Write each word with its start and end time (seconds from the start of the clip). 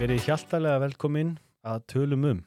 Verið 0.00 0.22
hjaltalega 0.24 0.80
velkomin 0.80 1.34
að 1.68 1.82
tölum 1.92 2.22
um. 2.24 2.38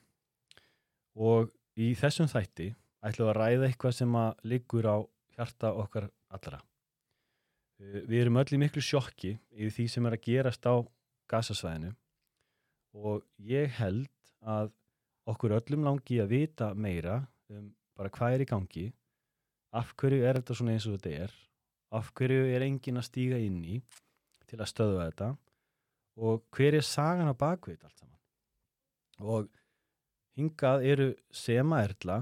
Og 1.13 1.51
í 1.77 1.91
þessum 1.93 2.25
þætti 2.31 2.71
ætlum 3.05 3.27
við 3.27 3.29
að 3.29 3.37
ræða 3.37 3.67
eitthvað 3.67 3.93
sem 3.99 4.15
að 4.17 4.47
liggur 4.49 4.87
á 4.89 4.97
hjarta 5.35 5.69
okkar 5.83 6.07
allra. 6.33 6.59
Eh, 7.77 7.99
Við 8.09 8.23
erum 8.23 8.39
öll 8.41 8.55
í 8.57 8.59
miklu 8.63 8.81
sjokki 8.81 9.35
í 9.53 9.69
því 9.69 9.85
sem 9.85 10.09
er 10.09 10.17
að 10.17 10.25
gerast 10.25 10.65
á 10.65 10.81
gasasvæðinu 11.29 11.93
og 12.97 13.21
ég 13.37 13.77
held 13.77 14.09
að 14.41 14.73
okkur 15.29 15.53
öllum 15.59 15.85
langi 15.85 16.17
að 16.25 16.33
vita 16.33 16.73
meira 16.73 17.19
um 17.53 17.69
bara 17.93 18.09
hvað 18.09 18.39
er 18.39 18.47
í 18.47 18.49
gangi, 18.49 18.87
af 19.77 19.93
hverju 19.93 20.25
er 20.25 20.41
þetta 20.41 20.57
svona 20.57 20.73
eins 20.73 20.89
og 20.89 20.97
þetta 20.97 21.27
er, 21.27 21.33
af 21.93 22.09
hverju 22.17 22.49
er 22.49 22.65
engin 22.65 22.97
að 22.97 23.11
stíga 23.11 23.37
inn 23.37 23.61
í 23.61 23.77
til 24.49 24.57
að 24.57 24.71
stöðva 24.73 25.09
þetta 25.11 25.33
og 26.17 26.43
hver 26.53 26.77
er 26.77 26.85
sagan 26.85 27.29
á 27.31 27.35
bakveit 27.37 27.83
allt 27.83 27.97
saman. 27.99 28.19
Og 29.19 29.47
hingað 30.37 30.85
eru 30.85 31.07
Sema 31.31 31.83
Erla 31.85 32.19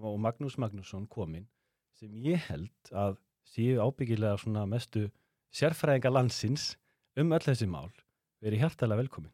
og 0.00 0.18
Magnús 0.22 0.56
Magnússon 0.58 1.06
komin 1.10 1.46
sem 1.94 2.10
ég 2.24 2.42
held 2.48 2.90
að 2.92 3.18
séu 3.46 3.78
ábyggilega 3.84 4.38
svona 4.40 4.64
mestu 4.66 5.06
sérfræðinga 5.54 6.10
landsins 6.10 6.72
um 7.16 7.30
öll 7.36 7.44
þessi 7.46 7.68
mál. 7.70 7.92
Verið 8.42 8.64
hjartalega 8.64 9.04
velkomin. 9.04 9.32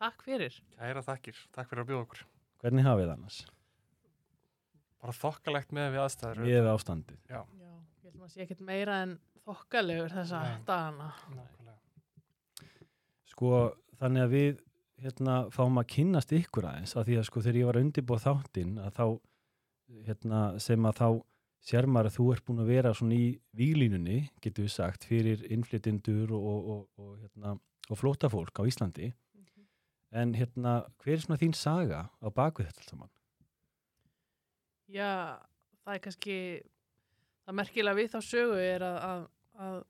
Takk 0.00 0.24
fyrir. 0.26 0.54
Kæra 0.78 1.02
þakkir, 1.04 1.36
takk 1.54 1.68
fyrir 1.70 1.84
að 1.84 1.90
bjóða 1.90 2.06
okkur. 2.06 2.22
Hvernig 2.64 2.86
hafið 2.86 3.04
þið 3.04 3.12
annars? 3.14 3.42
Bara 5.04 5.14
þokkalegt 5.18 5.74
með 5.76 5.90
við 5.92 6.02
aðstæður. 6.06 6.40
Við 6.46 6.56
hefum 6.56 6.70
ástandið. 6.72 7.20
Já, 7.28 7.40
Já, 7.60 7.70
ég 8.00 8.08
held 8.08 8.16
maður 8.22 8.32
sé 8.32 8.42
ekkert 8.46 8.64
meira 8.64 8.96
en 9.04 9.12
þokkalegur 9.44 10.14
þessa 10.16 10.40
Nei. 10.46 10.62
dagana. 10.64 11.10
nákvæmlega. 11.28 11.63
Sko 13.34 13.52
þannig 13.98 14.24
að 14.24 14.34
við 14.34 14.64
hérna 15.04 15.36
fáum 15.52 15.80
að 15.80 15.90
kynnast 15.96 16.32
ykkur 16.36 16.68
aðeins 16.70 16.94
að 16.94 17.08
því 17.10 17.20
að 17.20 17.28
sko 17.28 17.44
þegar 17.44 17.60
ég 17.60 17.68
var 17.68 17.78
að 17.78 17.86
undirbúa 17.88 18.22
þáttinn 18.22 18.74
að 18.80 18.92
þá 18.98 19.06
hérna 20.06 20.42
sem 20.62 20.86
að 20.88 21.00
þá 21.00 21.08
sér 21.64 21.88
maður 21.88 22.10
að 22.10 22.16
þú 22.18 22.26
ert 22.34 22.44
búin 22.46 22.62
að 22.62 22.70
vera 22.70 22.92
svona 22.96 23.16
í 23.16 23.28
výlínunni, 23.56 24.18
getur 24.44 24.66
við 24.66 24.74
sagt, 24.74 25.06
fyrir 25.08 25.44
innflytjendur 25.52 26.32
og, 26.36 26.68
og, 26.74 26.82
og, 27.00 27.14
hérna, 27.22 27.54
og 27.88 28.00
flótafólk 28.00 28.60
á 28.60 28.68
Íslandi. 28.68 29.10
En 30.14 30.34
hérna, 30.36 30.76
hver 31.02 31.16
er 31.16 31.24
svona 31.24 31.40
þín 31.40 31.56
saga 31.58 32.04
á 32.22 32.28
bakvið 32.30 32.68
þetta 32.68 32.84
saman? 32.86 33.10
Já, 34.92 35.40
það 35.82 35.96
er 35.96 36.04
kannski, 36.04 36.36
það 37.48 37.58
merkilega 37.62 37.98
við 37.98 38.12
þá 38.12 38.18
sögu 38.28 38.60
er 38.60 38.84
að, 38.84 38.98
að, 39.08 39.24
að 39.64 39.80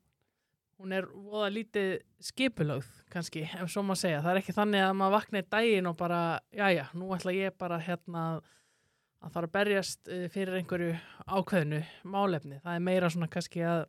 hún 0.80 0.94
er 0.96 1.06
voða 1.10 1.50
lítið 1.52 1.92
skipulögð 2.24 2.88
kannski, 3.12 3.44
ef 3.46 3.70
svo 3.72 3.84
maður 3.86 4.00
segja. 4.02 4.22
Það 4.24 4.32
er 4.32 4.40
ekki 4.40 4.56
þannig 4.56 4.84
að 4.84 4.96
maður 4.98 5.14
vakna 5.16 5.42
í 5.42 5.46
daginn 5.54 5.90
og 5.90 5.96
bara, 6.00 6.20
já 6.54 6.66
já, 6.74 6.84
nú 6.98 7.10
ætla 7.16 7.34
ég 7.36 7.56
bara 7.60 7.78
hérna 7.82 8.24
að 9.24 9.34
fara 9.36 9.48
að 9.48 9.54
berjast 9.54 10.10
eh, 10.12 10.26
fyrir 10.32 10.58
einhverju 10.58 10.94
ákveðinu 11.24 11.80
málefni. 12.12 12.60
Það 12.64 12.78
er 12.78 12.84
meira 12.88 13.10
svona 13.12 13.30
kannski 13.32 13.64
að, 13.64 13.86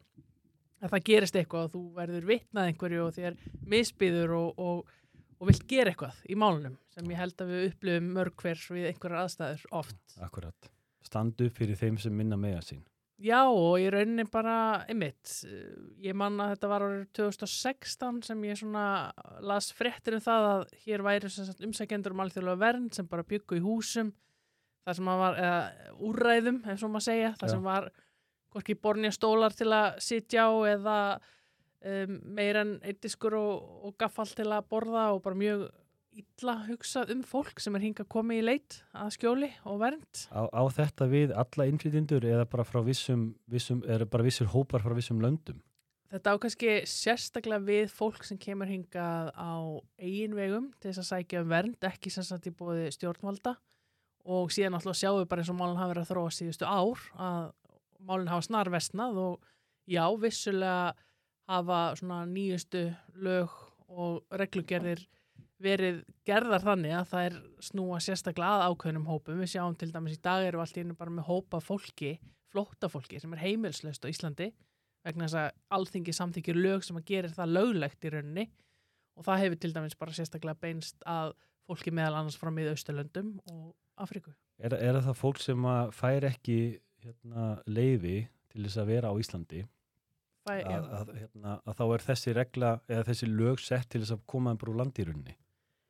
að 0.81 0.94
það 0.94 1.06
gerist 1.09 1.39
eitthvað 1.39 1.67
og 1.67 1.73
þú 1.73 1.83
verður 1.97 2.30
vitnað 2.30 2.72
einhverju 2.72 3.03
og 3.03 3.16
þér 3.17 3.39
misbyður 3.75 4.36
og, 4.39 4.63
og, 4.69 4.95
og 5.39 5.52
vilt 5.52 5.67
gera 5.69 5.91
eitthvað 5.91 6.23
í 6.30 6.39
málunum 6.39 6.80
sem 6.95 7.11
ég 7.11 7.19
held 7.19 7.44
að 7.44 7.53
við 7.53 7.69
upplifum 7.72 8.11
mörg 8.16 8.39
hvers 8.39 8.67
við 8.72 8.89
einhverjar 8.94 9.25
aðstæður 9.25 9.69
oft. 9.81 10.02
Akkurat. 10.23 10.72
Standu 11.06 11.50
fyrir 11.53 11.78
þeim 11.80 12.00
sem 12.02 12.16
minna 12.16 12.39
mega 12.39 12.63
sín. 12.66 12.86
Já 13.26 13.40
og 13.48 13.80
í 13.81 13.88
rauninni 13.90 14.26
bara, 14.30 14.86
einmitt, 14.92 15.31
eh, 15.50 15.73
ég 16.06 16.18
man 16.18 16.38
að 16.44 16.52
þetta 16.54 16.70
var 16.70 16.86
árið 16.86 17.06
2016 17.18 18.22
sem 18.28 18.44
ég 18.46 18.59
svona 18.59 18.86
las 19.41 19.72
fréttir 19.74 20.18
um 20.18 20.22
það 20.22 20.50
að 20.52 20.66
hér 20.84 21.03
væri 21.06 21.31
umsækjendur 21.66 22.14
um 22.14 22.22
alþjóðlega 22.25 22.62
vernd 22.62 22.94
sem 22.94 23.08
bara 23.09 23.25
byggu 23.25 23.58
í 23.58 23.64
húsum 23.66 24.12
þar 24.85 24.97
sem 25.00 25.09
að 25.09 25.22
var, 25.24 25.40
eða 25.41 25.94
úrræðum, 26.06 26.59
ef 26.69 26.81
svo 26.81 26.90
maður 26.94 27.08
segja, 27.08 27.31
þar 27.40 27.50
Já. 27.50 27.53
sem 27.56 27.64
var 27.66 27.90
hvorki 28.53 28.75
bornja 28.78 29.12
stólar 29.12 29.56
til 29.58 29.72
að 29.74 29.97
sitja 30.06 30.46
á 30.46 30.53
eða 30.75 31.00
um, 31.81 32.19
meira 32.38 32.62
en 32.62 32.78
eitt 32.85 33.02
diskur 33.02 33.35
og, 33.40 33.66
og 33.90 33.97
gaffal 33.97 34.28
til 34.30 34.52
að 34.52 34.69
borða 34.69 35.09
og 35.16 35.24
bara 35.25 35.40
mjög 35.40 35.66
illa 36.16 36.56
hugsað 36.70 37.12
um 37.16 37.22
fólk 37.28 37.59
sem 37.64 37.76
er 37.78 37.84
hingað 37.84 38.08
komið 38.14 38.42
í 38.42 38.46
leit 38.46 38.78
að 38.96 39.14
skjóli 39.18 39.50
og 39.68 39.80
vernd. 39.81 40.22
Á, 40.31 40.48
á 40.48 40.64
þetta 40.72 41.08
við 41.12 41.34
alla 41.36 41.68
innflytjendur 41.70 42.28
eða 42.30 42.48
bara 42.50 42.66
frá 42.68 42.81
vissum, 42.86 43.30
vissum 43.52 43.84
er 43.88 44.06
bara 44.09 44.26
vissur 44.26 44.50
hópar 44.53 44.84
frá 44.86 44.96
vissum 44.96 45.20
löndum? 45.24 45.59
Þetta 46.14 46.31
á 46.31 46.36
kannski 46.40 46.74
sérstaklega 46.88 47.66
við 47.66 47.90
fólk 47.92 48.24
sem 48.24 48.40
kemur 48.40 48.70
hingað 48.70 49.31
á 49.36 49.53
eigin 50.00 50.38
vegum 50.38 50.70
til 50.80 50.92
þess 50.92 51.02
að 51.03 51.09
sækja 51.09 51.42
um 51.44 51.50
vernd, 51.52 51.88
ekki 51.90 52.14
sem 52.14 52.26
sagt 52.28 52.47
í 52.47 52.53
bóði 52.56 52.88
stjórnvalda 52.96 53.58
og 54.26 54.53
síðan 54.53 54.78
alltaf 54.78 54.97
sjáum 54.97 55.20
við 55.20 55.30
bara 55.34 55.44
eins 55.44 55.52
og 55.52 55.59
málun 55.59 55.80
hafa 55.80 55.92
verið 55.94 56.06
að 56.06 56.12
þróa 56.14 56.36
síðustu 56.38 56.70
ár 56.70 57.03
að 57.20 57.50
málun 58.06 58.32
hafa 58.32 58.47
snarvestnað 58.47 59.20
og 59.26 59.52
já, 59.90 60.06
vissulega 60.22 60.96
hafa 61.50 61.82
svona 62.00 62.24
nýjustu 62.30 62.88
lög 63.26 63.53
og 63.92 64.24
reglugerðir 64.34 65.03
verið 65.63 66.01
gerðar 66.27 66.63
þannig 66.63 66.95
að 66.97 67.09
það 67.11 67.27
er 67.29 67.35
snúa 67.63 67.99
sérstaklega 68.03 68.57
að 68.59 68.73
ákveðnum 68.73 69.07
hópum. 69.09 69.39
Við 69.39 69.53
sjáum 69.53 69.75
til 69.79 69.91
dæmis 69.93 70.17
í 70.17 70.21
dag 70.25 70.45
eru 70.45 70.61
allt 70.61 70.77
í 70.77 70.83
einu 70.83 70.97
bara 70.99 71.13
með 71.16 71.29
hópa 71.29 71.61
fólki, 71.63 72.17
flóttafólki 72.51 73.21
sem 73.21 73.33
er 73.35 73.43
heimilslaust 73.45 74.03
á 74.03 74.11
Íslandi 74.11 74.51
vegna 75.05 75.27
þess 75.27 75.39
að 75.39 75.49
alþingi 75.77 76.16
samþykir 76.17 76.57
lög 76.59 76.85
sem 76.85 76.97
að 76.97 77.07
gerir 77.11 77.33
það 77.35 77.53
löglegt 77.55 78.07
í 78.07 78.11
rauninni 78.13 78.45
og 79.16 79.27
það 79.27 79.43
hefur 79.43 79.61
til 79.61 79.73
dæmis 79.75 79.99
bara 79.99 80.16
sérstaklega 80.17 80.59
beinst 80.59 81.05
að 81.07 81.35
fólki 81.66 81.93
meðal 81.93 82.19
annars 82.19 82.37
frá 82.39 82.51
miðausturlöndum 82.53 83.35
og 83.51 83.75
Afríku. 84.01 84.33
Er, 84.59 84.75
er 84.75 84.99
það 84.99 85.19
fólk 85.19 85.39
sem 85.43 85.67
að 85.69 85.93
fær 85.95 86.27
ekki 86.27 86.57
hérna, 87.05 87.47
leifi 87.69 88.25
til 88.51 88.66
þess 88.66 88.81
að 88.81 88.91
vera 88.91 89.13
á 89.13 89.16
Íslandi 89.22 89.63
Það, 90.45 90.59
að, 90.69 90.83
að, 90.93 91.07
hérna, 91.17 91.53
að 91.66 91.77
þá 91.79 91.85
er 91.85 92.03
þessi 92.05 92.33
regla 92.37 92.72
eða 92.85 93.05
þessi 93.07 93.27
lög 93.31 93.61
sett 93.63 93.87
til 93.89 94.03
þess 94.03 94.13
að 94.13 94.25
koma 94.29 94.51
þeim 94.51 94.59
bara 94.61 94.73
úr 94.73 94.79
landýrunni 94.83 95.33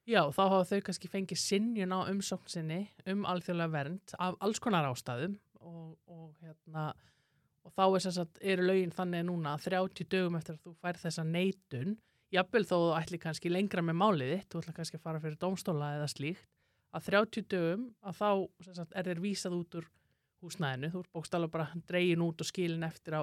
já, 0.10 0.22
þá 0.34 0.42
hafa 0.44 0.64
þau 0.70 0.86
kannski 0.88 1.10
fengið 1.12 1.42
sinjun 1.42 1.96
á 1.96 2.00
umsókn 2.12 2.52
sinni 2.52 2.80
um 3.10 3.26
alþjóðlega 3.30 3.74
vernd 3.74 4.16
af 4.22 4.38
alls 4.46 4.62
konar 4.64 4.88
ástæðum 4.90 5.38
og, 5.66 5.96
og, 6.08 6.34
hérna, 6.42 6.92
og 7.66 7.74
þá 7.74 7.86
er 7.88 8.06
sagt, 8.06 8.42
eru 8.42 8.68
lögin 8.70 8.94
þannig 8.94 9.26
núna 9.30 9.56
að 9.56 9.70
30 9.72 10.10
dögum 10.14 10.38
eftir 10.40 10.58
að 10.58 10.68
þú 10.68 10.76
fær 10.84 11.00
þessa 11.02 11.26
neitun, 11.28 11.98
jafnvel 12.34 12.66
þó 12.66 12.76
þú 12.76 12.92
ætli 13.00 13.22
kannski 13.24 13.52
lengra 13.52 13.86
með 13.86 14.00
málið 14.02 14.34
þitt, 14.36 14.50
þú 14.52 14.62
ætla 14.62 14.76
kannski 14.80 15.00
að 15.00 15.08
fara 15.08 15.24
fyrir 15.24 15.42
dómstóla 15.42 15.92
eða 15.98 16.12
slíkt, 16.14 16.46
að 16.96 17.10
30 17.10 17.50
dögum 17.56 17.90
að 18.06 18.22
þá 18.22 18.30
sagt, 18.78 18.94
er 18.94 19.10
þér 19.10 19.24
vísað 19.26 19.58
út 19.58 19.80
úr 19.80 19.90
húsnæðinu, 20.46 20.92
þú 20.94 21.02
ert 21.02 21.14
bókstala 21.16 21.50
bara 21.50 21.68
dregin 21.90 22.24
út 22.26 22.42
og 22.44 22.50
skilin 22.50 22.86
eftir 22.86 23.18
á 23.18 23.22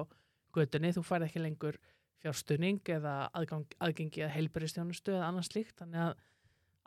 götunni, 0.53 0.91
þú 0.93 1.05
færð 1.07 1.29
ekki 1.29 1.41
lengur 1.41 1.79
fjárstunning 2.23 2.83
eða 2.91 3.29
aðgang, 3.35 3.65
aðgengi 3.83 4.23
að 4.25 4.35
heilbyrjastjónustu 4.37 5.15
eða 5.15 5.29
annars 5.31 5.49
slíkt, 5.51 5.75
þannig 5.79 6.09
að 6.09 6.13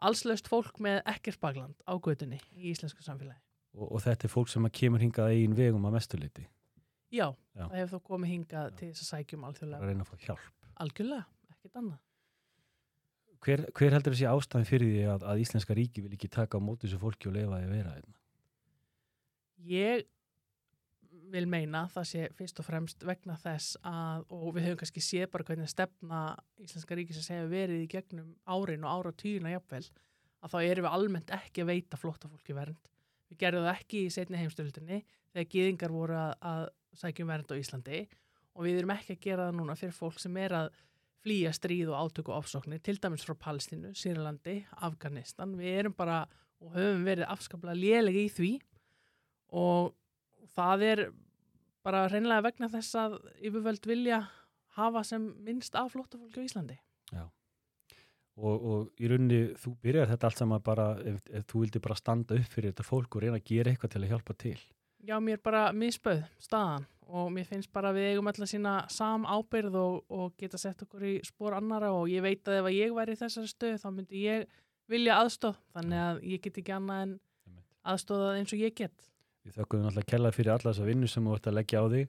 allslaust 0.02 0.48
fólk 0.48 0.78
með 0.82 1.00
ekkert 1.06 1.40
bakland 1.40 1.74
á 1.88 1.94
götunni 1.98 2.40
í 2.56 2.70
íslensku 2.72 3.02
samfélagi. 3.02 3.40
og, 3.76 3.92
og 3.92 4.02
þetta 4.04 4.26
er 4.28 4.32
fólk 4.32 4.48
sem 4.52 4.66
kemur 4.70 5.00
hingað 5.00 5.28
að 5.30 5.36
eigin 5.36 5.56
vegum 5.56 5.86
að 5.88 5.96
mestuleiti 5.98 6.46
Já, 7.12 7.30
Já. 7.54 7.68
það 7.70 7.76
hefur 7.78 7.98
þó 8.00 8.02
komið 8.10 8.30
hingað 8.34 8.66
Já. 8.70 8.76
til 8.76 8.88
þess 8.90 9.02
að 9.04 9.10
sækjum 9.12 9.44
alþjóðlega. 9.48 9.86
reyna 9.86 10.04
að 10.04 10.10
fá 10.10 10.16
hjálp 10.26 10.52
Algjörlega, 10.76 11.24
ekkert 11.54 11.76
annað. 11.80 12.00
hver, 13.46 13.64
hver 13.72 13.92
heldur 13.96 14.12
þessi 14.16 14.26
ástæðin 14.28 14.66
fyrir 14.68 14.90
því 14.92 15.04
að, 15.14 15.22
að 15.30 15.40
Íslenska 15.44 15.74
ríki 15.78 16.02
vil 16.04 16.12
ekki 16.16 16.28
taka 16.28 16.58
á 16.58 16.60
móti 16.60 16.86
þessu 16.88 16.98
fólki 17.00 17.28
og 17.30 17.36
leifa 17.38 17.60
því 17.60 17.68
að 17.70 17.76
vera 17.76 17.94
hérna? 17.96 18.16
Ég 19.66 20.04
vil 21.32 21.44
meina 21.50 21.84
að 21.84 21.94
það 21.96 22.08
sé 22.10 22.26
fyrst 22.38 22.60
og 22.62 22.66
fremst 22.66 23.04
vegna 23.06 23.36
þess 23.40 23.78
að, 23.86 24.26
og 24.32 24.48
við 24.56 24.68
höfum 24.68 24.80
kannski 24.82 25.02
séð 25.04 25.30
bara 25.32 25.46
hvernig 25.48 25.70
stefna 25.70 26.20
Íslenska 26.62 26.98
ríkisins 26.98 27.30
hefur 27.32 27.50
verið 27.52 27.84
í 27.84 27.88
gegnum 27.90 28.34
árin 28.46 28.86
og 28.86 28.92
ára 28.92 29.12
tíuna 29.16 29.54
jafnvel, 29.54 29.82
að 30.42 30.54
þá 30.54 30.58
erum 30.62 30.86
við 30.86 30.96
almennt 30.98 31.34
ekki 31.36 31.64
að 31.64 31.72
veita 31.72 32.00
flóttafólki 32.00 32.56
vernd. 32.56 32.92
Við 33.30 33.40
gerðum 33.42 33.66
það 33.66 33.80
ekki 33.80 34.02
í 34.04 34.14
setni 34.14 34.40
heimstöldinni 34.40 35.00
þegar 35.34 35.50
gýðingar 35.54 35.94
voru 35.94 36.18
að, 36.20 36.32
að 36.46 36.66
sækjum 37.00 37.32
vernd 37.32 37.50
á 37.50 37.60
Íslandi 37.60 38.02
og 38.56 38.66
við 38.66 38.80
erum 38.80 38.94
ekki 38.94 39.16
að 39.16 39.24
gera 39.26 39.48
það 39.48 39.58
núna 39.58 39.76
fyrir 39.78 39.96
fólk 39.96 40.22
sem 40.22 40.36
er 40.40 40.54
að 40.56 40.70
flýja 41.26 41.50
stríð 41.56 41.90
og 41.90 42.06
átöku 42.06 42.30
og 42.30 42.44
ofsóknir, 42.44 42.80
til 42.86 43.00
dæmis 43.02 43.24
frá 43.26 43.34
Palestínu, 43.34 43.90
Sýrlandi, 43.98 44.60
Afganistan. 44.86 45.56
Við 45.58 45.80
erum 45.80 45.96
bara 45.96 46.22
og 46.62 46.76
höfum 46.76 47.02
verið 47.04 47.28
afskaplega 47.28 47.76
lélega 47.76 48.22
í 48.22 48.30
því 48.32 48.50
og 49.58 49.94
það 50.56 50.84
er 50.90 51.04
bara 51.86 52.06
reynlega 52.10 52.48
vegna 52.48 52.70
þess 52.72 52.98
að 52.98 53.20
yfirvöld 53.38 53.86
vilja 53.86 54.24
hafa 54.76 55.02
sem 55.06 55.30
minnst 55.46 55.76
af 55.78 55.92
flóttafólki 55.94 56.42
á 56.42 56.46
Íslandi. 56.46 56.78
og, 58.36 58.64
og 58.68 59.00
í 59.00 59.08
rauninni 59.10 59.54
þú 59.60 59.72
byrjar 59.84 60.10
þetta 60.10 60.28
allt 60.28 60.42
saman 60.42 60.64
bara 60.64 60.88
ef, 61.00 61.22
ef 61.30 61.46
þú 61.48 61.62
vildi 61.64 61.82
bara 61.84 61.98
standa 61.98 62.36
upp 62.36 62.50
fyrir 62.52 62.72
þetta 62.72 62.86
fólk 62.86 63.16
og 63.16 63.24
reyna 63.24 63.40
að 63.40 63.48
gera 63.48 63.72
eitthvað 63.72 63.94
til 63.94 64.02
að 64.02 64.12
hjálpa 64.12 64.36
til. 64.42 64.58
Já, 65.06 65.16
mér 65.22 65.40
bara 65.44 65.70
misböð 65.76 66.24
staðan 66.42 66.86
og 67.06 67.30
mér 67.30 67.46
finnst 67.46 67.70
bara 67.72 67.92
við 67.94 68.10
eigum 68.10 68.26
alltaf 68.26 68.50
sína 68.50 68.76
sam 68.90 69.26
ábyrð 69.28 69.76
og, 69.78 69.98
og 70.10 70.32
geta 70.40 70.58
sett 70.58 70.82
okkur 70.82 71.04
í 71.06 71.16
spór 71.26 71.54
annara 71.54 71.92
og 71.94 72.10
ég 72.10 72.24
veit 72.24 72.48
að 72.48 72.60
ef 72.60 72.70
að 72.70 72.78
ég 72.80 72.94
væri 72.96 73.14
í 73.14 73.20
þessari 73.20 73.50
stöð 73.52 73.76
þá 73.82 73.86
myndi 73.92 74.24
ég 74.24 74.48
vilja 74.90 75.20
aðstóð 75.22 75.60
þannig 75.76 76.02
að 76.02 76.18
ég 76.32 76.42
get 76.42 76.58
ekki 76.62 76.74
annað 76.74 77.04
en 77.04 77.14
aðstóðað 77.86 78.40
eins 78.40 78.56
og 78.56 78.64
ég 78.64 78.74
get 78.82 79.12
Við 79.46 79.60
þökkum 79.60 79.84
náttúrulega 79.84 80.10
kella 80.10 80.32
fyrir 80.34 80.54
alla 80.56 80.72
þessa 80.72 80.86
vinnu 80.88 81.10
sem 81.10 81.26
þú 81.26 81.36
ert 81.36 81.46
að 81.46 81.58
leggja 81.60 81.82
á 81.82 81.86
þig 81.92 82.08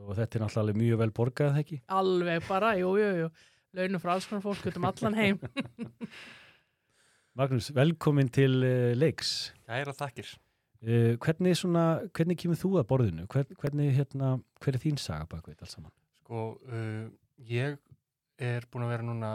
og 0.00 0.12
þetta 0.18 0.36
er 0.36 0.44
náttúrulega 0.44 0.80
mjög 0.80 1.00
vel 1.00 1.12
borgað, 1.16 1.54
það 1.54 1.62
ekki? 1.64 1.78
alveg 2.00 2.44
bara, 2.48 2.74
jú, 2.78 2.90
jú, 3.00 3.08
jú 3.24 3.30
launum 3.76 4.02
frá 4.02 4.12
alls 4.16 4.28
konar 4.28 4.44
fólk 4.44 4.68
út 4.68 4.78
um 4.78 4.86
allan 4.90 5.16
heim 5.18 5.40
Magnús, 7.38 7.70
velkomin 7.72 8.28
til 8.28 8.58
uh, 8.66 8.90
leiks. 8.98 9.52
Kæra 9.64 9.94
þakkir. 9.94 10.32
Uh, 10.82 11.14
hvernig, 11.22 11.54
svona, 11.56 11.84
hvernig 12.10 12.36
kemur 12.42 12.58
þú 12.58 12.72
að 12.80 12.88
borðinu? 12.90 13.26
Hvern, 13.30 13.54
hvernig, 13.62 13.92
hérna, 13.96 14.32
hver 14.60 14.76
er 14.76 14.82
þín 14.82 14.98
saga 15.00 15.28
bakveit 15.30 15.62
alls 15.62 15.76
saman? 15.76 15.92
Sko, 16.24 16.42
uh, 16.66 17.06
ég 17.46 17.78
er 18.42 18.66
búin 18.68 18.84
að 18.84 18.92
vera 18.96 19.06
núna, 19.06 19.30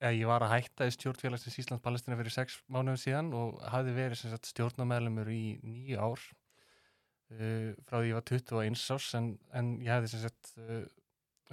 eða 0.00 0.14
ég 0.16 0.32
var 0.32 0.46
að 0.46 0.54
hætta 0.56 0.88
í 0.88 0.96
stjórnfélagsins 0.96 1.60
Íslands 1.60 1.84
Palestina 1.84 2.18
fyrir 2.18 2.34
sex 2.34 2.56
mánuðum 2.72 2.98
síðan 3.04 3.30
og 3.36 3.60
hafði 3.68 3.94
verið 4.00 4.40
stjórnarmeðlumur 4.48 5.30
í 5.36 5.44
nýju 5.60 6.00
ár 6.00 6.24
uh, 7.34 7.70
frá 7.86 8.00
því 8.00 8.10
ég 8.10 8.18
var 8.18 8.26
21 8.30 8.86
árs 8.96 9.10
en, 9.18 9.32
en 9.56 9.74
ég 9.82 9.92
hefði 9.92 10.12
sem 10.12 10.24
sagt 10.26 10.52
uh, 10.60 10.84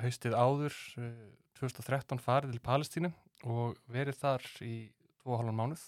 haustið 0.01 0.37
áður 0.37 0.77
uh, 1.01 1.11
2013 1.59 2.21
farið 2.21 2.55
til 2.55 2.63
Palestínu 2.65 3.13
og 3.49 3.77
verið 3.91 4.19
þar 4.21 4.45
í 4.65 4.75
2,5 5.23 5.55
mánuð. 5.57 5.85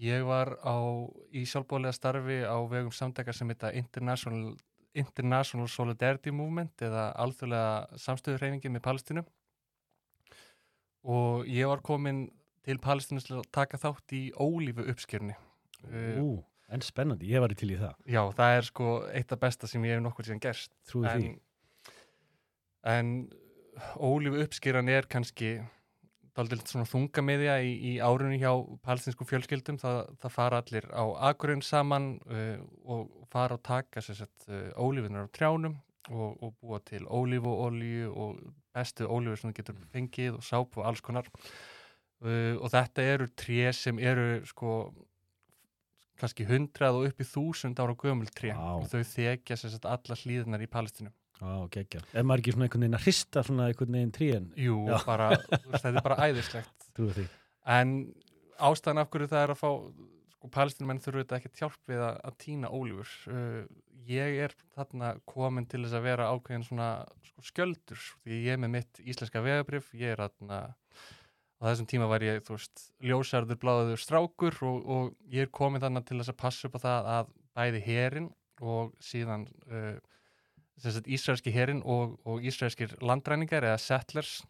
Ég 0.00 0.24
var 0.24 0.54
á, 0.64 0.76
í 1.36 1.44
sjálfbóðlega 1.44 1.92
starfi 1.92 2.40
á 2.48 2.56
vegum 2.68 2.92
samtækar 2.94 3.36
sem 3.36 3.50
heita 3.52 3.72
International, 3.76 4.54
International 4.96 5.68
Solidarity 5.68 6.32
Movement 6.32 6.80
eða 6.86 7.10
alþjóðlega 7.20 8.00
samstöðurreyningin 8.00 8.72
með 8.72 8.86
Palestínu 8.86 9.24
og 11.04 11.48
ég 11.48 11.68
var 11.68 11.84
komin 11.84 12.28
til 12.64 12.80
Palestínu 12.80 13.22
til 13.24 13.38
að 13.40 13.50
taka 13.52 13.80
þátt 13.80 14.16
í 14.16 14.22
ólífu 14.36 14.84
uppskjörni. 14.92 15.36
Ú, 16.20 16.40
en 16.70 16.84
spennandi, 16.84 17.28
ég 17.30 17.42
var 17.42 17.52
í 17.52 17.58
til 17.58 17.72
í 17.74 17.78
það. 17.80 17.98
Já, 18.06 18.22
það 18.38 18.56
er 18.56 18.68
sko 18.70 18.94
eitt 19.10 19.34
af 19.34 19.42
besta 19.42 19.70
sem 19.70 19.84
ég 19.88 19.96
hef 19.96 20.04
nokkur 20.04 20.28
síðan 20.28 20.42
gerst. 20.44 20.72
Trúi 20.88 21.06
því. 21.08 21.34
En, 22.90 23.12
ólífu 24.00 24.44
uppskjöran 24.44 24.90
er 24.92 25.08
kannski 25.10 25.58
daldið 26.36 26.62
svona 26.68 26.88
þungamiðja 26.88 27.56
í, 27.66 27.72
í 27.90 27.92
árunni 28.02 28.38
hjá 28.40 28.52
palestinsku 28.86 29.26
fjölskyldum 29.28 29.80
það, 29.80 30.00
það 30.22 30.34
fara 30.36 30.60
allir 30.62 30.86
á 30.94 31.04
akurinn 31.30 31.64
saman 31.64 32.12
uh, 32.30 32.62
og 32.84 33.28
fara 33.32 33.58
og 33.58 33.64
taka 33.66 34.02
sagt, 34.04 34.46
uh, 34.48 34.70
ólífunar 34.78 35.26
á 35.26 35.34
trjánum 35.34 35.76
og, 36.10 36.38
og 36.38 36.54
búa 36.62 36.80
til 36.86 37.02
ólífuolju 37.06 38.14
og 38.14 38.40
bestu 38.74 39.08
ólífur 39.10 39.42
sem 39.42 39.50
það 39.50 39.58
getur 39.60 39.84
fengið 39.92 40.38
og 40.38 40.46
sápu 40.46 40.82
og 40.82 40.90
alls 40.90 41.04
konar 41.04 41.28
uh, 41.28 42.54
og 42.56 42.70
þetta 42.72 43.06
eru 43.16 43.30
tré 43.34 43.72
sem 43.76 43.98
eru 43.98 44.44
sko 44.48 44.80
kannski 46.20 46.46
hundrað 46.48 47.00
og 47.00 47.08
upp 47.10 47.22
í 47.22 47.28
þúsund 47.28 47.80
ára 47.82 47.96
gömul 47.98 48.30
tré 48.34 48.52
Vá. 48.56 48.76
og 48.76 48.86
þau 48.92 49.02
þekja 49.14 49.58
sagt, 49.62 49.88
alla 49.88 50.20
hlýðunar 50.22 50.64
í 50.64 50.70
Palestinu 50.70 51.12
Á, 51.40 51.64
geggja. 51.72 52.02
Er 52.12 52.24
maður 52.28 52.42
ekki 52.42 52.52
svona 52.52 52.66
einhvern 52.66 52.82
veginn 52.84 52.96
að 52.98 53.04
hrista 53.06 53.42
svona 53.46 53.66
einhvern 53.70 53.94
veginn 53.96 54.10
tríen? 54.12 54.48
Jú, 54.60 54.74
bara, 55.08 55.30
þetta 55.72 55.92
er 55.94 56.04
bara 56.04 56.26
æðislegt 56.28 56.88
Trúi 56.92 57.14
því. 57.16 57.24
En 57.72 57.94
ástæðan 58.60 59.00
af 59.00 59.12
hverju 59.12 59.30
það 59.30 59.44
er 59.46 59.52
að 59.54 59.60
fá 59.62 59.70
sko, 60.34 60.50
palestinumenn 60.52 61.00
þurfu 61.00 61.22
þetta 61.22 61.38
ekkert 61.38 61.62
hjálp 61.62 61.90
við 61.90 62.02
að 62.08 62.36
týna 62.44 62.72
ólífur 62.72 63.14
uh, 63.32 63.62
ég 64.10 64.40
er 64.46 64.56
þarna 64.76 65.14
komin 65.28 65.68
til 65.68 65.82
þess 65.84 65.96
að 65.98 66.06
vera 66.08 66.28
ákveðin 66.32 66.66
svona 66.66 66.90
sko, 67.28 67.46
skjöldur 67.50 68.04
því 68.24 68.42
ég 68.46 68.56
er 68.56 68.62
með 68.62 68.74
mitt 68.78 69.02
íslenska 69.04 69.42
vegabrif 69.44 69.90
ég 69.96 70.14
er 70.14 70.24
þarna 70.24 70.60
á 71.60 71.62
þessum 71.68 71.88
tíma 71.90 72.08
var 72.08 72.24
ég, 72.24 72.40
þú 72.46 72.56
veist, 72.56 72.84
ljósarður 73.04 73.58
bláður 73.60 74.00
strákur 74.00 74.56
og, 74.64 74.78
og 74.80 75.32
ég 75.32 75.46
er 75.46 75.52
komin 75.52 75.82
þarna 75.82 76.02
til 76.06 76.20
þess 76.20 76.32
að 76.32 76.40
passa 76.40 76.68
upp 76.68 76.78
á 76.80 76.84
það 76.86 77.10
að 77.14 77.34
bæði 77.58 77.82
herin 77.84 78.30
og 78.60 78.94
síðan 79.04 79.44
uh, 79.68 79.98
sagt 80.80 81.10
ísraelski 81.10 81.52
herin 81.52 81.82
og, 81.84 82.16
og 82.24 82.44
ísraelskir 82.46 82.96
landræningar 83.04 83.66
eða 83.68 83.80
settlers 83.80 84.40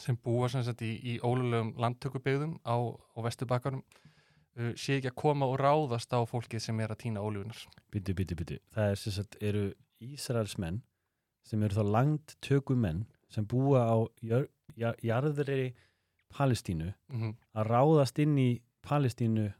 sem 0.00 0.16
búa 0.18 0.48
sem 0.50 0.64
sagt 0.66 0.82
í, 0.82 0.94
í 0.96 1.18
ólulegum 1.22 1.74
landtökubegðum 1.80 2.56
á, 2.64 2.76
á 2.88 3.18
vesturbakkarum 3.28 3.84
uh, 3.84 4.72
sé 4.80 4.98
ekki 4.98 5.12
að 5.12 5.20
koma 5.20 5.48
og 5.50 5.60
ráðast 5.60 6.16
á 6.16 6.24
fólkið 6.28 6.64
sem 6.64 6.80
er 6.80 6.94
að 6.94 7.02
týna 7.04 7.22
ólífunar. 7.22 7.60
Bytti, 7.92 8.16
bytti, 8.16 8.38
bytti. 8.40 8.60
Það 8.74 8.94
er 8.94 9.00
sem 9.02 9.16
sagt, 9.20 9.38
eru 9.44 9.68
Ísraelsmenn 10.04 10.82
sem 11.44 11.62
eru 11.62 11.76
þá 11.76 11.92
langt 11.92 12.36
tökumenn 12.44 13.04
sem 13.32 13.46
búa 13.48 13.84
á 13.84 13.96
jör, 14.24 14.48
jar, 14.78 14.96
jarðri 15.04 15.74
Palestínu 16.34 16.92
Mm 17.08 17.20
-hmm. 17.22 17.34
að 17.54 17.66
ráðast 17.70 18.18
inn 18.22 18.38
í 18.38 18.48
Palestínu 18.82 19.52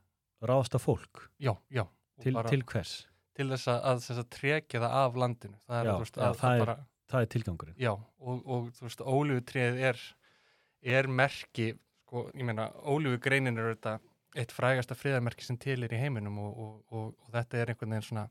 ráðast 0.43 0.75
á 0.76 0.81
fólk. 0.81 1.29
Já, 1.41 1.56
já. 1.71 1.87
Til, 2.21 2.32
bara 2.35 2.49
til 2.49 2.62
hvers? 2.65 3.06
til 3.35 3.49
þess 3.50 3.67
að, 3.69 3.81
að, 3.85 4.19
að 4.19 4.29
trekja 4.31 4.81
það 4.81 4.93
af 4.99 5.17
landinu. 5.17 5.56
Það 5.67 5.79
er, 5.81 5.87
Já, 5.87 5.99
veist, 5.99 6.19
að, 6.19 6.37
það 6.38 6.50
að 6.50 6.55
er- 6.61 6.67
bara, 6.67 6.76
Það 7.11 7.21
er 7.21 7.26
tilgangurinn. 7.26 7.75
já, 7.79 7.91
og, 8.19 8.47
og 8.47 8.69
þú 8.73 8.82
veist, 8.87 9.00
ólífutréð 9.00 9.76
er, 9.91 9.99
er 10.82 11.06
merki, 11.09 11.67
sko, 12.06 12.31
ég 12.35 12.44
meina, 12.44 12.71
ólífugreinin 12.73 13.59
er 13.59 13.75
þetta 13.75 13.99
eitt 14.37 14.53
frægasta 14.53 14.94
friðarmerki 14.94 15.44
sem 15.44 15.56
til 15.59 15.82
er 15.85 15.93
í 15.93 15.99
heiminum 16.00 16.38
og, 16.38 16.59
og, 16.59 16.85
og, 16.91 17.15
þetta 17.32 17.59
er 17.59 17.67
einhvern 17.75 17.91
veginn 17.91 18.03
svona 18.09 18.29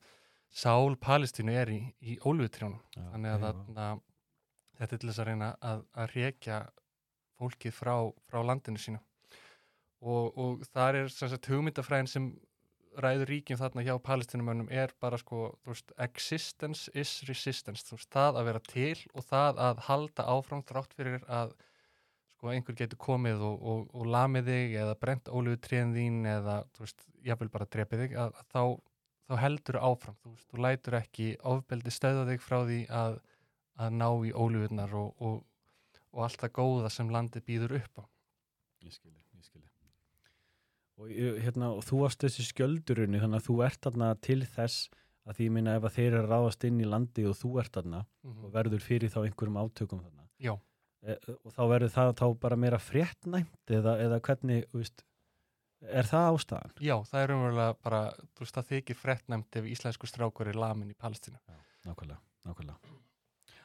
sál 0.50 0.96
Palestínu 0.96 1.52
er 1.52 1.68
í, 1.70 1.94
í 2.02 2.18
ólífutrjónum. 2.20 2.80
Þannig 2.96 3.30
að 3.36 3.40
þarna, 3.46 4.00
þetta 4.80 4.96
er 4.96 4.98
til 5.04 5.10
þess 5.10 5.20
að 5.20 5.28
reyna 5.28 5.56
að, 5.62 5.86
að 5.94 6.16
rekja 6.16 6.70
fólkið 7.40 7.76
frá, 7.76 7.96
frá 8.30 8.42
landinu 8.46 8.82
sínu. 8.82 9.02
Og, 10.04 10.34
og 10.36 10.66
þar 10.74 11.04
er 11.04 11.14
sagt 11.14 11.48
hugmyndafræðin 11.48 12.12
sem 12.12 12.34
ræður 13.02 13.30
ríkjum 13.32 13.60
þarna 13.60 13.84
hjá 13.86 13.94
palestinumönnum 14.06 14.70
er 14.74 14.94
bara 15.02 15.18
sko, 15.18 15.54
þú 15.64 15.74
veist, 15.74 15.94
existence 16.06 16.92
is 16.94 17.14
resistance, 17.30 17.86
þú 17.88 17.98
veist, 17.98 18.10
það 18.14 18.40
að 18.40 18.50
vera 18.50 18.64
til 18.68 18.98
og 19.14 19.28
það 19.30 19.62
að 19.68 19.84
halda 19.88 20.26
áfram 20.36 20.66
þrátt 20.68 20.98
fyrir 20.98 21.24
að 21.28 21.54
sko 22.34 22.52
einhver 22.52 22.78
getur 22.78 23.00
komið 23.02 23.44
og, 23.48 23.62
og, 23.72 23.86
og 23.96 24.10
lamið 24.14 24.52
þig 24.52 24.76
eða 24.84 24.98
brent 25.00 25.32
ólugu 25.32 25.62
tréðin 25.64 25.96
þín 25.96 26.20
eða, 26.34 26.58
þú 26.76 26.86
veist, 26.86 27.08
jáfnvel 27.24 27.54
bara 27.54 27.70
drepið 27.76 28.04
þig 28.04 28.18
að, 28.20 28.36
að 28.42 28.52
þá, 28.52 28.64
þá 29.30 29.36
heldur 29.46 29.80
áfram. 29.80 30.20
Þú 30.22 30.34
veist, 30.34 30.50
þú 30.50 30.66
lætur 30.68 31.00
ekki 31.00 31.30
ofbeldi 31.54 31.96
stöða 31.96 32.28
þig 32.30 32.44
frá 32.44 32.58
því 32.68 32.82
að, 33.02 33.18
að 33.80 33.98
ná 34.02 34.08
í 34.28 34.34
ólugurnar 34.36 34.98
og, 35.00 35.16
og, 35.24 35.42
og 36.14 36.26
allt 36.28 36.42
það 36.42 36.56
góða 36.60 36.92
sem 36.94 37.12
landið 37.14 37.48
býður 37.48 37.78
upp 37.82 38.02
á 38.02 38.04
Ég 38.84 38.92
skilji, 38.92 39.22
ég 39.38 39.46
skilji. 39.48 39.70
Og, 41.00 41.14
hérna, 41.42 41.72
og 41.74 41.86
þú 41.88 42.04
varst 42.04 42.24
þessi 42.24 42.44
skjöldurunni 42.50 43.22
þannig 43.22 43.42
að 43.42 43.48
þú 43.48 43.56
ert 43.66 43.80
þarna 43.86 44.10
til 44.22 44.42
þess 44.44 44.90
að 45.24 45.40
því 45.40 45.48
minna 45.56 45.78
ef 45.78 45.88
að 45.88 45.96
þeir 45.96 46.18
eru 46.18 46.28
ráðast 46.28 46.66
inn 46.68 46.82
í 46.84 46.90
landi 46.90 47.26
og 47.30 47.38
þú 47.40 47.54
ert 47.64 47.74
þarna 47.78 48.04
og 48.28 48.52
verður 48.54 48.84
fyrir 48.84 49.14
þá 49.14 49.22
einhverjum 49.24 49.60
átökum 49.62 50.04
þarna. 50.04 50.28
Já. 50.44 50.54
E, 51.04 51.16
og 51.40 51.56
þá 51.56 51.64
verður 51.72 51.94
það 51.96 52.14
þá 52.20 52.26
bara 52.44 52.60
meira 52.60 52.80
fréttnæmt 52.80 53.74
eða, 53.78 53.96
eða 54.04 54.20
hvernig, 54.28 54.68
veist, 54.76 55.06
er 55.84 56.12
það 56.12 56.28
ástæðan? 56.34 56.76
Já, 56.84 56.96
það 57.10 57.24
er 57.24 57.36
umverulega 57.38 57.78
bara, 57.88 58.04
þú 58.36 58.46
veist, 58.46 58.60
það 58.60 58.70
þykir 58.74 59.00
frettnæmt 59.00 59.60
ef 59.60 59.72
íslensku 59.78 60.12
strákur 60.12 60.52
er 60.52 60.60
lamin 60.60 60.92
í 60.92 61.00
Palestínu. 61.00 61.40
Nákvæmlega, 61.88 62.20
nákvæmlega. 62.48 63.03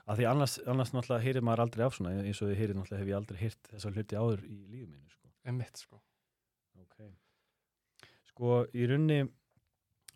Af 0.09 0.17
því 0.17 0.25
annars, 0.31 0.55
annars 0.65 0.95
náttúrulega 0.95 1.25
heyrir 1.27 1.45
maður 1.45 1.67
aldrei 1.67 1.85
af 1.85 1.97
svona 1.97 2.15
eins 2.23 2.39
og 2.41 2.49
þið 2.49 2.61
heyrir 2.63 2.77
náttúrulega 2.79 3.03
hef 3.03 3.11
ég 3.11 3.19
aldrei 3.19 3.41
heyrt 3.43 3.73
þessa 3.73 3.91
hluti 3.93 4.17
áður 4.17 4.45
í 4.49 4.55
lífið 4.57 4.87
mínu, 4.89 5.11
sko. 5.13 5.33
Emitt, 5.53 5.83
sko. 5.83 5.99
Ok. 6.81 7.03
Sko, 8.31 8.55
í 8.73 8.87
runni, 8.89 9.19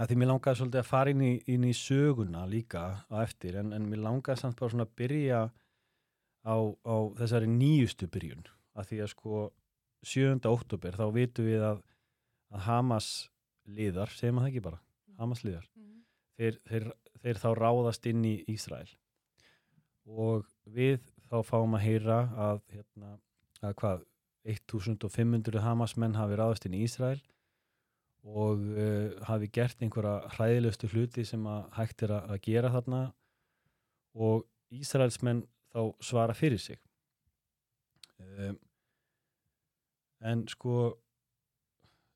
að 0.01 0.09
því 0.09 0.17
mér 0.23 0.31
langaði 0.31 0.61
svolítið 0.63 0.81
að 0.81 0.89
fara 0.89 1.13
inn 1.13 1.25
í, 1.27 1.33
inn 1.53 1.67
í 1.69 1.75
söguna 1.77 2.47
líka 2.49 2.85
á 3.05 3.17
eftir, 3.21 3.59
en, 3.61 3.75
en 3.77 3.91
mér 3.91 4.01
langaði 4.07 4.41
samt 4.41 4.57
bara 4.63 4.73
svona 4.73 4.89
að 4.89 4.95
byrja 5.03 5.43
á, 5.45 6.57
á 6.57 6.97
þessari 7.21 7.53
nýjustu 7.53 8.09
byrjun. 8.17 8.49
Að 8.73 8.89
því 8.89 9.03
að 9.05 9.13
sko, 9.13 9.43
7. 10.09 10.41
oktober, 10.49 10.97
þá 10.97 11.05
vitum 11.19 11.51
við 11.53 11.67
að, 11.69 11.85
að 12.49 12.65
Hamas 12.71 13.11
liðar, 13.69 14.09
segir 14.17 14.33
maður 14.33 14.49
það 14.49 14.55
ekki 14.55 14.67
bara, 14.71 14.83
Hamas 15.21 15.45
liðar, 15.45 15.69
þeir, 16.41 16.59
þeir, 16.65 16.91
þeir 17.21 17.45
þá 17.45 17.49
ráðast 17.61 18.09
inn 18.09 18.25
í 18.33 18.37
Ísrael. 18.49 18.89
Og 20.07 20.47
við 20.67 21.01
þá 21.29 21.37
fáum 21.47 21.77
að 21.79 21.85
heyra 21.87 22.19
að, 22.49 22.63
hérna, 22.75 23.13
að 23.63 23.77
hvað, 23.81 24.09
1500 24.43 25.63
Hamas 25.63 25.95
menn 26.01 26.17
hafi 26.19 26.39
ráðast 26.39 26.67
inn 26.67 26.75
í 26.75 26.83
Ísrael 26.83 27.21
og 28.23 28.59
uh, 28.75 29.15
hafi 29.27 29.49
gert 29.55 29.83
einhverja 29.83 30.33
hræðilegustu 30.37 30.91
hluti 30.91 31.25
sem 31.27 31.43
að 31.47 31.63
hægt 31.79 32.03
er 32.07 32.15
að, 32.19 32.37
gera 32.43 32.71
þarna 32.75 33.03
og 34.15 34.45
Ísraels 34.75 35.21
menn 35.23 35.45
þá 35.73 35.81
svara 36.05 36.35
fyrir 36.37 36.61
sig. 36.63 36.79
Um, 38.19 38.59
en 40.23 40.45
sko 40.51 40.77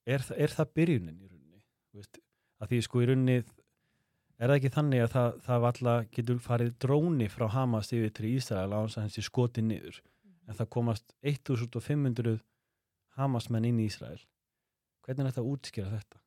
er, 0.06 0.22
er 0.36 0.54
það 0.54 0.74
byrjunin 0.78 1.18
í 1.18 1.30
rauninni? 1.30 1.62
Veist, 1.96 2.20
að 2.62 2.72
því 2.72 2.82
sko 2.86 3.02
í 3.02 3.08
rauninni 3.10 3.38
er 4.36 4.50
það 4.50 4.58
ekki 4.58 4.74
þannig 4.74 5.04
að 5.04 5.12
það, 5.14 5.40
það 5.46 5.64
valla 5.66 5.96
getur 6.18 6.44
farið 6.44 6.76
dróni 6.84 7.28
frá 7.32 7.46
Hamas 7.54 7.92
yfir 7.96 8.12
til 8.16 8.28
Ísrael 8.34 8.72
á 8.72 8.78
þess 8.84 8.98
að 8.98 9.06
hans 9.06 9.18
er 9.20 9.28
skotið 9.30 9.68
niður 9.70 10.00
en 10.46 10.58
það 10.58 10.72
komast 10.76 11.16
1500 11.22 12.38
Hamas 13.16 13.50
menn 13.50 13.68
inn 13.68 13.80
í 13.80 13.88
Ísrael 13.90 14.20
hvernig 15.06 15.24
er 15.24 15.30
þetta 15.30 15.44
að 15.44 15.50
útskýra 15.54 15.92
þetta? 15.94 16.22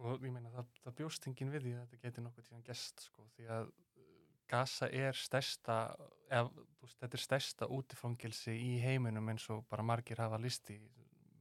Sko, 0.00 0.16
ég 0.16 0.32
meina, 0.32 0.50
það, 0.52 0.72
það 0.84 0.96
bjóst 1.00 1.28
enginn 1.28 1.52
við 1.52 1.66
því 1.66 1.72
að 1.76 1.80
þetta 1.84 2.02
geti 2.04 2.24
nokkuð 2.24 2.48
tíðan 2.48 2.66
gest, 2.66 3.04
sko, 3.08 3.26
því 3.36 3.48
að 3.56 3.70
uh, 3.70 4.10
Gaza 4.50 4.88
er 4.96 5.16
stærsta, 5.16 5.76
eða, 6.28 6.64
veist, 6.80 6.98
þetta 7.02 7.18
er 7.18 7.24
stærsta 7.24 7.68
útifangilsi 7.76 8.56
í 8.56 8.72
heiminum 8.84 9.28
eins 9.32 9.46
og 9.52 9.64
bara 9.70 9.84
margir 9.86 10.20
hafa 10.20 10.40
listi, 10.40 10.78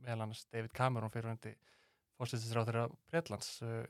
meðal 0.04 0.26
annars 0.26 0.46
David 0.52 0.76
Cameron 0.76 1.12
fyrir 1.14 1.32
hundi 1.34 1.56
fórsættisráð 2.20 2.70
þeirra 2.70 2.86
Breitlands. 3.10 3.52
Uh, 3.64 3.84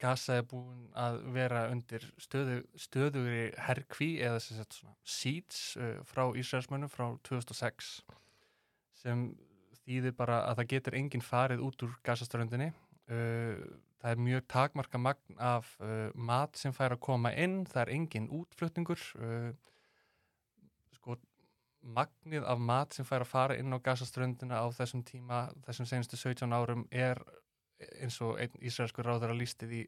Gaza 0.00 0.38
er 0.40 0.46
búin 0.48 0.86
að 0.96 1.18
vera 1.34 1.66
undir 1.68 2.06
stöðu, 2.20 2.62
stöðugri 2.80 3.50
herkví 3.66 4.14
eða 4.24 4.40
svona 4.40 4.94
seeds 5.04 5.76
uh, 5.76 5.98
frá 6.08 6.24
Ísraelsmönnum 6.40 6.92
frá 6.92 7.10
2006 7.28 7.98
sem 9.02 9.28
þýðir 9.82 10.16
bara 10.16 10.42
að 10.48 10.62
það 10.62 10.70
getur 10.74 10.96
enginn 10.96 11.24
farið 11.24 11.64
út 11.64 11.84
úr 11.84 11.94
gasaströndinni. 12.06 12.70
Uh, 13.10 13.60
það 14.00 14.14
er 14.14 14.24
mjög 14.24 14.44
takmarka 14.48 14.98
magn 15.00 15.40
af 15.44 15.74
mat 16.16 16.56
sem 16.56 16.72
fær 16.72 16.94
að 16.94 17.02
koma 17.04 17.34
inn, 17.36 17.66
það 17.68 17.82
er 17.82 17.90
enginn 17.98 18.30
útflutningur. 18.32 18.96
Sko, 18.96 19.50
magnið 21.80 22.44
af 22.44 22.60
mat 22.60 22.94
sem 22.94 23.06
fær 23.08 23.24
að 23.24 23.30
fara 23.30 23.56
inn 23.58 23.72
á 23.72 23.78
gasaströndina 23.80 24.60
á 24.60 24.66
þessum 24.76 25.02
tíma, 25.06 25.48
þessum 25.66 25.88
senastu 25.88 26.18
17 26.20 26.52
árum 26.52 26.86
er 26.90 27.20
eins 28.00 28.20
og 28.24 28.38
einn 28.40 28.56
ísraelskur 28.60 29.06
ráður 29.06 29.32
að 29.34 29.40
lísti 29.40 29.68
því 29.68 29.82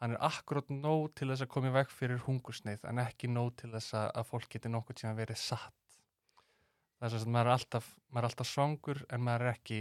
hann 0.00 0.14
er 0.16 0.24
akkurát 0.26 0.70
nóg 0.72 1.12
til 1.18 1.28
þess 1.30 1.44
að 1.44 1.52
koma 1.52 1.70
í 1.70 1.74
veg 1.74 1.92
fyrir 1.92 2.22
hungursneið 2.26 2.86
en 2.88 3.02
ekki 3.04 3.30
nóg 3.30 3.52
til 3.60 3.70
þess 3.74 3.96
að, 4.00 4.22
fólk 4.28 4.48
geti 4.52 4.72
nokkuð 4.72 5.00
tíma 5.00 5.14
verið 5.18 5.40
satt. 5.40 5.98
Það 6.98 7.06
er 7.06 7.14
sem 7.14 7.28
að 7.28 7.34
maður 7.36 7.50
er 7.50 7.58
alltaf, 7.58 7.90
maður 8.08 8.24
er 8.24 8.30
alltaf 8.30 8.50
svangur 8.50 9.04
en 9.12 9.24
maður 9.24 9.44
er 9.44 9.52
ekki 9.52 9.80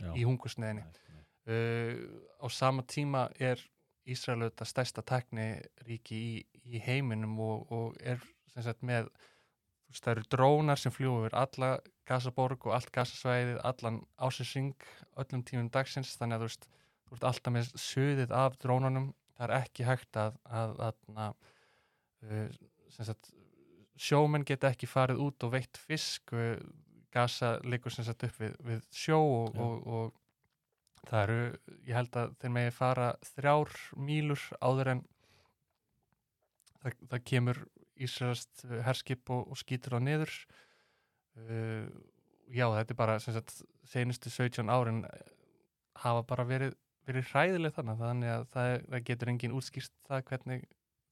Já. 0.00 0.12
í 0.14 0.24
hungursneiðinni 0.28 0.84
uh, 0.84 1.94
á 2.40 2.46
sama 2.52 2.84
tíma 2.88 3.28
er 3.40 3.62
Ísrael 4.10 4.40
auðvitað 4.40 4.70
stærsta 4.70 5.02
tekni 5.06 5.46
ríki 5.86 6.16
í, 6.16 6.36
í 6.72 6.80
heiminum 6.82 7.36
og, 7.44 7.72
og 7.72 7.98
er 8.00 8.22
sem 8.54 8.64
sagt 8.64 8.82
með 8.86 9.10
veist, 9.92 10.04
það 10.04 10.12
eru 10.14 10.26
drónar 10.34 10.80
sem 10.80 10.94
fljúa 10.94 11.24
yfir 11.24 11.36
alla 11.40 11.70
Gazaborg 12.10 12.66
og 12.66 12.74
allt 12.74 12.90
Gazasvæðið 12.94 13.60
allan 13.70 14.00
ásinsing, 14.18 14.86
öllum 15.20 15.44
tímum 15.46 15.70
dagsins. 15.72 16.16
Þannig 16.18 16.38
að 16.38 16.44
þú 16.44 16.48
veist, 16.48 16.68
þú 17.06 17.16
ert 17.16 17.26
alltaf 17.30 17.54
með 17.54 17.72
suðið 17.84 18.34
af 18.40 18.58
drónunum, 18.62 19.10
það 19.36 19.46
er 19.46 19.56
ekki 19.60 19.86
hægt 19.88 20.20
að, 20.20 20.40
að, 20.60 20.74
að, 20.88 20.98
að 21.26 21.36
uh, 22.26 22.58
sagt 22.96 23.30
sjómenn 24.00 24.46
geta 24.48 24.70
ekki 24.72 24.88
farið 24.90 25.22
út 25.26 25.46
og 25.46 25.54
veitt 25.54 25.80
fisk. 25.80 26.34
Gaza 27.10 27.56
liggur 27.66 27.90
sem 27.90 28.06
sagt 28.06 28.22
upp 28.28 28.36
við, 28.38 28.54
við 28.62 28.82
sjó 28.94 29.18
og, 29.18 29.56
og, 29.58 29.86
og 29.90 31.08
það 31.08 31.22
eru, 31.24 31.38
ég 31.88 31.96
held 31.96 32.18
að 32.20 32.36
þeir 32.40 32.52
megi 32.54 32.74
fara 32.76 33.08
þrjár 33.32 33.72
mílur 33.98 34.44
áður 34.62 34.92
en 34.94 35.02
það, 36.82 37.00
það 37.10 37.24
kemur 37.32 37.62
Ísraelst 38.06 38.64
herskip 38.86 39.30
og, 39.32 39.50
og 39.52 39.58
skýtur 39.60 39.96
á 39.96 40.00
niður 40.00 40.32
uh, 41.36 41.86
já, 42.50 42.66
þetta 42.76 42.94
er 42.94 42.98
bara 42.98 43.18
sagt, 43.22 43.60
senustu 43.90 44.30
17 44.32 44.70
árin 44.72 45.04
eh, 45.06 45.28
hafa 46.02 46.24
bara 46.26 46.46
verið, 46.48 46.74
verið 47.08 47.28
hræðileg 47.32 47.74
þannig 47.76 48.00
þannig 48.00 48.32
að 48.34 48.46
það, 48.54 48.72
það 48.90 49.04
getur 49.10 49.32
engin 49.32 49.56
útskýrst 49.58 49.94
það 50.08 50.24
hvernig 50.30 50.66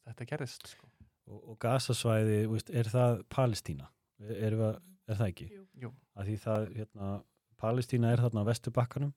þetta 0.09 0.29
gerðist 0.33 0.71
sko. 0.73 0.91
og, 1.29 1.41
og 1.53 1.59
gasasvæði, 1.63 2.41
er 2.73 2.91
það 2.93 3.23
Palestína? 3.33 3.91
Er, 4.25 4.35
er, 4.49 4.59
er 5.07 5.21
það 5.21 5.31
ekki? 5.33 5.49
Jú. 5.79 5.93
Að 6.19 6.31
því 6.33 6.37
það, 6.45 6.69
hérna, 6.81 7.13
Palestína 7.59 8.13
er 8.15 8.23
þarna 8.25 8.43
á 8.47 8.49
vesturbakkanum 8.51 9.15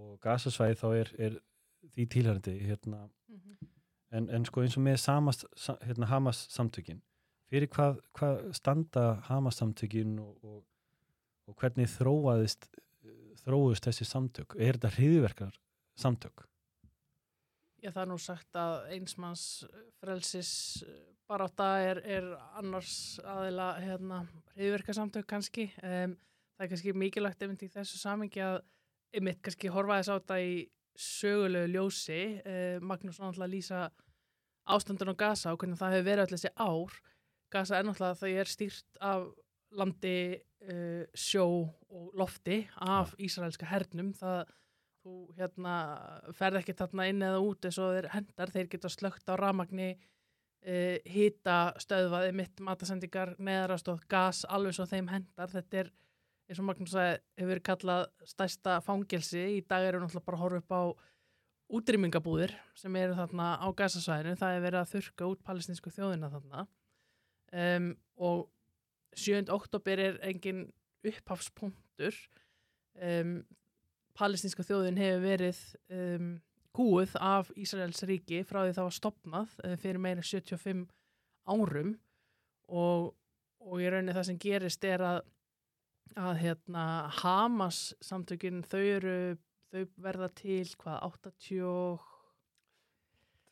og 0.00 0.18
gasasvæði 0.22 0.78
þá 0.80 0.88
er, 0.96 1.14
er 1.28 1.38
því 1.94 2.10
tilhærandi 2.16 2.58
hérna, 2.66 3.06
Mhm. 3.30 3.69
En, 4.16 4.28
en 4.28 4.46
sko 4.48 4.64
eins 4.64 4.76
og 4.78 4.84
með 4.86 5.00
samast, 5.02 5.46
sa, 5.56 5.76
hérna, 5.86 6.08
Hamas 6.10 6.44
samtökin 6.52 7.02
fyrir 7.50 7.70
hvað, 7.72 8.00
hvað 8.16 8.44
standa 8.56 9.06
Hamas 9.28 9.60
samtökin 9.60 10.18
og, 10.22 10.36
og, 10.44 10.62
og 11.50 11.58
hvernig 11.60 11.90
þróaðist 11.90 12.70
þróust 13.40 13.86
þessi 13.88 14.06
samtök 14.06 14.56
er 14.58 14.76
þetta 14.78 14.94
hriðverkar 14.98 15.60
samtök 15.98 16.46
Já, 17.80 17.88
það 17.94 18.02
er 18.02 18.08
nú 18.10 18.16
sagt 18.20 18.56
að 18.60 18.74
einsmanns 18.92 19.44
frelsis 20.02 20.50
barátta 21.30 21.68
er, 21.80 22.00
er 22.04 22.26
annars 22.58 23.20
aðila 23.24 23.70
hérna, 23.80 24.18
hriðverkasamtök 24.56 25.24
kannski. 25.30 25.70
Um, 25.80 26.16
það 26.58 26.66
er 26.66 26.70
kannski 26.74 26.94
mikilvægt 27.00 27.44
einmitt 27.46 27.64
í 27.64 27.70
þessu 27.72 28.00
samingi 28.00 28.42
að 28.44 28.58
einmitt 29.16 29.40
kannski 29.44 29.72
horfa 29.72 30.00
þess 30.00 30.12
á 30.12 30.16
þetta 30.18 30.38
í 30.44 30.52
sögulegu 30.98 31.72
ljósi. 31.74 32.20
Uh, 32.44 32.78
Magnús 32.82 33.20
náttúrulega 33.20 33.54
lýsa 33.54 33.80
ástandun 34.70 35.12
á 35.12 35.20
Gaza 35.20 35.54
og 35.54 35.62
hvernig 35.62 35.80
það 35.80 35.96
hefur 35.96 36.08
verið 36.10 36.24
allir 36.26 36.38
þessi 36.38 36.54
ár. 36.56 37.00
Gaza 37.50 37.78
er 37.78 37.88
náttúrulega 37.88 38.16
að 38.16 38.22
það 38.22 38.40
er 38.42 38.52
stýrt 38.54 39.02
af 39.10 39.26
landi, 39.70 40.16
uh, 40.66 41.04
sjó 41.14 41.46
og 41.90 42.16
lofti 42.18 42.62
af 42.80 43.14
Ísraelska 43.18 43.68
hernum. 43.70 44.14
Það 44.18 44.48
þú 45.00 45.16
hérna 45.38 45.74
ferð 46.36 46.60
ekki 46.60 46.76
þarna 46.76 47.08
inn 47.10 47.24
eða 47.24 47.42
út 47.44 47.66
eins 47.66 47.78
og 47.80 47.94
þeir 47.96 48.08
hendar, 48.14 48.52
þeir 48.52 48.70
geta 48.72 48.90
slögt 48.92 49.32
á 49.32 49.34
ramagni 49.40 49.94
uh, 49.94 50.96
hita 51.08 51.58
stöðvaði 51.80 52.34
mitt 52.36 52.62
matasendingar 52.64 53.34
neðarastóð 53.38 54.04
gas 54.10 54.44
alveg 54.48 54.76
svo 54.76 54.86
þeim 54.90 55.10
hendar 55.12 55.52
þetta 55.52 55.84
er 55.84 55.92
eins 56.50 56.58
og 56.58 56.66
Magnús 56.66 56.92
sagði 56.92 57.20
hefur 57.38 57.52
verið 57.52 57.66
kallað 57.68 58.04
stærsta 58.26 58.80
fangelsi. 58.82 59.44
Í 59.58 59.62
dag 59.70 59.86
eru 59.86 60.02
náttúrulega 60.02 60.26
bara 60.26 60.40
að 60.40 60.44
horfa 60.44 60.62
upp 60.64 60.74
á 60.74 60.82
útrýmingabúðir 61.78 62.54
sem 62.74 62.96
eru 62.98 63.14
þarna 63.14 63.52
á 63.62 63.66
gasasvæðinu, 63.78 64.38
það 64.40 64.56
er 64.56 64.64
verið 64.64 64.80
að 64.80 64.92
þurka 64.96 65.28
út 65.30 65.44
palestinsku 65.46 65.92
þjóðina 65.94 66.30
þarna. 66.32 66.66
Um, 67.50 67.88
og 68.18 68.48
7. 69.18 69.46
oktober 69.54 70.02
er 70.02 70.18
engin 70.26 70.66
upphafspunktur. 71.06 72.16
Um, 72.98 73.40
palestinska 74.18 74.66
þjóðin 74.66 74.98
hefur 75.00 75.24
verið 75.24 75.60
um, 75.94 76.30
kúið 76.76 77.14
af 77.22 77.50
Ísraels 77.58 78.02
ríki 78.06 78.42
frá 78.46 78.64
því 78.64 78.74
það 78.76 78.88
var 78.88 78.96
stopnað 78.98 79.56
uh, 79.64 79.76
fyrir 79.80 80.02
meira 80.02 80.22
en 80.22 80.26
75 80.26 80.86
árum. 81.50 81.94
Og, 82.70 83.12
og 83.62 83.82
í 83.82 83.88
rauninni 83.90 84.14
það 84.14 84.28
sem 84.30 84.42
gerist 84.42 84.84
er 84.86 85.02
að, 85.06 85.22
að 86.18 86.40
hérna, 86.42 86.84
Hamas 87.20 87.94
samtökin 88.04 88.62
þau 88.66 88.82
eru 88.82 89.16
þau 89.70 89.84
verða 90.02 90.28
til 90.34 90.64
hvað 90.80 91.02
80 91.06 91.62
og- 91.66 92.06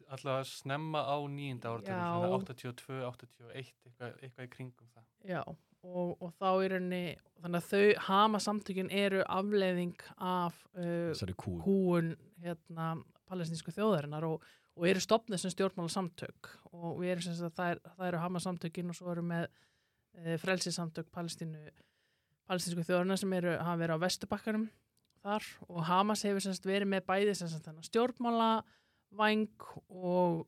Alltaf 0.09 0.41
að 0.41 0.47
snemma 0.49 1.03
á 1.05 1.17
nýjunda 1.29 1.69
ára 1.69 1.83
Já. 1.85 2.29
82, 2.33 3.03
81 3.05 3.75
eitthvað, 3.85 4.15
eitthvað 4.23 4.47
í 4.47 4.51
kringum 4.55 4.89
það. 4.95 5.05
Já, 5.29 5.43
og, 5.85 6.15
og 6.23 6.33
þá 6.41 6.49
í 6.65 6.71
rauninni 6.73 7.03
þannig 7.43 7.61
að 7.61 7.69
þau 7.69 8.07
Hamas 8.07 8.47
samtökin 8.49 8.91
eru 8.91 9.21
afleiðing 9.29 10.01
af 10.17 10.63
uh, 10.79 11.13
þessari 11.13 11.37
kú 11.37 11.59
kúun 11.61 12.15
hérna, 12.41 13.05
palestinsku 13.29 13.75
þjóðarinnar 13.77 14.25
og, 14.31 14.43
og 14.79 14.89
eru 14.89 15.03
stopnið 15.05 15.43
sem 15.43 15.53
stjórnmála 15.53 15.93
samtök 15.93 16.55
og 16.73 17.03
við 17.03 17.13
erum 17.13 17.27
sem 17.27 17.37
sagt 17.37 17.53
að 17.53 17.59
það, 17.61 17.75
er, 17.75 17.83
það 17.99 18.09
eru 18.09 18.23
Hamas 18.25 18.49
samtökin 18.49 18.89
og 18.95 18.97
svo 18.97 19.13
eru 19.13 19.27
með 19.29 19.47
e, 20.17 20.39
frelsisamtök 20.41 21.13
palestínu 21.13 21.69
palestinsku 22.49 22.85
þjóðarinnar 22.89 23.21
sem 23.21 23.33
eru, 23.39 23.55
hafa 23.61 23.81
verið 23.83 24.01
á 24.01 24.05
vestubakkarum 24.05 24.69
þar 25.25 25.49
og 25.69 25.81
Hamas 25.89 26.25
hefur 26.27 26.45
sem 26.45 26.55
sagt 26.57 26.69
verið 26.69 26.93
með 26.93 27.07
bæði 27.09 27.35
sem 27.39 27.51
sagt 27.51 27.67
þennan 27.69 27.87
stjórnmála 27.87 28.51
væng 29.19 29.67
og 29.89 30.45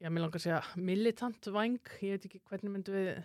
já, 0.00 0.08
mér 0.08 0.24
langar 0.24 0.40
að 0.40 0.46
segja 0.46 0.62
militant 0.80 1.52
væng, 1.54 1.94
ég 2.00 2.16
veit 2.16 2.26
ekki 2.28 2.42
hvernig 2.48 2.74
myndum 2.74 2.98
við 2.98 3.22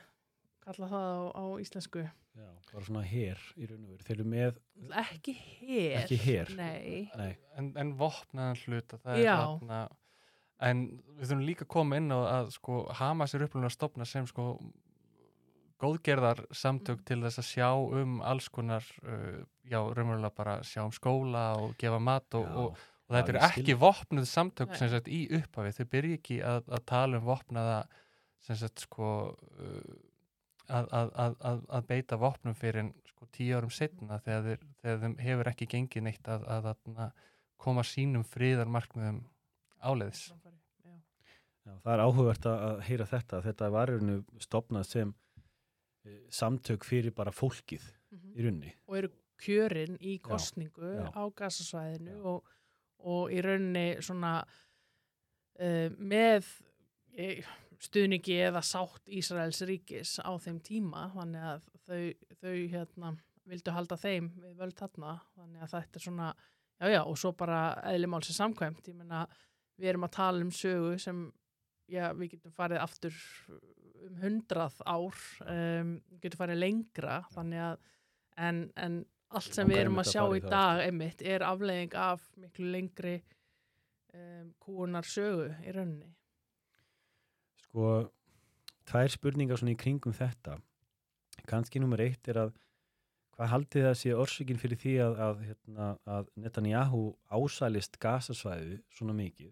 kalla 0.65 0.89
það 0.89 1.05
á, 1.05 1.21
á 1.37 1.43
íslensku. 1.61 2.05
Já, 2.35 2.47
bara 2.71 2.83
svona 2.83 3.03
her 3.07 3.43
í 3.55 3.67
raun 3.69 3.83
og 3.85 3.91
veru. 3.93 4.05
Þeir 4.07 4.15
eru 4.17 4.25
með, 4.27 4.57
ekki 4.99 5.35
her. 5.39 5.99
Ekki 6.01 6.17
her. 6.25 6.49
nei, 6.57 7.05
nei, 7.15 7.29
en, 7.55 7.69
en 7.79 7.93
vopnaðan 7.99 8.59
hluta 8.65 8.99
það 9.03 9.21
Já. 9.21 9.35
er 9.35 9.45
þarna 9.45 9.83
en 10.65 10.81
við 11.17 11.29
þurfum 11.29 11.45
líka 11.45 11.65
að 11.65 11.71
koma 11.75 11.99
inn 11.99 12.11
á 12.11 12.19
að 12.23 12.51
sko 12.55 12.81
Hamas 12.95 13.35
er 13.35 13.45
upplunum 13.45 13.69
að 13.69 13.75
stopna 13.75 14.07
sem 14.07 14.27
sko 14.29 14.55
góðgerðar 15.81 16.45
samtök 16.55 17.01
Mhm. 17.01 17.05
til 17.05 17.19
þess 17.25 17.41
að 17.41 17.47
sjá 17.49 17.69
um 18.01 18.21
alls 18.21 18.49
konar 18.49 18.85
uh, 19.03 19.43
já, 19.67 19.79
raunverulega 19.79 20.35
bara 20.35 20.57
sjá 20.63 20.83
um 20.85 20.91
skóla 20.95 21.57
og 21.59 21.75
gefa 21.77 21.99
mat 21.99 22.33
og, 22.39 22.45
og, 22.45 22.77
og 23.09 23.15
þetta 23.15 23.33
eru 23.33 23.43
ekki 23.49 23.77
vopnuð 23.81 24.27
samtök 24.29 24.69
Nei. 24.73 24.77
sem 24.77 24.89
sagt 24.89 25.07
í 25.07 25.21
upphafi, 25.35 25.75
þau 25.75 25.85
byrja 25.91 26.19
ekki 26.19 26.41
að, 26.41 26.63
að 26.69 26.85
tala 26.85 27.19
um 27.19 27.25
vopnaða 27.27 27.79
sem 28.45 28.55
sagt 28.55 28.85
sko 28.85 29.09
uh, 29.35 29.95
að, 30.69 30.89
að, 30.93 31.35
að, 31.69 31.87
beita 31.87 32.17
vopnum 32.17 32.55
fyrir 32.57 32.91
sko 33.09 33.27
tíu 33.31 33.57
árum 33.57 33.73
setna 33.73 34.19
þegar, 34.25 34.43
þeir, 34.43 34.65
þegar 34.81 34.99
þeim 35.03 35.17
hefur 35.21 35.51
ekki 35.51 35.67
gengið 35.75 36.07
neitt 36.07 36.27
að, 36.29 36.45
koma 37.61 37.83
sínum 37.87 38.25
friðar 38.27 38.69
markmiðum 38.69 39.21
áleiðis. 39.81 40.27
Já. 41.65 41.73
Það 41.81 41.93
er 41.93 42.01
áhugavert 42.03 42.47
að 42.49 42.81
heyra 42.85 43.07
þetta. 43.09 43.41
Þetta 43.45 43.69
var 43.73 43.89
rauninu 43.89 44.41
stopnað 44.43 44.89
sem 44.89 45.13
samtök 46.29 46.83
fyrir 46.87 47.11
bara 47.15 47.31
fólkið 47.31 47.83
Mhm. 48.15 48.33
í 48.37 48.43
rauninni. 48.45 48.73
og 48.87 48.97
eru 48.97 49.09
kjörin 49.41 49.97
í 49.99 50.19
kostningu 50.21 50.81
já. 50.95 51.11
á 51.11 51.23
gasasvæðinu 51.35 52.13
Já. 52.15 52.23
og, 52.25 52.45
og 52.99 53.31
í 53.31 53.41
rauninni 53.43 53.97
svona 54.01 54.45
uh, 55.59 55.89
með 55.99 56.47
eh, 57.17 57.43
stuðningi 57.79 58.37
eða 58.47 58.61
sátt 58.63 59.07
Ísraels 59.11 59.59
ríkis 59.67 60.15
á 60.23 60.31
þeim 60.39 60.61
tíma 60.63 61.09
þannig 61.13 61.43
að 61.51 61.65
þau, 61.85 62.13
þau 62.41 62.55
hérna, 62.71 63.11
vildu 63.45 63.71
halda 63.75 63.97
þeim 63.99 64.29
við 64.41 64.55
völd 64.61 64.77
þarna 64.79 65.17
þannig 65.35 65.61
að 65.65 65.73
þetta 65.75 65.99
er 65.99 66.05
svona 66.07 66.29
já 66.79 66.87
já 66.95 67.01
og 67.05 67.17
svo 67.19 67.31
bara 67.37 67.59
eðlimál 67.91 68.23
sem 68.23 68.35
samkvæmt 68.39 68.87
ég 68.87 68.95
meina 68.95 69.25
við 69.79 69.91
erum 69.91 70.07
að 70.07 70.15
tala 70.15 70.41
um 70.41 70.51
sögu 70.51 70.95
sem 70.99 71.31
já 71.91 72.13
við 72.15 72.31
getum 72.37 72.51
farið 72.55 72.79
aftur 72.81 73.13
um 74.05 74.17
hundrað 74.21 74.79
ár 74.85 75.19
um, 75.45 75.95
við 76.11 76.23
getum 76.25 76.41
farið 76.41 76.61
lengra 76.61 77.19
þannig 77.33 77.63
að 77.69 77.77
en, 78.47 78.61
en 78.75 78.99
allt 79.35 79.55
sem 79.55 79.69
við 79.69 79.81
erum 79.83 80.01
að 80.01 80.11
sjá 80.11 80.21
í 80.25 80.43
það 80.43 80.51
dag 80.53 80.83
einmitt 80.85 81.23
er 81.25 81.45
aflegging 81.45 81.95
af 81.99 82.27
miklu 82.39 82.69
lengri 82.73 83.15
um, 84.13 84.51
kúunar 84.61 85.07
sögu 85.07 85.49
í 85.63 85.73
rauninni. 85.75 86.11
Sko, 87.65 87.89
tvær 88.87 89.11
spurningar 89.11 89.59
svona 89.59 89.75
í 89.75 89.79
kringum 89.79 90.15
þetta. 90.15 90.59
Kanski 91.49 91.81
nummer 91.81 92.01
eitt 92.01 92.27
er 92.31 92.45
að 92.45 92.55
hvað 93.35 93.51
haldið 93.51 93.87
það 93.89 93.97
sé 93.99 94.15
orsökin 94.15 94.61
fyrir 94.61 94.79
því 94.79 94.95
að, 95.03 95.19
að, 95.27 95.43
hérna, 95.49 95.89
að 96.07 96.31
Netanyahu 96.39 97.03
ásælist 97.27 97.99
gasasvæði 98.01 98.79
svona 98.95 99.15
mikið? 99.17 99.51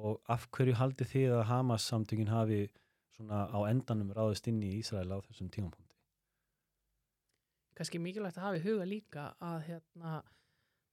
Og 0.00 0.18
af 0.30 0.46
hverju 0.54 0.76
haldið 0.78 1.12
þið 1.12 1.36
að 1.36 1.48
Hamas 1.50 1.86
samtökin 1.90 2.30
hafi 2.30 2.64
svona 3.20 3.46
á 3.52 3.58
endanum 3.68 4.12
ráðist 4.16 4.48
inn 4.48 4.62
í 4.64 4.78
Ísrael 4.80 5.12
á 5.12 5.18
þessum 5.28 5.52
tímapunkti? 5.52 5.90
kannski 7.80 8.00
mikilvægt 8.02 8.36
að 8.36 8.44
hafa 8.44 8.58
í 8.58 8.64
huga 8.66 8.84
líka 8.84 9.22
að 9.40 9.62
hérna 9.70 10.10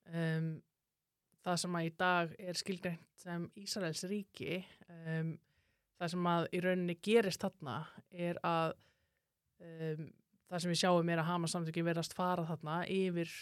um, 0.08 0.46
það 1.44 1.60
sem 1.64 1.76
að 1.76 1.88
í 1.88 1.92
dag 2.00 2.36
er 2.40 2.60
skilgreint 2.60 3.24
sem 3.24 3.48
Ísraels 3.60 4.04
ríki 4.08 4.62
um, 4.88 5.34
það 6.00 6.14
sem 6.14 6.30
að 6.32 6.48
í 6.48 6.62
rauninni 6.64 6.96
gerist 7.04 7.44
þarna 7.44 7.82
er 8.14 8.40
að 8.48 8.78
um, 9.60 10.08
það 10.48 10.64
sem 10.64 10.72
við 10.72 10.82
sjáum 10.84 11.12
er 11.12 11.24
að 11.24 11.30
Hamas 11.34 11.58
samtökin 11.58 11.90
verðast 11.90 12.16
fara 12.16 12.48
þarna 12.48 12.80
yfir 12.88 13.36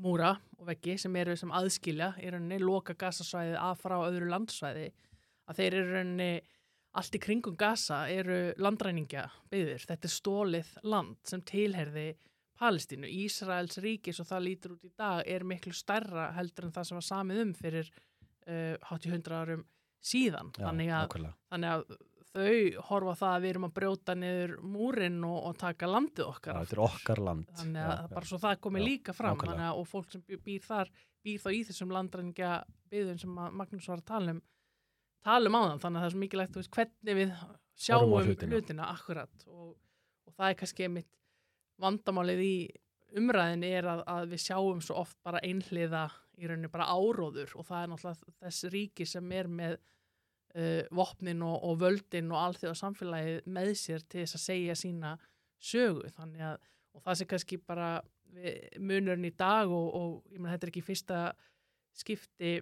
múra 0.00 0.34
og 0.56 0.70
veggi 0.70 0.96
sem 1.00 1.20
eru 1.20 1.36
sem 1.36 1.52
aðskilja 1.52 2.14
í 2.22 2.32
rauninni 2.32 2.62
loka 2.64 2.96
gasasvæðið 2.96 3.60
að 3.60 3.80
frá 3.82 3.96
öðru 3.98 4.32
landsvæði 4.32 4.88
að 5.46 5.60
þeir 5.60 5.76
eru 5.82 5.98
rauninni 5.98 6.32
allt 6.96 7.18
í 7.18 7.20
kringum 7.22 7.56
Gaza 7.60 8.04
eru 8.12 8.38
landræningja 8.62 9.26
byggðir. 9.52 9.84
Þetta 9.90 10.08
er 10.08 10.14
stólið 10.14 10.72
land 10.86 11.18
sem 11.28 11.42
tilherði 11.46 12.08
Palestínu. 12.56 13.08
Ísraels 13.24 13.76
ríkis 13.84 14.20
og 14.22 14.28
það 14.30 14.44
lítur 14.46 14.74
út 14.76 14.84
í 14.88 14.92
dag 14.96 15.22
er 15.28 15.44
miklu 15.44 15.74
stærra 15.76 16.30
heldur 16.36 16.68
en 16.68 16.74
það 16.76 16.88
sem 16.88 16.98
var 17.00 17.08
samið 17.10 17.42
um 17.44 17.54
fyrir 17.56 17.90
uh, 17.92 18.76
80-100 18.96 19.36
árum 19.36 19.64
síðan. 20.06 20.52
Já, 20.56 20.64
þannig, 20.68 20.92
að, 20.96 21.32
þannig 21.52 21.74
að 21.74 21.84
þau 22.36 22.86
horfa 22.90 23.16
það 23.20 23.34
að 23.34 23.44
við 23.44 23.50
erum 23.50 23.68
að 23.68 23.74
brjóta 23.80 24.16
niður 24.16 24.56
múrin 24.64 25.20
og, 25.26 25.36
og 25.50 25.60
taka 25.60 25.90
landið 25.90 26.24
Já, 26.24 26.30
okkar. 26.32 26.62
þetta 26.62 26.76
er 26.78 26.84
okkar 26.86 27.22
land. 27.28 27.52
Þannig 27.60 27.82
Já, 27.82 27.90
að 27.90 28.00
já. 28.00 28.10
bara 28.16 28.30
svo 28.32 28.40
það 28.46 28.58
komi 28.66 28.82
Já, 28.82 28.86
líka 28.88 29.16
fram 29.16 29.46
að, 29.46 29.68
og 29.74 29.88
fólk 29.90 30.12
sem 30.14 30.26
býr, 30.32 30.64
þar 30.64 30.92
býr 31.26 31.40
þá 31.42 31.48
í 31.52 31.62
þessum 31.68 31.96
landræningja 31.96 32.52
byggðum 32.92 33.20
sem 33.20 33.40
Magnús 33.60 33.88
var 33.90 34.00
að 34.00 34.08
tala 34.14 34.36
um 34.36 34.44
tala 35.26 35.50
um 35.50 35.58
á 35.58 35.60
þann, 35.60 35.82
þannig 35.82 35.98
að 35.98 36.02
það 36.02 36.08
er 36.08 36.14
svo 36.14 36.22
mikilvægt 36.22 36.58
veist, 36.60 36.72
hvernig 36.76 37.18
við 37.20 37.34
sjáum 37.86 38.14
hlutina, 38.16 38.52
hlutina. 38.54 38.90
akkurat 38.94 39.46
og, 39.50 39.72
og 40.26 40.36
það 40.36 40.52
er 40.52 40.58
kannski 40.62 40.86
einmitt 40.86 41.10
vandamálið 41.82 42.44
í 42.44 42.54
umræðinni 43.16 43.72
er 43.78 43.88
að, 43.90 44.04
að 44.10 44.30
við 44.32 44.42
sjáum 44.46 44.80
svo 44.84 45.00
oft 45.02 45.18
bara 45.24 45.42
einhliða 45.44 46.06
í 46.36 46.48
rauninni 46.48 46.70
bara 46.72 46.88
áróður. 46.92 47.52
Og 47.56 47.66
það 47.68 47.82
er 47.82 47.92
náttúrulega 47.92 48.34
þess 48.42 48.70
ríki 48.72 49.06
sem 49.08 49.32
er 49.32 49.48
með 49.48 49.76
uh, 49.76 50.82
vopnin 50.96 51.44
og, 51.46 51.56
og 51.64 51.78
völdin 51.80 52.32
og 52.32 52.42
alþjóða 52.42 52.80
samfélagið 52.82 53.50
með 53.56 53.72
sér 53.80 54.04
til 54.04 54.24
þess 54.24 54.38
að 54.38 54.44
segja 54.44 54.78
sína 54.78 55.14
sögu. 55.70 56.10
Þannig 56.16 56.48
að 56.50 56.58
og 56.96 57.04
það 57.04 57.18
sem 57.20 57.30
kannski 57.30 57.58
bara 57.60 57.90
munurinn 58.80 59.28
í 59.28 59.34
dag 59.36 59.70
og, 59.72 59.86
og 59.96 60.32
ég 60.32 60.40
meina 60.40 60.56
þetta 60.56 60.66
er 60.66 60.72
ekki 60.72 60.84
fyrsta 60.84 61.20
skipti 61.96 62.56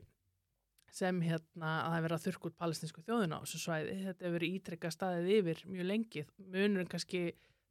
sem 0.95 1.21
hérna 1.25 1.71
að 1.75 1.87
það 1.89 1.97
er 1.97 2.05
verið 2.07 2.17
að 2.17 2.25
þurrka 2.25 2.49
út 2.49 2.59
palestinsku 2.63 3.03
þjóðina 3.05 3.39
á 3.39 3.43
þessu 3.45 3.61
svæði. 3.65 3.95
Þetta 4.05 4.25
hefur 4.25 4.37
verið 4.39 4.59
ítrekka 4.59 4.91
staðið 4.95 5.31
yfir 5.39 5.63
mjög 5.71 5.89
lengi. 5.91 6.25
Munurinn 6.39 6.91
kannski 6.91 7.23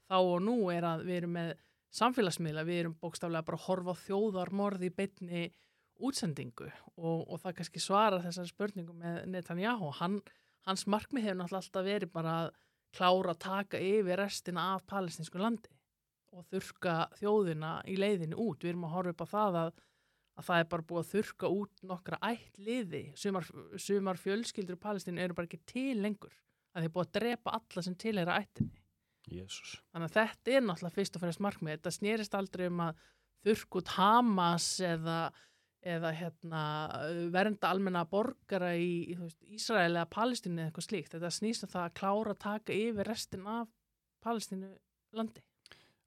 þá 0.10 0.18
og 0.20 0.40
nú 0.44 0.58
er 0.74 0.88
að 0.88 1.06
við 1.08 1.20
erum 1.22 1.38
með 1.38 1.54
samfélagsmiðla, 1.94 2.66
við 2.68 2.82
erum 2.82 2.96
bókstaflega 3.00 3.48
bara 3.48 3.60
að 3.60 3.68
horfa 3.68 3.94
á 3.94 4.02
þjóðarmorð 4.04 4.88
í 4.88 4.92
beinni 4.98 5.44
útsendingu 6.04 6.68
og, 6.98 7.20
og 7.30 7.40
það 7.44 7.56
kannski 7.60 7.84
svara 7.84 8.22
þessari 8.24 8.52
spurningu 8.52 8.96
með 8.98 9.22
Netanyahu. 9.32 9.92
Hann, 10.00 10.20
hans 10.68 10.88
markmið 10.90 11.30
hefur 11.30 11.40
náttúrulega 11.40 11.64
alltaf 11.64 11.88
verið 11.88 12.14
bara 12.16 12.36
að 12.42 12.52
klára 12.94 13.34
að 13.34 13.42
taka 13.46 13.82
yfir 13.82 14.20
restina 14.20 14.74
af 14.74 14.86
palestinsku 14.90 15.40
landi 15.42 15.72
og 16.34 16.46
þurka 16.50 17.08
þjóðina 17.20 17.74
í 17.90 17.98
leiðinu 18.02 18.40
út. 18.42 18.64
Við 18.64 18.74
erum 18.74 18.88
að 18.88 18.96
horfa 18.98 19.14
upp 19.14 19.24
á 19.24 19.28
það 19.34 19.60
að, 19.62 19.74
að 20.34 20.48
það 20.48 20.62
er 20.62 20.70
bara 20.72 20.88
búið 20.90 21.02
að 21.04 21.12
þurka 21.12 21.50
út 21.54 21.84
nokkra 21.90 22.20
ættliði. 22.26 23.04
Sumar, 23.20 23.50
sumar 23.78 24.20
fjölskyldur 24.22 24.80
í 24.80 24.82
Palestínu 24.82 25.22
eru 25.22 25.38
bara 25.38 25.50
ekki 25.50 25.62
til 25.70 26.00
lengur. 26.02 26.34
að 26.74 26.88
þeir 26.88 26.94
búið 26.94 27.06
að 27.06 27.16
drepa 27.20 27.52
alla 27.54 27.82
sem 27.86 27.96
tilheyra 28.02 28.36
ættinni. 28.42 28.80
Jésús. 29.30 29.76
Þannig 29.94 30.10
að 30.10 30.16
þetta 30.18 30.52
er 30.52 30.64
náttúrulega 30.66 30.98
fyrst 30.98 31.18
og 31.18 31.22
fremst 31.24 31.42
markmið. 31.46 31.76
Þetta 31.78 31.92
snerist 31.94 32.38
aldrei 32.38 32.64
um 32.72 32.82
að 32.88 33.04
þurrk 33.46 33.78
út 33.80 33.92
Hamas 33.94 34.68
eða, 34.84 35.20
eða 35.94 36.12
hérna, 36.18 36.64
vernda 37.36 37.70
almenna 37.70 38.04
borgara 38.10 38.74
í, 38.74 38.90
í 39.14 39.18
veist, 39.20 39.38
Ísrael 39.46 39.94
eða 39.94 40.10
Palestínu 40.18 40.60
eða 40.60 40.72
eitthvað 40.72 40.88
slíkt. 40.90 41.14
Þetta 41.14 41.34
snýst 41.38 41.68
um 41.68 41.74
það 41.76 41.86
að 41.86 41.96
klára 42.02 42.36
að 42.36 42.44
taka 42.48 42.78
yfir 42.80 43.12
restin 43.14 43.48
af 43.54 43.70
Palestínu 44.26 44.74
landi. 45.14 45.46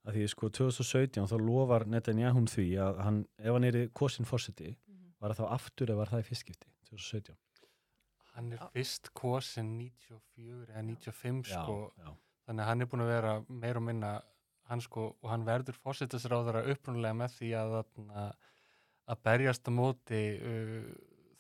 Að 0.07 0.21
því 0.21 0.27
sko 0.31 0.51
2017 0.55 1.27
þá 1.27 1.37
lofar 1.43 1.87
Netanyahu 1.91 2.45
því 2.51 2.67
að 2.79 3.01
hann, 3.03 3.25
ef 3.43 3.57
hann 3.57 3.67
er 3.67 3.79
í 3.81 3.87
kosin 3.91 4.29
fórseti, 4.29 4.77
var 5.19 5.35
það 5.35 5.41
þá 5.41 5.57
aftur 5.57 5.91
eða 5.91 5.99
var 6.03 6.13
það 6.13 6.23
í 6.23 6.27
fyrstskipti 6.29 6.71
2017? 6.93 7.39
Hann 8.37 8.53
er 8.53 8.63
fyrst 8.75 9.11
kosin 9.17 9.73
94 9.81 10.71
eða 10.71 10.85
95 10.87 11.51
Já, 11.51 11.59
sko, 11.59 11.77
já. 11.99 12.13
þannig 12.47 12.63
að 12.63 12.71
hann 12.71 12.85
er 12.85 12.91
búin 12.93 13.05
að 13.07 13.13
vera 13.15 13.35
meir 13.49 13.81
og 13.81 13.87
minna 13.89 14.13
hann 14.71 14.83
sko, 14.83 15.09
og 15.23 15.31
hann 15.31 15.47
verður 15.47 15.79
fórsetasráðara 15.83 16.65
upprunalega 16.73 17.19
með 17.23 17.37
því 17.41 17.53
að, 17.59 17.77
að, 18.23 18.33
að 19.11 19.23
berjast 19.27 19.71
á 19.71 19.73
móti 19.75 20.23
uh, 20.39 20.89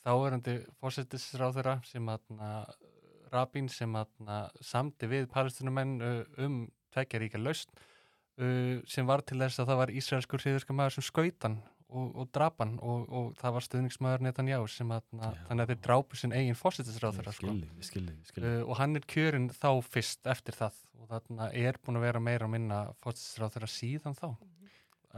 þáverandi 0.06 0.58
fórsetasráðara 0.80 1.80
sem 1.86 2.14
að 2.14 2.30
Rabin 3.30 3.68
sem 3.70 3.94
að 3.98 4.50
samdi 4.64 5.10
við 5.10 5.26
palestinumenn 5.30 5.98
uh, 6.02 6.22
um 6.42 6.64
tvekja 6.94 7.22
ríka 7.22 7.42
laust 7.42 7.74
uh, 8.40 8.82
sem 8.88 9.08
var 9.08 9.24
til 9.26 9.40
þess 9.42 9.62
að 9.62 9.72
það 9.72 9.80
var 9.82 9.94
ísraelskur 10.00 10.44
hriðurska 10.44 10.76
maður 10.76 10.96
sem 10.96 11.06
skautan 11.06 11.60
og, 11.86 12.08
og 12.10 12.30
drapan 12.34 12.74
og, 12.82 13.06
og 13.06 13.30
það 13.38 13.56
var 13.56 13.66
stuðningsmaður 13.68 14.26
Netanyahu 14.26 14.66
sem 14.70 14.90
að, 14.96 15.06
Já. 15.12 15.30
þannig 15.50 15.64
að 15.64 15.72
þeir 15.72 15.82
drápu 15.86 16.20
sinn 16.20 16.34
eigin 16.34 16.58
fórsetasráðara 16.58 17.36
Ég 17.36 17.86
sko. 18.30 18.42
Uh, 18.42 18.58
og 18.66 18.74
hann 18.80 18.98
er 18.98 19.06
kjörinn 19.06 19.48
þá 19.54 19.70
fyrst 19.86 20.28
eftir 20.30 20.58
það 20.58 20.82
og 20.96 21.08
þarna 21.12 21.48
er 21.54 21.78
búin 21.82 22.00
að 22.00 22.08
vera 22.08 22.22
meira 22.22 22.48
og 22.48 22.52
minna 22.56 22.82
fórstisráð 23.04 23.56
þeirra 23.56 23.72
síðan 23.76 24.18
þá 24.18 24.28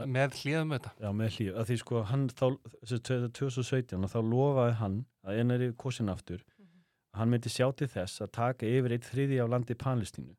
með 0.07 0.35
hlýðum 0.39 0.73
þetta 0.75 0.91
Já, 1.01 1.09
með 1.15 1.33
hlýju, 1.35 1.53
að 1.59 1.69
því 1.69 1.77
sko 1.81 2.01
hann 2.07 2.25
þá, 2.31 2.45
þessi 2.77 2.99
2017, 3.39 4.05
og 4.05 4.11
þá 4.13 4.19
lofaði 4.23 4.75
hann 4.79 4.97
að 5.25 5.41
en 5.41 5.55
er 5.55 5.65
í 5.65 5.69
kosin 5.79 6.11
aftur, 6.13 6.43
að 7.11 7.21
hann 7.21 7.33
myndi 7.33 7.51
sjá 7.51 7.67
til 7.75 7.89
þess 7.91 8.23
að 8.23 8.31
taka 8.37 8.69
yfir 8.69 8.95
eitt 8.95 9.09
þriði 9.09 9.41
af 9.43 9.51
landi 9.51 9.77
Palestínu. 9.79 10.35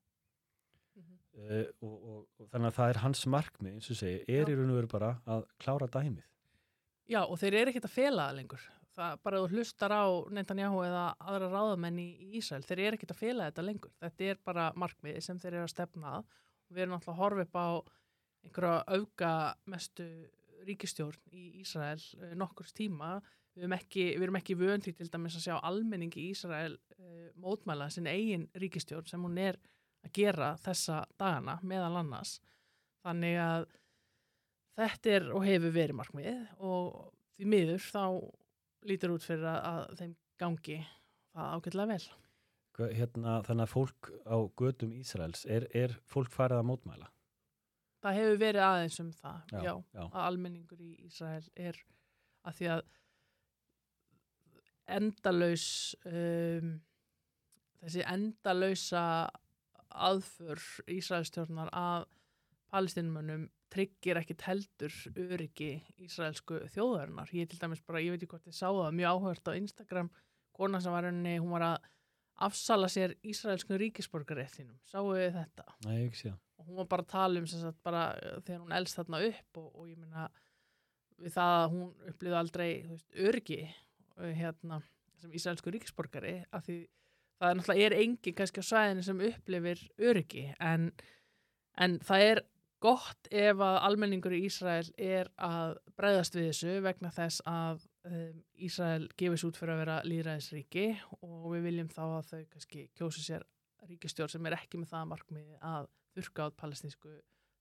Uh, 1.41 1.63
og, 1.81 1.95
og, 1.95 2.19
og 2.37 2.51
þannig 2.53 2.69
að 2.69 2.77
það 2.77 2.91
er 2.93 3.01
hans 3.05 3.23
markmið, 3.33 3.79
eins 3.79 3.93
og 3.93 3.99
segi, 4.01 4.19
er 4.27 4.43
Já. 4.45 4.51
í 4.53 4.59
raun 4.59 4.75
og 4.75 4.77
veru 4.81 4.91
bara 4.93 5.15
að 5.31 5.47
klára 5.63 5.89
dæmið. 5.95 6.27
Já, 7.11 7.23
og 7.25 7.41
þeir 7.41 7.57
eru 7.63 7.73
ekkert 7.73 7.89
að 7.89 7.95
fela 7.97 8.27
lengur. 8.37 8.67
Það 8.95 9.23
bara 9.25 9.41
þú 9.41 9.57
hlustar 9.57 9.95
á 9.95 10.05
Netanyahu 10.35 10.83
eða 10.85 11.05
aðra 11.23 11.49
ráðamenn 11.55 11.99
í, 12.03 12.09
í 12.27 12.29
Ísrael, 12.39 12.63
þeir 12.67 12.83
eru 12.85 12.99
ekkert 12.99 13.15
að 13.15 13.23
fela 13.23 13.49
þetta 13.49 13.65
lengur. 13.65 13.95
Þetta 14.03 14.29
er 14.29 14.43
bara 14.47 14.67
markmið 14.79 15.19
sem 15.25 15.41
þeir 15.41 15.55
eru 15.55 15.65
að 15.65 15.73
stefna 15.73 16.13
að 16.19 16.29
og 16.71 16.77
við 16.77 16.85
erum 16.85 16.97
alltaf 16.97 17.15
að 17.15 17.21
horfa 17.23 17.47
upp 17.47 17.59
á 17.59 17.69
einhverja 18.47 18.75
auka 18.95 19.33
mestu 19.71 20.07
ríkistjórn 20.69 21.35
í 21.35 21.45
Ísrael 21.65 22.01
uh, 22.21 22.33
nokkurs 22.39 22.75
tíma. 22.77 23.17
Við 23.57 23.67
erum 23.67 23.75
ekki, 23.75 24.05
ekki 24.39 24.59
vöndi 24.59 24.95
til 24.95 25.09
dæmis 25.11 25.39
að 25.41 25.49
sjá 25.49 25.57
almenning 25.59 26.15
í 26.15 26.29
Ísrael 26.31 26.77
uh, 26.77 27.29
mótmæla 27.41 27.91
sinni 27.91 28.13
eigin 28.15 28.47
ríkistjórn 28.61 29.09
sem 29.11 29.25
hún 29.25 29.39
er 29.41 29.59
að 30.07 30.13
gera 30.17 30.55
þessa 30.63 31.03
dagana 31.21 31.59
meðal 31.63 32.01
annars 32.01 32.39
þannig 33.05 33.37
að 33.43 33.67
þetta 34.81 35.15
er 35.17 35.29
og 35.37 35.45
hefur 35.45 35.75
verið 35.77 35.99
markmið 36.01 36.41
og 36.59 36.97
því 37.37 37.51
miður 37.55 37.85
þá 37.85 38.05
lítur 38.89 39.15
út 39.17 39.27
fyrir 39.27 39.47
að, 39.51 39.87
þeim 40.01 40.17
gangi 40.41 40.81
það 41.35 41.55
ágætlega 41.57 41.93
vel 41.93 42.05
hérna, 42.81 43.41
þannig 43.45 43.67
að 43.67 43.73
fólk 43.75 44.09
á 44.25 44.37
gödum 44.57 44.93
Ísraels, 44.97 45.43
er, 45.45 45.67
er 45.77 45.99
fólk 46.09 46.31
farið 46.33 46.63
að 46.63 46.69
mótmæla? 46.71 47.11
það 48.01 48.17
hefur 48.17 48.39
verið 48.41 48.65
aðeins 48.65 49.01
um 49.03 49.11
það 49.13 49.51
Já, 49.53 49.61
já, 49.67 49.73
já. 49.99 50.05
að 50.07 50.23
almenningur 50.25 50.81
í 50.81 50.95
Ísrael 51.05 51.45
er 51.61 51.81
að 52.49 52.57
því 52.57 52.71
að 52.73 52.83
endalaus 54.91 55.67
um, 56.09 56.73
þessi 57.83 58.07
endalausa 58.09 59.05
aðför 59.91 60.63
Ísraelstjórnar 60.91 61.71
að 61.77 62.09
palestinumönnum 62.71 63.49
tryggir 63.71 64.19
ekkit 64.19 64.45
heldur 64.47 64.95
öryggi 65.15 65.71
Ísraelsku 66.03 66.65
þjóðarinnar. 66.75 67.31
Ég 67.35 67.49
til 67.51 67.61
dæmis 67.61 67.83
bara, 67.87 68.03
ég 68.03 68.15
veit 68.15 68.23
ekki 68.25 68.35
hvort 68.35 68.51
ég 68.51 68.57
sá 68.57 68.69
það, 68.69 68.93
mjög 68.99 69.17
áhört 69.17 69.51
á 69.51 69.53
Instagram, 69.59 70.11
kona 70.57 70.81
sem 70.83 70.95
var 70.95 71.07
henni, 71.07 71.37
hún 71.39 71.55
var 71.55 71.67
að 71.69 71.89
afsala 72.47 72.89
sér 72.91 73.15
Ísraelsku 73.27 73.79
ríkisborgaréttinum. 73.79 74.79
Sáu 74.89 75.11
þið 75.13 75.37
þetta? 75.37 75.67
Nei, 75.87 75.97
ekki 76.07 76.23
það. 76.31 76.39
og 76.61 76.69
hún 76.69 76.81
var 76.81 76.89
bara 76.93 77.07
að 77.07 77.13
tala 77.15 77.41
um 77.41 77.51
sem 77.51 77.63
sagt 77.63 77.83
bara 77.87 78.07
uh, 78.17 78.39
þegar 78.45 78.63
hún 78.65 78.77
elst 78.77 78.99
þarna 78.99 79.21
upp 79.29 79.61
og, 79.61 79.69
og 79.75 79.91
ég 79.91 80.01
meina 80.01 80.29
við 81.21 81.37
það 81.37 81.57
að 81.59 81.69
hún 81.75 82.11
upplýði 82.13 82.39
aldrei 82.41 82.69
veist, 82.89 83.07
örgi 83.29 83.61
uh, 83.67 84.33
hérna 84.37 84.81
sem 85.21 85.33
ísraelsku 85.37 85.73
ríkisborgari 85.73 86.35
af 86.57 86.65
því 86.67 86.79
það 87.41 87.51
er 87.51 87.59
náttúrulega 87.59 87.89
er 87.89 87.99
engin 88.05 88.37
kannski 88.37 88.63
á 88.63 88.71
svæðinu 88.71 89.05
sem 89.07 89.27
upplifir 89.31 89.85
örgi 90.11 90.47
en, 90.61 90.91
en 91.81 91.99
það 92.05 92.27
er 92.29 92.43
gott 92.81 93.29
ef 93.31 93.61
að 93.61 93.79
almenningur 93.87 94.35
í 94.37 94.45
Ísrael 94.49 94.89
er 94.97 95.29
að 95.37 95.77
bregðast 95.99 96.37
við 96.37 96.51
þessu 96.51 96.77
vegna 96.85 97.13
þess 97.13 97.43
að 97.49 97.83
um, 98.09 98.39
Ísrael 98.57 99.09
gefis 99.21 99.45
út 99.49 99.61
fyrir 99.61 99.75
að 99.75 99.83
vera 99.85 99.99
líðræðisríki 100.09 100.87
og 101.21 101.51
við 101.55 101.67
viljum 101.69 101.91
þá 101.93 102.03
að 102.07 102.31
þau 102.31 102.41
kannski 102.55 102.87
kjósi 102.97 103.25
sér 103.27 103.45
ríkistjórn 103.89 104.33
sem 104.33 104.49
er 104.49 104.57
ekki 104.57 104.81
með 104.81 104.95
það 104.95 105.11
markmiði 105.13 105.61
að 105.65 105.89
þurka 106.17 106.49
át 106.49 106.59
palestinsku 106.61 107.13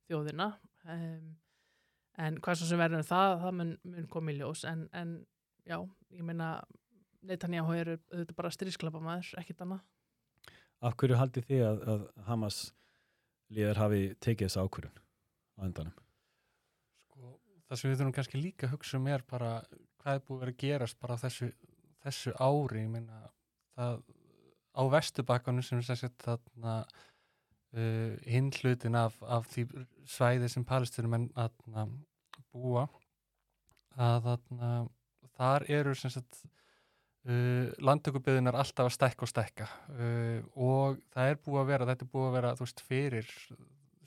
þjóðina. 0.09 0.49
Um, 0.89 1.35
en 2.19 2.39
hvað 2.43 2.59
svo 2.59 2.69
sem 2.71 2.81
verður 2.81 3.03
um 3.03 3.09
það, 3.09 3.35
það 3.43 3.57
mun, 3.59 3.73
mun 3.93 4.09
koma 4.11 4.33
í 4.33 4.39
ljós. 4.39 4.63
En, 4.67 4.87
en 4.95 5.15
já, 5.67 5.79
ég 6.15 6.25
meina 6.25 6.53
Netanyahu 7.27 7.75
eru 7.75 7.97
auðvitað 8.11 8.37
bara 8.37 8.51
strísklapa 8.53 9.01
maður, 9.03 9.33
ekkit 9.41 9.63
annað 9.65 9.81
Af 10.79 10.95
hverju 10.95 11.17
haldið 11.19 11.47
þið 11.49 11.63
að, 11.67 11.81
að 11.91 12.03
Hamas 12.29 12.59
líðar 13.51 13.81
hafi 13.81 14.03
tekið 14.23 14.47
þessa 14.47 14.63
ákvörðun 14.63 15.01
á 15.59 15.59
endanum? 15.65 15.97
Sko, 17.09 17.33
það 17.67 17.81
sem 17.81 17.89
við 17.89 17.97
þurfum 17.99 18.15
kannski 18.15 18.43
líka 18.43 18.67
að 18.67 18.75
hugsa 18.77 18.99
um 18.99 19.09
er 19.11 19.25
bara 19.27 19.51
hvað 19.99 20.15
er 20.15 20.23
búið 20.23 20.37
að 20.37 20.43
vera 20.45 20.53
að 20.55 20.61
gerast 20.63 20.99
bara 21.03 21.17
þessu, 21.19 21.49
þessu 22.05 22.33
ári, 22.39 22.85
ég 22.85 22.93
meina 22.93 23.21
það 23.75 23.99
á 24.79 24.81
vestubakkanum 24.95 25.65
sem 25.65 25.81
er 25.81 25.99
sett 25.99 26.23
þarna 26.23 26.75
uh, 26.85 28.13
hinn 28.29 28.51
hlutin 28.61 28.95
af, 28.95 29.17
af 29.23 29.49
því 29.51 29.65
svæði 30.07 30.51
sem 30.53 30.67
palestinum 30.67 31.17
en 31.17 31.27
þarna 31.35 31.89
búa 32.53 32.85
að 33.99 34.29
þarna 34.29 34.71
þar 35.35 35.67
eru 35.79 35.97
sem 35.97 36.13
sagt 36.13 36.43
uh, 37.27 37.71
landtökubiðunar 37.83 38.57
alltaf 38.59 38.89
að 38.89 38.95
stækka 38.95 39.25
og 39.25 39.31
stækka 39.31 39.67
uh, 39.95 40.39
og 40.55 41.01
það 41.13 41.33
er 41.33 41.41
búið 41.43 41.61
að 41.61 41.69
vera, 41.73 41.89
þetta 41.91 42.05
er 42.07 42.13
búið 42.13 42.27
að 42.29 42.37
vera 42.37 42.55
þú 42.57 42.67
veist 42.67 42.83
fyrir 42.87 43.33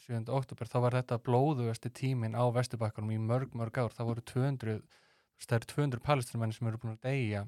7. 0.02 0.22
oktober, 0.34 0.68
þá 0.68 0.78
var 0.82 0.98
þetta 0.98 1.20
blóðugasti 1.22 1.92
tíminn 1.94 2.34
á 2.34 2.44
Vesturbakkanum 2.54 3.12
í 3.14 3.20
mörg, 3.22 3.52
mörg 3.54 3.78
ár, 3.78 3.94
það 3.94 4.08
voru 4.10 4.24
200 4.32 4.78
þú 4.78 4.78
veist, 4.82 5.48
það 5.48 5.58
eru 5.58 5.72
200 5.74 6.06
palestinmenn 6.08 6.54
sem 6.56 6.70
eru 6.70 6.80
búin 6.82 6.96
að 6.96 7.04
deyja 7.06 7.44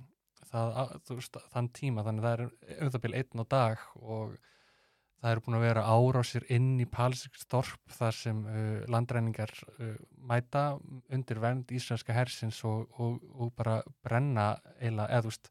það, 0.51 0.99
þú 1.09 1.19
veist, 1.19 1.39
þann 1.55 1.71
tíma, 1.75 2.05
þannig 2.07 2.27
það 2.27 2.37
er 2.37 2.45
um 2.85 2.93
það 2.95 3.05
byrja 3.07 3.23
einn 3.25 3.43
á 3.43 3.47
dag 3.57 3.87
og 3.99 4.37
það 5.25 5.33
eru 5.33 5.43
búin 5.47 5.57
að 5.57 5.63
vera 5.65 5.83
árásir 5.89 6.45
inn 6.53 6.75
í 6.83 6.87
palestinsk 6.91 7.39
storp 7.41 7.93
þar 7.97 8.17
sem 8.19 8.43
uh, 8.45 8.83
landræningar 8.93 9.53
uh, 9.79 9.95
mæta 10.29 10.65
undir 11.09 11.41
vernd 11.41 11.73
íslenska 11.73 12.13
hersins 12.13 12.59
og, 12.69 12.91
og, 13.01 13.23
og 13.33 13.55
bara 13.57 13.79
brenna 14.05 14.51
eila, 14.85 15.09
veist, 15.25 15.49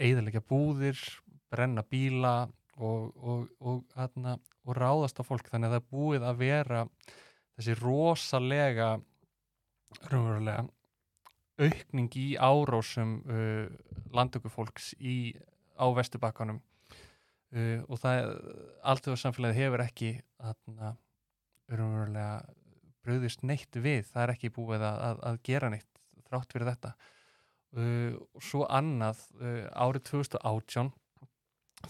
eðalega 0.00 0.40
búðir, 0.40 0.96
brenna 1.52 1.84
bíla 1.84 2.46
og, 2.80 3.12
og, 3.20 3.50
og, 3.60 3.84
ráðast 4.72 5.20
á 5.20 5.22
fólk. 5.28 5.52
Þannig 5.52 5.68
að 5.68 5.76
það 5.76 5.90
búið 5.92 6.24
að 6.24 6.40
vera 6.40 6.84
þessi 7.58 7.76
rosalega 7.82 8.94
raunverulega 10.08 10.64
aukning 11.60 12.16
í 12.18 12.28
árásum 12.40 13.18
uh, 13.28 13.68
landtökufólks 14.16 14.94
í, 14.96 15.34
á 15.76 15.92
Vesturbakkanum 15.92 16.64
uh, 17.54 17.80
og 17.88 18.00
það 18.02 18.34
alltaf 18.92 19.20
samfélagið 19.22 19.60
hefur 19.62 19.84
ekki 19.86 20.10
þarna 20.42 20.92
raunverulega 21.70 22.42
bröðist 23.04 23.42
neitt 23.44 23.76
við, 23.76 24.04
það 24.08 24.22
er 24.26 24.32
ekki 24.34 24.52
búið 24.56 24.84
að, 24.88 24.98
að, 25.10 25.18
að 25.28 25.40
gera 25.44 25.70
neitt 25.72 25.90
þrátt 26.28 26.54
fyrir 26.54 26.70
þetta. 26.72 26.94
Uh, 27.74 28.12
og 28.36 28.44
svo 28.46 28.66
annað 28.70 29.24
uh, 29.40 29.64
árið 29.74 30.04
2018 30.12 30.92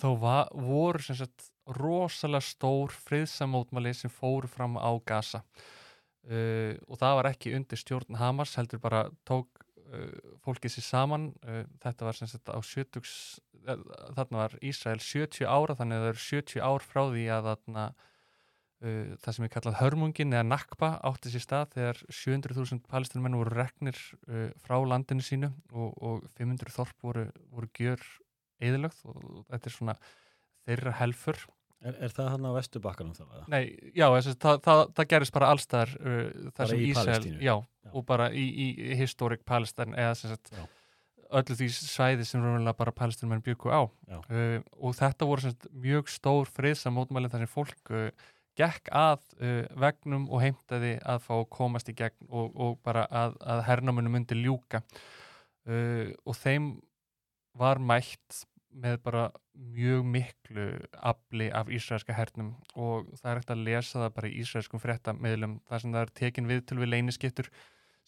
þá 0.00 0.06
va- 0.18 0.48
voru 0.56 1.02
sem 1.04 1.18
sagt 1.18 1.50
rosalega 1.76 2.42
stór 2.44 2.92
friðsamótmæli 3.06 3.92
sem 3.96 4.10
fóru 4.12 4.48
fram 4.50 4.74
á 4.80 4.90
Gaza. 5.06 5.42
Uh, 6.24 6.72
og 6.88 6.96
það 7.02 7.18
var 7.20 7.28
ekki 7.30 7.52
undir 7.56 7.78
stjórn 7.80 8.16
Hamas 8.16 8.54
heldur 8.56 8.80
bara 8.80 9.04
tók 9.28 9.60
uh, 9.92 10.34
fólkið 10.44 10.78
sér 10.78 10.86
saman. 10.88 11.28
Uh, 11.44 11.62
þetta 11.84 12.08
var 12.08 12.16
sem 12.16 12.30
sagt 12.32 12.48
á 12.48 12.56
70 12.58 13.04
uh, 13.04 13.53
þarna 13.64 14.40
var 14.42 14.56
Ísrael 14.64 15.00
70 15.02 15.46
ára 15.48 15.76
þannig 15.78 16.00
að 16.00 16.04
það 16.04 16.12
eru 16.14 16.22
70 16.24 16.64
ár 16.68 16.84
frá 16.84 17.00
því 17.10 17.24
að 17.36 17.48
þarna 17.50 17.84
uh, 17.94 19.14
það 19.24 19.36
sem 19.38 19.46
er 19.48 19.52
kallað 19.54 19.78
hörmungin 19.80 20.36
eða 20.36 20.48
nakba 20.50 20.92
átti 21.10 21.32
sér 21.34 21.44
stað 21.46 21.74
þegar 21.76 22.02
700.000 22.20 22.84
palestinmenn 22.90 23.38
voru 23.40 23.56
reknir 23.56 23.98
uh, 24.28 24.48
frá 24.64 24.76
landinu 24.84 25.24
sínu 25.24 25.50
og, 25.72 25.90
og 26.04 26.28
500 26.38 26.74
þorp 26.76 27.08
voru, 27.08 27.26
voru 27.54 27.70
gjör 27.78 28.04
eðilögð 28.64 29.02
og 29.10 29.44
þetta 29.50 29.70
er 29.70 29.78
svona 29.80 29.98
þeirra 30.68 30.98
helfur 31.02 31.44
Er, 31.84 31.98
er 32.00 32.12
það 32.16 32.28
hann 32.32 32.46
á 32.48 32.56
Vesturbakkanum 32.56 33.12
þá? 33.12 33.24
Nei, 33.52 33.66
já, 33.92 34.06
þess, 34.14 34.30
að 34.30 34.36
það, 34.40 34.60
það, 34.64 34.78
það 34.96 35.08
gerist 35.10 35.34
bara 35.34 35.48
allstaðar 35.52 35.90
uh, 36.00 36.46
þar 36.56 36.70
sem 36.70 36.78
í 36.80 36.86
Ísrael, 36.86 37.08
Palestínu? 37.10 37.40
já, 37.44 37.54
Já. 37.84 37.90
og 37.92 38.04
bara 38.08 38.28
í, 38.32 38.44
í 38.64 38.96
historic 38.96 39.42
Palestine 39.44 39.92
eða 40.00 40.14
sem 40.16 40.32
sagt 40.32 40.48
Já. 40.54 40.62
Öllu 41.40 41.56
því 41.58 41.68
svæði 41.74 42.26
sem 42.28 42.42
raunverulega 42.42 42.78
bara 42.78 42.94
palestinumenn 42.94 43.44
byggu 43.44 43.72
á. 43.72 43.82
Uh, 44.28 44.60
og 44.78 44.96
þetta 44.98 45.28
voru 45.28 45.44
sem 45.44 45.54
sagt 45.54 45.68
mjög 45.84 46.12
stór 46.12 46.50
friðsam 46.50 46.96
mótmælinn 46.98 47.32
þar 47.32 47.44
sem 47.44 47.52
fólk 47.52 47.92
uh, 47.92 48.08
gekk 48.58 48.90
að 48.94 49.22
uh, 49.40 49.64
vegnum 49.84 50.28
og 50.30 50.44
heimtaði 50.44 50.96
að 51.02 51.22
fá 51.26 51.34
komast 51.50 51.90
í 51.90 51.96
gegn 51.98 52.30
og, 52.30 52.54
og 52.54 52.80
bara 52.86 53.06
að, 53.10 53.38
að 53.42 53.64
hernamunum 53.68 54.18
myndi 54.18 54.38
ljúka. 54.38 54.84
Og 55.64 56.34
þeim 56.36 56.74
var 57.56 57.78
mætt 57.80 58.42
með 58.74 58.98
bara 59.06 59.22
mjög 59.54 60.02
miklu 60.04 60.66
afli 60.92 61.46
af 61.54 61.70
ísraelska 61.72 62.14
hernum 62.16 62.54
og 62.74 63.06
það 63.20 63.30
er 63.30 63.38
ekkert 63.38 63.52
að 63.54 63.62
lesa 63.68 64.00
það 64.02 64.14
bara 64.16 64.30
í 64.30 64.40
ísraelskum 64.42 64.82
fréttameðlum 64.82 65.54
þar 65.68 65.82
sem 65.82 65.94
það 65.94 66.02
er 66.02 66.12
tekin 66.20 66.50
viðtöl 66.50 66.80
við 66.82 66.90
leyniskittur 66.90 67.50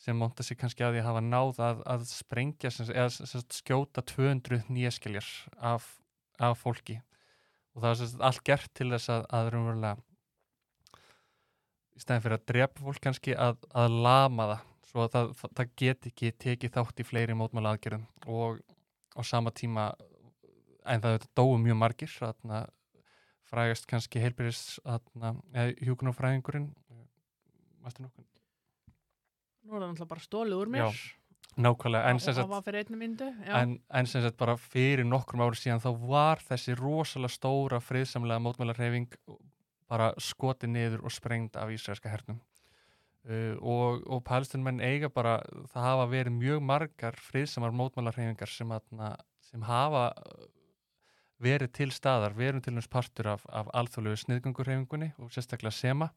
sem 0.01 0.17
monta 0.19 0.45
sig 0.45 0.59
kannski 0.61 0.85
að 0.85 0.97
því 0.97 1.03
að 1.03 1.09
hafa 1.09 1.23
náð 1.25 1.61
að, 1.65 1.83
að 1.95 2.05
sprengja 2.11 2.73
sem, 2.73 2.89
eða 2.93 3.13
sem 3.15 3.45
skjóta 3.55 4.05
200 4.05 4.67
nýjaskiljar 4.69 5.29
af, 5.73 5.89
af 6.39 6.61
fólki 6.61 6.99
og 7.77 7.85
það 7.85 8.05
er 8.05 8.27
allt 8.29 8.45
gert 8.45 8.73
til 8.77 8.91
þess 8.93 9.13
að, 9.13 9.27
að 9.39 9.51
raunverulega 9.55 9.97
í 11.97 12.05
stæðin 12.05 12.25
fyrir 12.27 12.39
að 12.39 12.49
drepa 12.53 12.85
fólk 12.85 13.03
kannski 13.09 13.37
að, 13.41 13.61
að 13.73 13.99
lama 14.07 14.51
það 14.53 14.65
svo 14.87 15.05
að 15.05 15.13
það, 15.17 15.33
það, 15.47 15.73
get 15.83 16.11
ekki 16.13 16.33
tekið 16.45 16.75
þátt 16.77 17.03
í 17.03 17.09
fleiri 17.09 17.37
mótmála 17.37 17.75
aðgerðum 17.75 18.07
og 18.33 18.61
á 19.17 19.21
sama 19.25 19.53
tíma 19.57 19.91
en 20.87 21.03
það 21.03 21.29
dóu 21.37 21.57
mjög 21.61 21.81
margir 21.81 22.13
þarna 22.13 22.67
frægast 23.49 23.89
kannski 23.91 24.23
heilbyrðis 24.23 24.79
hjúkunarfræðingurinn 25.81 26.73
Mástu 27.87 28.03
nokkuð? 28.03 28.36
Nú 29.67 29.75
er 29.75 29.83
það 29.83 29.89
náttúrulega 29.91 30.13
bara 30.13 30.23
stólið 30.23 30.61
úr 30.61 30.73
mér. 30.73 30.99
Nákvæmlega, 31.57 32.11
en 32.11 32.19
sem 32.21 32.35
sagt 32.37 32.51
já. 33.49 33.55
en, 33.63 33.71
en 33.89 34.07
sem 34.07 34.23
sagt 34.23 34.37
bara 34.37 34.59
fyrir 34.61 35.07
nokkrum 35.09 35.41
ári 35.41 35.57
síðan 35.57 35.81
þá 35.81 35.89
var 36.05 36.43
þessi 36.45 36.75
rosalega 36.77 37.33
stóra 37.33 37.79
friðsamlega 37.81 38.43
mótmælarhefing 38.45 39.15
bara 39.89 40.11
skotið 40.21 40.75
niður 40.75 41.07
og 41.07 41.15
sprengd 41.15 41.57
af 41.57 41.73
ísraelska 41.73 42.13
hernum. 42.13 42.43
Uh, 43.27 43.57
og, 43.59 44.05
og 44.07 44.21
palestinmenn 44.27 44.83
eiga 44.85 45.09
bara 45.11 45.39
það 45.73 45.89
hafa 45.89 46.05
verið 46.13 46.37
mjög 46.37 46.61
margar 46.63 47.17
friðsamar 47.19 47.73
mótmælarhefingar 47.75 48.53
sem, 48.53 48.77
sem 49.49 49.65
hafa 49.67 50.05
uh, 50.13 50.45
verið 51.43 51.73
til 51.81 51.89
staðar, 51.95 52.37
við 52.37 52.53
erum 52.53 52.63
til 52.63 52.77
dæmis 52.77 52.91
partur 52.93 53.33
af, 53.33 53.49
af 53.49 53.73
alþjóðlegu 53.81 54.21
sniðgöngurreyfingunni 54.23 55.11
og 55.19 55.33
sérstaklega 55.35 55.75
SEMA. 55.75 56.13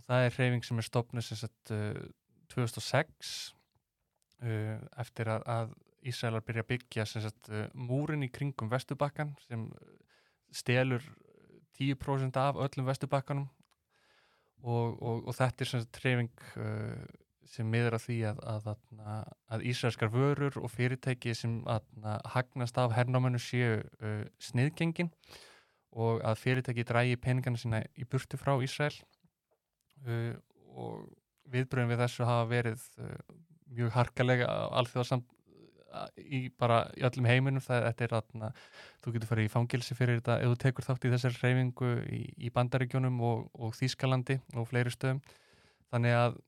Og 0.00 0.08
það 0.08 0.26
er 0.26 0.40
reyfing 0.40 0.66
sem 0.66 0.80
er 0.80 0.88
sagt 0.88 1.76
uh, 1.76 2.02
2006 2.52 3.32
uh, 4.44 4.78
eftir 5.02 5.32
að, 5.32 5.48
að 5.56 5.74
Ísraelar 6.12 6.42
byrja 6.42 6.64
að 6.64 6.70
byggja 6.72 7.06
sagt 7.08 7.50
uh, 7.52 7.66
múrin 7.74 8.26
í 8.26 8.30
kringum 8.32 8.70
Vesturbakkan 8.72 9.34
sem 9.46 9.68
stelur 10.52 11.04
10% 11.78 12.36
af 12.36 12.58
öllum 12.60 12.88
Vesturbakkanum. 12.88 13.48
Og, 14.62 14.98
og, 15.02 15.24
og 15.26 15.34
þetta 15.34 15.64
er 15.64 15.70
sagt 15.72 16.00
reyfing 16.04 16.42
uh, 16.60 17.06
sem 17.52 17.68
miður 17.68 17.96
að 17.96 18.04
því 18.06 18.18
að, 18.30 18.42
að, 18.48 18.68
að, 19.50 19.64
Ísraelskar 19.68 20.12
vörur 20.12 20.58
og 20.62 20.70
fyrirtæki 20.72 21.34
sem 21.36 21.58
hagnast 22.32 22.78
af 22.78 22.94
hernámanu 22.96 23.40
séu 23.42 23.80
uh, 23.82 24.22
sniðgengin 24.40 25.10
og 25.92 26.22
að 26.24 26.38
fyrirtæki 26.40 26.86
drægi 26.88 27.18
peningana 27.20 27.60
sína 27.60 27.82
í 27.98 28.06
burtu 28.08 28.38
frá 28.40 28.54
Ísrael 28.64 28.94
uh, 30.06 30.38
og 30.72 31.10
viðbröðum 31.52 31.92
við 31.92 32.02
þessu 32.04 32.28
hafa 32.28 32.48
verið 32.50 32.88
uh, 33.02 33.14
mjög 33.72 33.94
harkalega 33.96 34.50
alþjóðasamt 34.80 35.30
í 36.16 36.46
bara 36.58 36.86
í 36.96 37.04
öllum 37.06 37.28
heiminum 37.28 37.62
það 37.64 37.88
er 37.90 38.14
að 38.16 38.30
þú 39.02 39.12
getur 39.14 39.28
farið 39.28 39.48
í 39.48 39.52
fangilsi 39.52 39.96
fyrir 39.96 40.20
þetta 40.20 40.38
ef 40.40 40.52
þú 40.52 40.58
tekur 40.64 40.86
þátt 40.86 41.06
í 41.06 41.12
þessar 41.12 41.38
reyfingu 41.42 41.92
í, 42.08 42.22
í 42.46 42.52
bandaríkjónum 42.54 43.20
og, 43.28 43.44
og 43.52 43.76
Þýskalandi 43.76 44.38
og 44.56 44.68
fleiri 44.70 44.92
stöðum 44.94 45.20
þannig 45.92 46.16
að? 46.16 46.40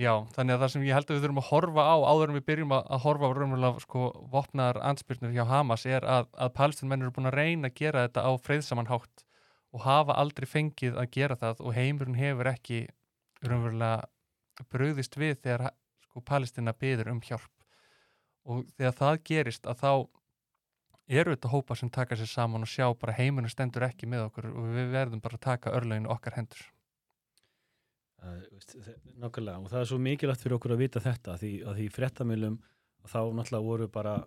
Já, 0.00 0.12
þannig 0.34 0.56
að 0.56 0.62
það 0.64 0.72
sem 0.72 0.84
ég 0.88 0.96
held 0.96 1.10
að 1.10 1.16
við 1.16 1.24
þurfum 1.24 1.42
að 1.42 1.48
horfa 1.50 1.82
á 1.86 1.96
áður 2.08 2.30
en 2.30 2.38
við 2.38 2.46
byrjum 2.50 2.74
að, 2.74 2.86
að 2.88 3.02
horfa 3.04 3.28
á 3.28 3.30
raunverulega 3.36 3.82
sko 3.84 4.04
vopnaðar 4.32 4.80
ansbyrnur 4.90 5.34
hjá 5.34 5.42
Hamas 5.50 5.84
er 5.86 6.06
að, 6.08 6.30
að 6.34 6.54
palestinmenn 6.56 7.04
eru 7.04 7.14
búin 7.14 7.30
að 7.30 7.36
reyna 7.36 7.70
að 7.70 7.76
gera 7.82 8.06
þetta 8.06 8.24
á 8.26 8.30
freyðsamanhátt 8.40 9.26
og 9.70 9.84
hafa 9.84 10.16
aldrei 10.18 10.48
fengið 10.50 10.96
að 10.98 11.12
gera 11.14 11.36
það 11.38 11.60
og 11.62 11.76
heimurinn 11.76 12.18
hefur 12.18 12.50
ekki 12.50 12.80
raunverulega 13.46 14.66
bröðist 14.72 15.16
við 15.16 15.38
þegar 15.40 15.70
sko 16.04 16.22
palestina 16.26 16.74
byður 16.76 17.12
um 17.14 17.20
hjálp. 17.24 17.52
Og 18.50 18.64
þegar 18.76 18.96
það 18.98 19.22
gerist 19.30 19.68
að 19.68 19.84
þá 19.84 19.92
eru 21.10 21.34
þetta 21.34 21.52
hópa 21.52 21.76
sem 21.78 21.90
taka 21.92 22.18
sér 22.18 22.30
saman 22.30 22.66
og 22.66 22.70
sjá 22.70 22.86
bara 22.98 23.16
heimurinn 23.16 23.50
stendur 23.50 23.86
ekki 23.86 24.08
með 24.10 24.28
okkur 24.28 24.50
og 24.50 24.68
við 24.76 24.92
verðum 24.94 25.22
bara 25.22 25.38
að 25.38 25.46
taka 25.46 25.74
örleginu 25.76 26.10
okkar 26.12 26.36
hendur. 26.38 26.60
Nákvæmlega, 28.20 29.58
og 29.58 29.70
það 29.72 29.80
er 29.80 29.88
svo 29.88 29.98
mikilvægt 30.02 30.42
fyrir 30.44 30.58
okkur 30.58 30.74
að 30.74 30.82
vita 30.82 31.00
þetta 31.02 31.38
því 31.40 31.52
að 31.64 31.78
því 31.80 31.86
frettamilum 31.94 32.58
þá 33.08 33.20
náttúrulega 33.32 33.64
voru 33.64 33.88
bara 33.88 34.18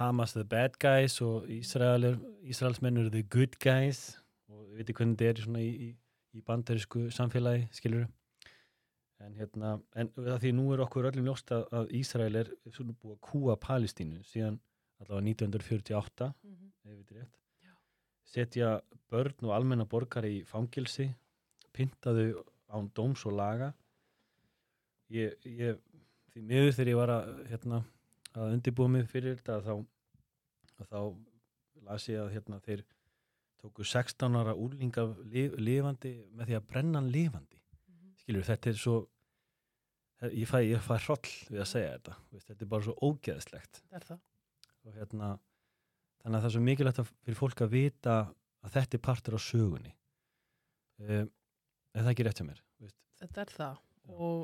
Hamas 0.00 0.32
the 0.32 0.44
bad 0.48 0.78
guys 0.80 1.18
og 1.20 1.48
Ísraelsmenn 1.50 3.00
eru 3.02 3.10
the 3.12 3.22
good 3.22 3.58
guys. 3.60 4.14
Og 4.48 4.70
við 4.70 4.80
veitum 4.80 4.96
hvernig 4.96 5.18
þetta 5.20 5.42
er 5.42 5.60
í, 5.60 5.68
í, 5.68 5.88
í 6.38 6.44
bandarísku 6.46 7.08
samfélagi, 7.12 7.66
skilur 7.76 8.06
en 9.20 9.34
hérna, 9.36 9.74
en 9.94 10.10
því 10.16 10.54
nú 10.56 10.70
er 10.74 10.84
okkur 10.86 11.10
öllum 11.10 11.28
ljóst 11.28 11.52
að, 11.52 11.90
Ísrael 11.96 12.40
er 12.40 12.54
svona 12.72 12.96
búið 12.96 13.16
að 13.18 13.22
kúa 13.28 13.56
Palestínu 13.60 14.22
síðan 14.24 14.60
allavega 15.00 15.26
1948 15.28 16.32
mm 16.32 16.56
-hmm. 16.56 16.72
ef 16.84 16.90
við 16.90 16.96
veitum 16.96 17.20
rétt 17.20 17.40
setja 18.30 18.80
börn 19.10 19.48
og 19.48 19.54
almenna 19.54 19.84
borgar 19.84 20.26
í 20.28 20.44
fangilsi 20.46 21.08
pintaðu 21.74 22.44
án 22.70 22.90
dóms 22.94 23.24
og 23.26 23.34
laga 23.38 23.72
ég, 25.10 25.34
ég 25.44 25.78
því 26.30 26.42
miður 26.46 26.76
þegar 26.76 26.92
ég 26.92 27.00
var 27.00 27.12
að, 27.16 27.30
hérna, 27.50 27.82
að 28.36 28.54
undirbúa 28.54 28.88
mig 28.88 29.08
fyrir 29.10 29.38
þetta 29.40 29.58
þá, 29.66 29.74
þá 30.86 31.00
las 31.88 32.08
ég 32.08 32.22
að 32.22 32.34
hérna, 32.36 32.60
þeir 32.66 32.84
tóku 33.60 33.84
16 33.84 34.38
ára 34.38 34.54
úrlinga 34.54 35.08
lif, 35.32 35.56
lifandi 35.58 36.14
með 36.30 36.52
því 36.52 36.58
að 36.60 36.68
brenna 36.70 37.00
hann 37.00 37.10
lifandi. 37.12 37.59
Skilur 38.30 38.46
þetta 38.46 38.70
er 38.70 38.78
svo 38.78 38.96
ég 40.30 40.46
fæ, 40.48 40.60
ég 40.62 40.82
fæ 40.84 40.96
hroll 41.06 41.30
við 41.50 41.62
að 41.64 41.70
segja 41.70 41.94
þetta 41.96 42.16
þetta 42.46 42.64
er 42.64 42.70
bara 42.70 42.86
svo 42.86 42.94
ógeðslegt. 43.08 43.82
Og 44.86 44.94
hérna 44.94 45.30
þannig 46.20 46.36
að 46.36 46.40
það 46.42 46.48
er 46.48 46.54
svo 46.54 46.62
mikilvægt 46.68 47.02
fyrir 47.08 47.38
fólk 47.38 47.64
að 47.64 47.74
vita 47.74 48.16
að 48.60 48.76
þetta 48.76 48.96
er 48.96 49.02
partur 49.04 49.36
á 49.36 49.40
sögunni. 49.40 49.92
Um, 51.00 51.30
er 51.96 52.04
það 52.04 52.12
ekki 52.12 52.26
rétt 52.26 52.40
hjá 52.40 52.46
mér? 52.46 52.62
Veist? 52.84 52.98
Þetta 53.22 53.42
er 53.42 53.52
það. 53.56 53.78
Og, 54.10 54.42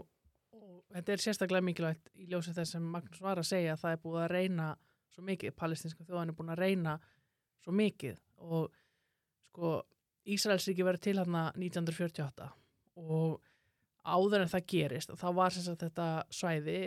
og 0.56 0.76
þetta 0.96 1.14
er 1.14 1.24
sérstaklega 1.24 1.68
mikilvægt 1.68 2.10
í 2.16 2.28
ljósið 2.30 2.60
þess 2.60 2.76
sem 2.76 2.90
Magnús 2.96 3.22
var 3.22 3.42
að 3.42 3.50
segja 3.50 3.76
að 3.76 3.82
það 3.84 3.96
er 3.96 4.02
búið 4.02 4.22
að 4.22 4.32
reyna 4.32 4.70
svo 5.12 5.24
mikið, 5.26 5.56
palestinska 5.56 6.06
þjóðan 6.08 6.32
er 6.32 6.38
búin 6.38 6.54
að 6.54 6.62
reyna 6.64 6.96
svo 7.64 7.76
mikið. 7.76 8.22
Og 8.48 8.72
sko 9.52 9.76
Ísraelsríki 10.26 10.82
verið 10.82 11.04
til 11.04 11.18
hérna 11.20 11.50
1948 11.54 12.48
og 12.96 13.45
áður 14.06 14.44
en 14.44 14.52
það 14.52 14.68
gerist 14.72 15.12
þá 15.18 15.28
var 15.34 15.54
sérstaklega 15.54 15.90
þetta 15.90 16.08
svæði 16.38 16.78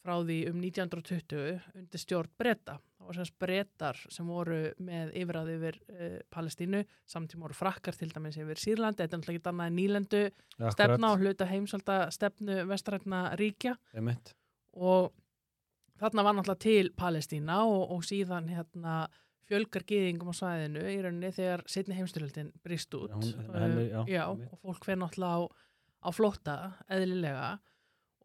frá 0.00 0.14
því 0.24 0.38
um 0.50 0.60
1920 0.64 1.58
undir 1.76 2.00
stjórn 2.00 2.32
breyta. 2.40 2.78
Var 3.00 3.16
semst 3.16 3.36
breytar 3.40 3.98
sem 4.12 4.28
voru 4.28 4.58
með 4.80 5.14
yfirraði 5.18 5.56
yfir 5.58 5.78
uh, 5.92 6.18
Palestínu, 6.32 6.82
samtíma 7.08 7.46
voru 7.46 7.56
frakkar 7.56 7.96
til 7.96 8.10
dæmis 8.12 8.38
yfir 8.40 8.60
Sýrlandi, 8.60 9.02
þetta 9.02 9.16
er 9.16 9.22
náttúrulega 9.22 9.40
ekki 9.40 9.50
annað 9.52 9.70
en 9.70 9.78
nýlendu 9.78 10.20
ja, 10.26 10.72
stefna 10.74 11.14
og 11.14 11.24
hluta 11.24 11.48
heimsvalda 11.48 11.96
stefnu 12.14 12.60
vestarætna 12.70 13.22
ríkja. 13.40 13.74
Emitt. 13.96 14.34
og 14.76 15.10
þarna 16.00 16.24
var 16.24 16.36
náttúrulega 16.38 16.64
til 16.64 16.92
Palestína 16.96 17.64
og, 17.68 17.96
og 17.96 18.06
síðan 18.06 18.48
hérna 18.52 19.02
fjölgar 19.50 19.82
giðingum 19.88 20.30
á 20.30 20.34
svæðinu 20.36 20.84
í 20.86 21.00
rauninni 21.02 21.32
þegar 21.34 21.64
setni 21.68 21.96
heimstöldin 21.98 22.52
brist 22.62 22.94
út. 22.94 23.16
já, 23.16 23.40
henni, 23.56 23.88
já, 23.90 24.00
uh, 24.04 24.12
já, 24.12 24.22
og 24.30 24.60
fólk 24.62 24.86
fer 24.86 25.00
náttúrulega 25.00 25.48
á, 25.48 25.68
á 26.00 26.08
flotta 26.14 26.56
eðlilega 26.88 27.50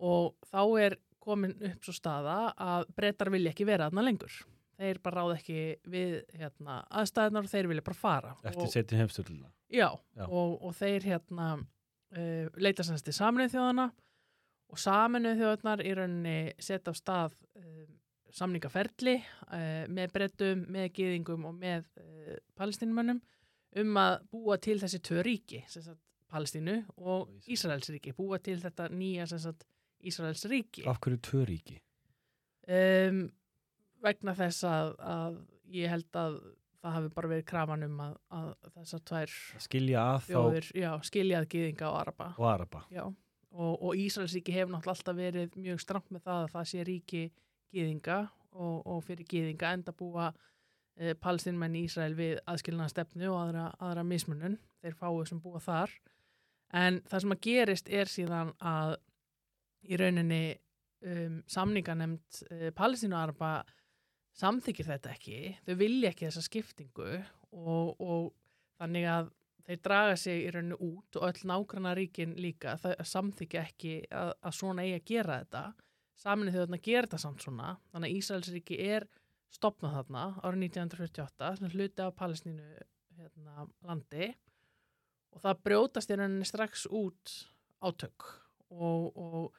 og 0.04 0.36
þá 0.50 0.62
er 0.84 0.98
komin 1.26 1.56
upp 1.66 1.86
svo 1.86 1.96
staða 1.96 2.38
að 2.62 2.90
breytar 2.98 3.32
vilja 3.34 3.54
ekki 3.54 3.68
vera 3.68 3.90
aðna 3.90 4.04
lengur. 4.06 4.34
Þeir 4.76 5.00
bara 5.04 5.22
ráð 5.24 5.36
ekki 5.38 5.60
við 5.88 6.16
hérna, 6.36 6.82
aðstæðnar 7.00 7.48
og 7.48 7.52
þeir 7.52 7.70
vilja 7.72 7.86
bara 7.86 7.98
fara. 7.98 8.34
Eftir 8.44 8.72
setjum 8.74 9.02
heimstölduna. 9.02 9.52
Já, 9.72 9.88
já. 10.18 10.26
Og, 10.28 10.58
og 10.60 10.76
þeir 10.76 11.08
hérna, 11.08 11.52
uh, 12.16 12.58
leita 12.60 12.86
sannst 12.86 13.08
í 13.10 13.16
saminuð 13.16 13.56
þjóðana 13.56 13.88
og 14.74 14.82
saminuð 14.82 15.40
þjóðanar 15.42 15.86
í 15.86 15.94
rauninni 15.96 16.40
setja 16.60 16.92
á 16.92 16.96
stað 17.00 17.38
uh, 17.56 17.86
samningaferli 18.36 19.16
uh, 19.22 19.86
með 19.96 20.12
breytum, 20.18 20.66
með 20.76 20.92
gýðingum 21.00 21.48
og 21.48 21.56
með 21.56 21.88
palestínumönnum 22.60 23.24
um 23.80 23.98
að 24.00 24.14
búa 24.32 24.60
til 24.62 24.78
þessi 24.82 25.00
tvö 25.04 25.24
ríki, 25.26 25.62
sagt, 25.72 26.00
Palestínu 26.32 26.80
og 26.98 27.32
Ísraelsríki, 27.52 28.16
búa 28.18 28.40
til 28.44 28.58
þetta 28.62 28.90
nýja 28.94 29.28
sagt, 29.30 29.66
Ísraels 30.06 30.46
ríki. 30.50 30.86
Af 30.90 31.00
hverju 31.04 31.22
tvö 31.26 31.44
ríki? 31.50 31.80
Um, 32.66 33.28
vegna 34.06 34.34
þess 34.38 34.66
að, 34.70 34.94
að 35.02 35.38
ég 35.74 35.92
held 35.92 36.18
að 36.20 36.40
það 36.86 36.96
hafi 36.98 37.12
bara 37.18 37.30
verið 37.32 37.46
krafan 37.50 37.86
um 37.88 38.02
að, 38.06 38.18
að 38.38 38.50
þessar 38.76 39.04
tvær 39.10 39.36
skilja 39.66 40.02
að 40.14 40.26
þjóður, 40.30 40.72
já, 40.78 40.90
skilja 41.10 41.42
að 41.42 41.48
gýðinga 41.54 41.88
og 41.90 42.00
araba. 42.02 42.32
Og 42.38 42.50
araba. 42.50 42.84
Og, 43.56 43.72
og 43.74 44.02
Ísraels 44.02 44.36
ríki 44.36 44.54
hefur 44.54 44.74
náttúrulega 44.74 44.98
alltaf 44.98 45.18
verið 45.18 45.56
mjög 45.58 45.82
stramt 45.82 46.12
með 46.14 46.26
það 46.28 46.42
að 46.44 46.52
það 46.56 46.68
sé 46.72 46.86
ríki 46.90 47.24
gýðinga 47.74 48.20
og, 48.56 48.76
og 48.84 49.02
fyrir 49.08 49.30
gýðinga 49.32 49.72
enda 49.78 49.94
búa 49.96 50.30
e, 51.00 51.16
palestinmenn 51.22 51.78
í 51.80 51.86
Ísrael 51.88 52.14
við 52.18 52.38
aðskilna 52.52 52.90
stefnu 52.92 53.32
og 53.32 53.40
aðra, 53.42 53.70
aðra 53.80 54.06
mismunun. 54.08 54.60
Þeir 54.84 55.00
fáið 55.00 55.32
sem 55.32 55.42
búa 55.42 55.62
þar. 55.64 55.94
En 56.74 57.02
það 57.06 57.24
sem 57.24 57.36
að 57.36 57.44
gerist 57.46 57.90
er 57.94 58.10
síðan 58.12 58.54
að 58.60 58.96
í 59.86 59.98
rauninni 60.02 60.44
um, 61.06 61.42
samninganemt 61.48 62.42
uh, 62.50 62.70
palestínuarba 62.76 63.60
samþykir 64.36 64.90
þetta 64.90 65.14
ekki, 65.16 65.40
þau 65.64 65.76
vilja 65.80 66.12
ekki 66.12 66.28
þessa 66.28 66.44
skiptingu 66.44 67.12
og, 67.56 68.02
og 68.02 68.32
þannig 68.80 69.08
að 69.08 69.30
þeir 69.66 69.82
draga 69.88 70.16
sig 70.20 70.44
í 70.44 70.50
rauninu 70.54 70.78
út 70.84 71.20
og 71.20 71.28
öll 71.30 71.50
nákvæmna 71.52 71.94
ríkin 71.98 72.36
líka 72.38 72.76
það 72.82 73.00
samþykja 73.12 73.64
ekki 73.64 73.94
að, 74.14 74.34
að 74.46 74.58
svona 74.60 74.86
eigi 74.86 74.98
að 75.00 75.08
gera 75.12 75.38
þetta. 75.42 75.64
Saminni 76.16 76.54
þau 76.54 76.62
þarna 76.62 76.82
gera 76.86 77.08
þetta 77.08 77.22
samt 77.22 77.44
svona. 77.44 77.70
Þannig 77.92 78.12
að 78.12 78.20
Ísraelsríki 78.20 78.78
er 78.86 79.08
stopnað 79.56 79.96
þarna 79.98 80.26
árið 80.44 80.68
1948 80.68 81.50
sem 81.60 81.74
hluti 81.74 82.06
af 82.06 82.16
Palestínu 82.20 82.68
hérna, 83.16 83.66
landi 83.88 84.30
og 85.36 85.44
það 85.44 85.62
brjótast 85.68 86.12
í 86.12 86.18
rauninni 86.20 86.48
strax 86.48 86.88
út 86.90 87.36
átök. 87.86 88.32
Og, 88.72 89.12
og 89.14 89.54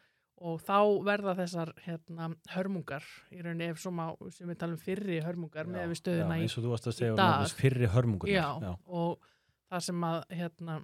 og 0.44 0.58
þá 0.60 0.78
verða 1.06 1.32
þessar 1.38 1.70
hérna, 1.86 2.28
hörmungar 2.52 3.04
í 3.32 3.40
rauninni 3.40 3.70
ef 3.72 3.86
má, 3.88 4.10
sem 4.34 4.50
við 4.50 4.58
talum 4.60 4.80
fyrri 4.80 5.20
hörmungar 5.24 5.64
já, 5.64 5.72
með 5.72 5.92
við 5.92 6.00
stöðuna 6.02 6.36
já, 6.36 6.50
að 6.76 6.90
segja 6.90 7.12
um 7.14 7.20
dag. 7.20 7.54
fyrri 7.56 7.88
hörmungar 7.94 8.32
já, 8.32 8.74
og 8.84 9.30
það 9.70 9.86
sem 9.88 10.04
að 10.10 10.18
hérna, 10.36 10.76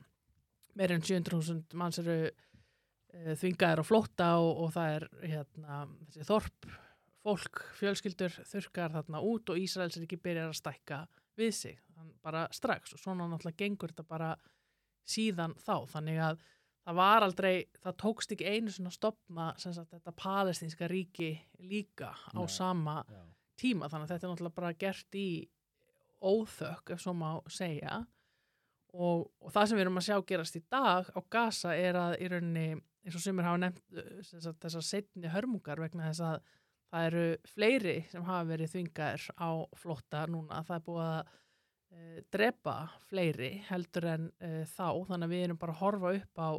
meirinn 0.81 1.05
700.000 1.05 1.81
manns 1.83 2.01
eru 2.01 2.17
e, 2.25 3.37
þvingaðir 3.43 3.83
og 3.85 3.89
flótta 3.91 4.31
og, 4.41 4.65
og 4.65 4.73
það 4.79 4.97
er 4.97 5.07
hérna, 5.35 5.83
þorp 6.31 6.73
fólk, 7.23 7.63
fjölskyldur 7.79 8.41
þurkar 8.49 8.97
þarna 8.97 9.21
út 9.29 9.53
og 9.53 9.61
Ísraels 9.61 9.99
er 9.99 10.09
ekki 10.09 10.23
byrjar 10.25 10.49
að 10.49 10.59
stækka 10.59 11.05
við 11.39 11.53
sig. 11.55 11.77
Bara 12.25 12.49
strax 12.55 12.97
og 12.97 13.03
svona 13.05 13.29
náttúrulega 13.29 13.61
gengur 13.61 13.93
þetta 13.93 14.09
bara 14.09 14.33
síðan 15.09 15.55
þá 15.61 15.75
þannig 15.93 16.21
að 16.23 16.43
það 16.83 16.99
var 16.99 17.27
aldrei, 17.27 17.55
það 17.83 17.99
tókst 18.03 18.35
ekki 18.35 18.49
einu 18.57 18.73
svona 18.75 18.93
stopna 18.95 19.51
sem 19.63 19.75
sagt 19.75 19.93
þetta 19.95 20.15
palestinska 20.19 20.89
ríki 20.91 21.35
líka 21.63 22.11
á 22.11 22.41
Nei. 22.41 22.51
sama 22.51 23.03
Já. 23.07 23.23
tíma 23.61 23.91
þannig 23.91 24.09
að 24.09 24.15
þetta 24.15 24.27
er 24.27 24.33
náttúrulega 24.33 24.59
bara 24.59 24.73
gert 24.81 25.19
í 25.19 25.29
óþökk 26.23 26.95
ef 26.95 27.03
svo 27.03 27.15
má 27.19 27.29
segja 27.51 28.01
og, 28.93 29.29
og 29.41 29.53
það 29.53 29.69
sem 29.69 29.79
við 29.79 29.85
erum 29.87 30.01
að 30.01 30.09
sjá 30.09 30.17
gerast 30.29 30.59
í 30.59 30.65
dag 30.71 31.13
á 31.15 31.21
Gaza 31.33 31.77
er 31.77 31.99
að 31.99 32.17
í 32.19 32.33
rauninni 32.33 32.67
eins 33.03 33.19
og 33.19 33.25
sumir 33.25 33.47
hafa 33.47 33.63
nefnt 33.63 34.03
þessar 34.63 34.87
setni 34.87 35.31
hörmungar 35.33 35.81
vegna 35.83 36.11
þess 36.11 36.27
að 36.27 36.51
það 36.93 37.07
eru 37.09 37.25
fleiri 37.55 37.97
sem 38.11 38.27
hafa 38.27 38.49
verið 38.51 38.75
þvingar 38.75 39.25
á 39.41 39.51
flotta 39.81 40.27
núna 40.31 40.61
það 40.67 40.77
er 40.77 40.85
búið 40.89 41.07
að 41.07 41.39
drepa 42.33 42.77
fleiri 43.09 43.57
heldur 43.69 44.09
en 44.13 44.29
uh, 44.43 44.63
þá. 44.69 44.89
Þannig 45.09 45.27
að 45.27 45.35
við 45.35 45.45
erum 45.47 45.61
bara 45.61 45.75
að 45.77 45.83
horfa 45.83 46.13
upp 46.19 46.43
á 46.43 46.51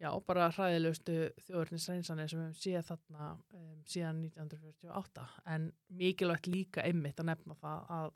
já, 0.00 0.08
bara 0.26 0.48
hræðilegustu 0.54 1.18
þjóðurnisreinsanir 1.46 2.30
sem 2.30 2.40
við 2.40 2.48
höfum 2.48 2.58
séð 2.62 2.88
þarna 2.88 3.28
um, 3.58 3.76
síðan 3.88 4.24
1948 4.30 5.28
en 5.54 5.68
mikilvægt 6.00 6.50
líka 6.50 6.84
einmitt 6.86 7.20
að 7.20 7.30
nefna 7.32 7.56
það 7.60 7.94
að, 7.98 8.10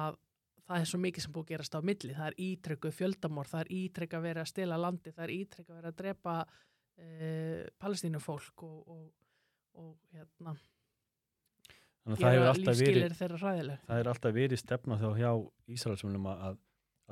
að 0.00 0.18
það 0.66 0.80
er 0.80 0.90
svo 0.92 1.00
mikið 1.02 1.26
sem 1.26 1.34
búið 1.34 1.46
að 1.46 1.52
gerast 1.54 1.76
á 1.76 1.80
milli. 1.90 2.16
Það 2.16 2.30
er 2.30 2.40
ítrekku 2.46 2.92
fjöldamór, 2.94 3.50
það 3.50 3.64
er 3.64 3.72
ítrekku 3.80 4.18
að 4.18 4.26
vera 4.28 4.44
að 4.44 4.52
stela 4.52 4.80
landi, 4.80 5.14
það 5.16 5.24
er 5.26 5.36
ítrekku 5.36 5.72
að 5.72 5.80
vera 5.80 5.94
að 5.94 6.02
drepa 6.02 6.36
uh, 6.48 7.62
palestínufólk 7.84 8.66
og, 8.68 8.92
og, 8.96 9.08
og 9.82 9.96
hérna 10.14 10.56
Þannig 12.00 12.16
að 12.16 12.24
það 12.24 12.34
hefur 12.34 12.50
alltaf 12.50 12.80
verið 12.80 13.14
það 13.86 13.98
er 13.98 14.10
alltaf 14.12 14.34
verið 14.34 14.60
stefna 14.60 14.96
þá 15.00 15.08
hjá 15.18 15.30
Ísraelsmunum 15.76 16.28
að, 16.32 16.58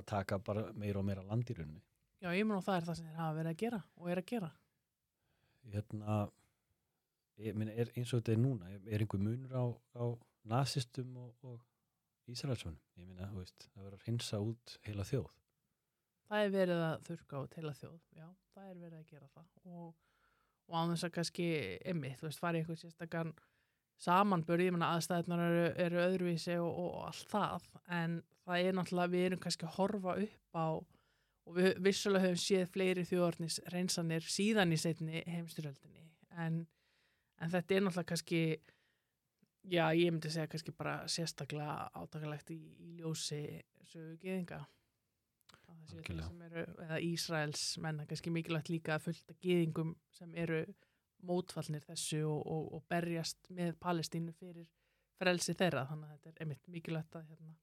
að 0.01 0.09
taka 0.09 0.38
bara 0.40 0.64
meira 0.72 1.03
og 1.03 1.07
meira 1.09 1.24
land 1.29 1.51
í 1.51 1.57
rauninni. 1.59 1.83
Já, 2.18 2.33
ég 2.35 2.46
mun 2.48 2.59
og 2.59 2.64
það 2.66 2.81
er 2.81 2.87
það 2.88 2.98
sem 2.98 3.09
þeir 3.09 3.20
hafa 3.20 3.37
verið 3.37 3.53
að 3.53 3.61
gera 3.62 3.81
og 3.98 4.11
er 4.11 4.22
að 4.22 4.29
gera. 4.33 4.51
Hérna 5.68 6.18
ég 7.38 7.62
er, 7.68 7.92
eins 7.94 8.12
og 8.12 8.22
þetta 8.22 8.35
er 8.35 8.40
núna 8.42 8.70
er, 8.72 8.81
er 8.88 9.05
einhver 9.05 9.22
munur 9.22 9.55
á, 9.55 9.64
á 10.01 10.05
nazistum 10.48 11.12
og, 11.20 11.35
og 11.44 12.33
Ísraelsmunum 12.33 12.81
ég 12.98 13.07
meina, 13.07 13.29
þú 13.31 13.42
veist, 13.42 13.68
það 13.74 13.85
verður 13.85 14.01
að 14.01 14.09
hinsa 14.09 14.40
út 14.44 14.74
heila 14.88 15.07
þjóð. 15.09 15.29
Það 16.29 16.44
er 16.44 16.51
verið 16.53 16.83
að 16.85 17.07
þurka 17.07 17.40
á 17.40 17.42
teila 17.55 17.74
þjóð, 17.79 18.01
já, 18.18 18.27
það 18.55 18.70
er 18.70 18.81
verið 18.83 18.98
að 18.98 19.12
gera 19.12 19.29
það. 19.33 19.46
Og, 19.64 19.87
og 20.68 20.74
án 20.77 20.92
þess 20.92 21.07
að 21.07 21.14
kannski 21.14 21.46
emmitt, 21.92 22.18
þú 22.20 22.29
veist, 22.29 22.42
farið 22.42 22.72
eitthvað 22.74 23.31
sérstakann 23.98 24.44
samanbörð, 24.44 24.64
ég 24.64 24.74
menna 24.74 24.92
aðstæðunar 24.94 25.44
eru, 25.48 25.66
eru 25.84 26.00
öðruvísi 26.04 26.56
og, 26.62 26.78
og 26.78 27.02
allt 27.08 27.28
það. 27.32 27.68
En 27.90 28.22
það 28.46 28.68
er 28.68 28.78
náttúrulega, 28.78 29.12
við 29.12 29.26
erum 29.26 29.42
kannski 29.42 29.66
að 29.66 29.76
horfa 29.78 30.16
upp 30.22 30.58
á 30.58 30.68
og 31.48 31.56
við 31.56 31.78
vissulega 31.84 32.28
höfum 32.28 32.42
séð 32.42 32.66
fleiri 32.74 33.04
þjóðornis 33.08 33.61
reynsanir 33.72 34.24
síðan 34.24 34.74
í 34.74 34.78
setni 34.80 35.22
heimstyröldinni 35.26 36.04
en, 36.37 36.66
en 37.40 37.52
þetta 37.52 37.76
er 37.76 37.84
náttúrulega 37.87 38.11
kannski 38.12 38.40
já, 39.64 39.84
ég 39.96 40.12
myndi 40.12 40.32
segja 40.32 40.50
kannski 40.52 40.74
bara 40.76 40.98
sérstaklega 41.08 41.88
átakalegt 41.96 42.52
í, 42.52 42.58
í 42.84 42.98
ljósi 43.00 43.40
sögu 43.88 44.18
geðinga 44.20 44.61
það 45.68 45.80
séu 45.88 46.02
þeir 46.02 46.02
Algjörlega. 46.02 46.28
sem 46.28 46.44
eru, 46.50 46.66
eða 46.84 47.00
Ísraels 47.08 47.64
menna 47.80 48.06
kannski 48.08 48.34
mikilvægt 48.34 48.72
líka 48.72 48.98
að 48.98 49.08
fullta 49.08 49.38
geðingum 49.40 49.96
sem 50.18 50.37
eru 50.37 50.62
mótfallnir 51.26 51.85
þessu 51.87 52.22
og, 52.28 52.42
og, 52.46 52.66
og 52.78 52.85
berjast 52.90 53.50
með 53.54 53.74
Palestínu 53.83 54.35
fyrir 54.38 54.68
frelsi 55.18 55.54
þeirra. 55.59 55.87
Þannig 55.90 56.12
að 56.12 56.16
þetta 56.16 56.31
er 56.35 56.44
einmitt 56.44 56.70
mikilvægt 56.70 57.18
að, 57.18 57.28
hérna, 57.33 57.54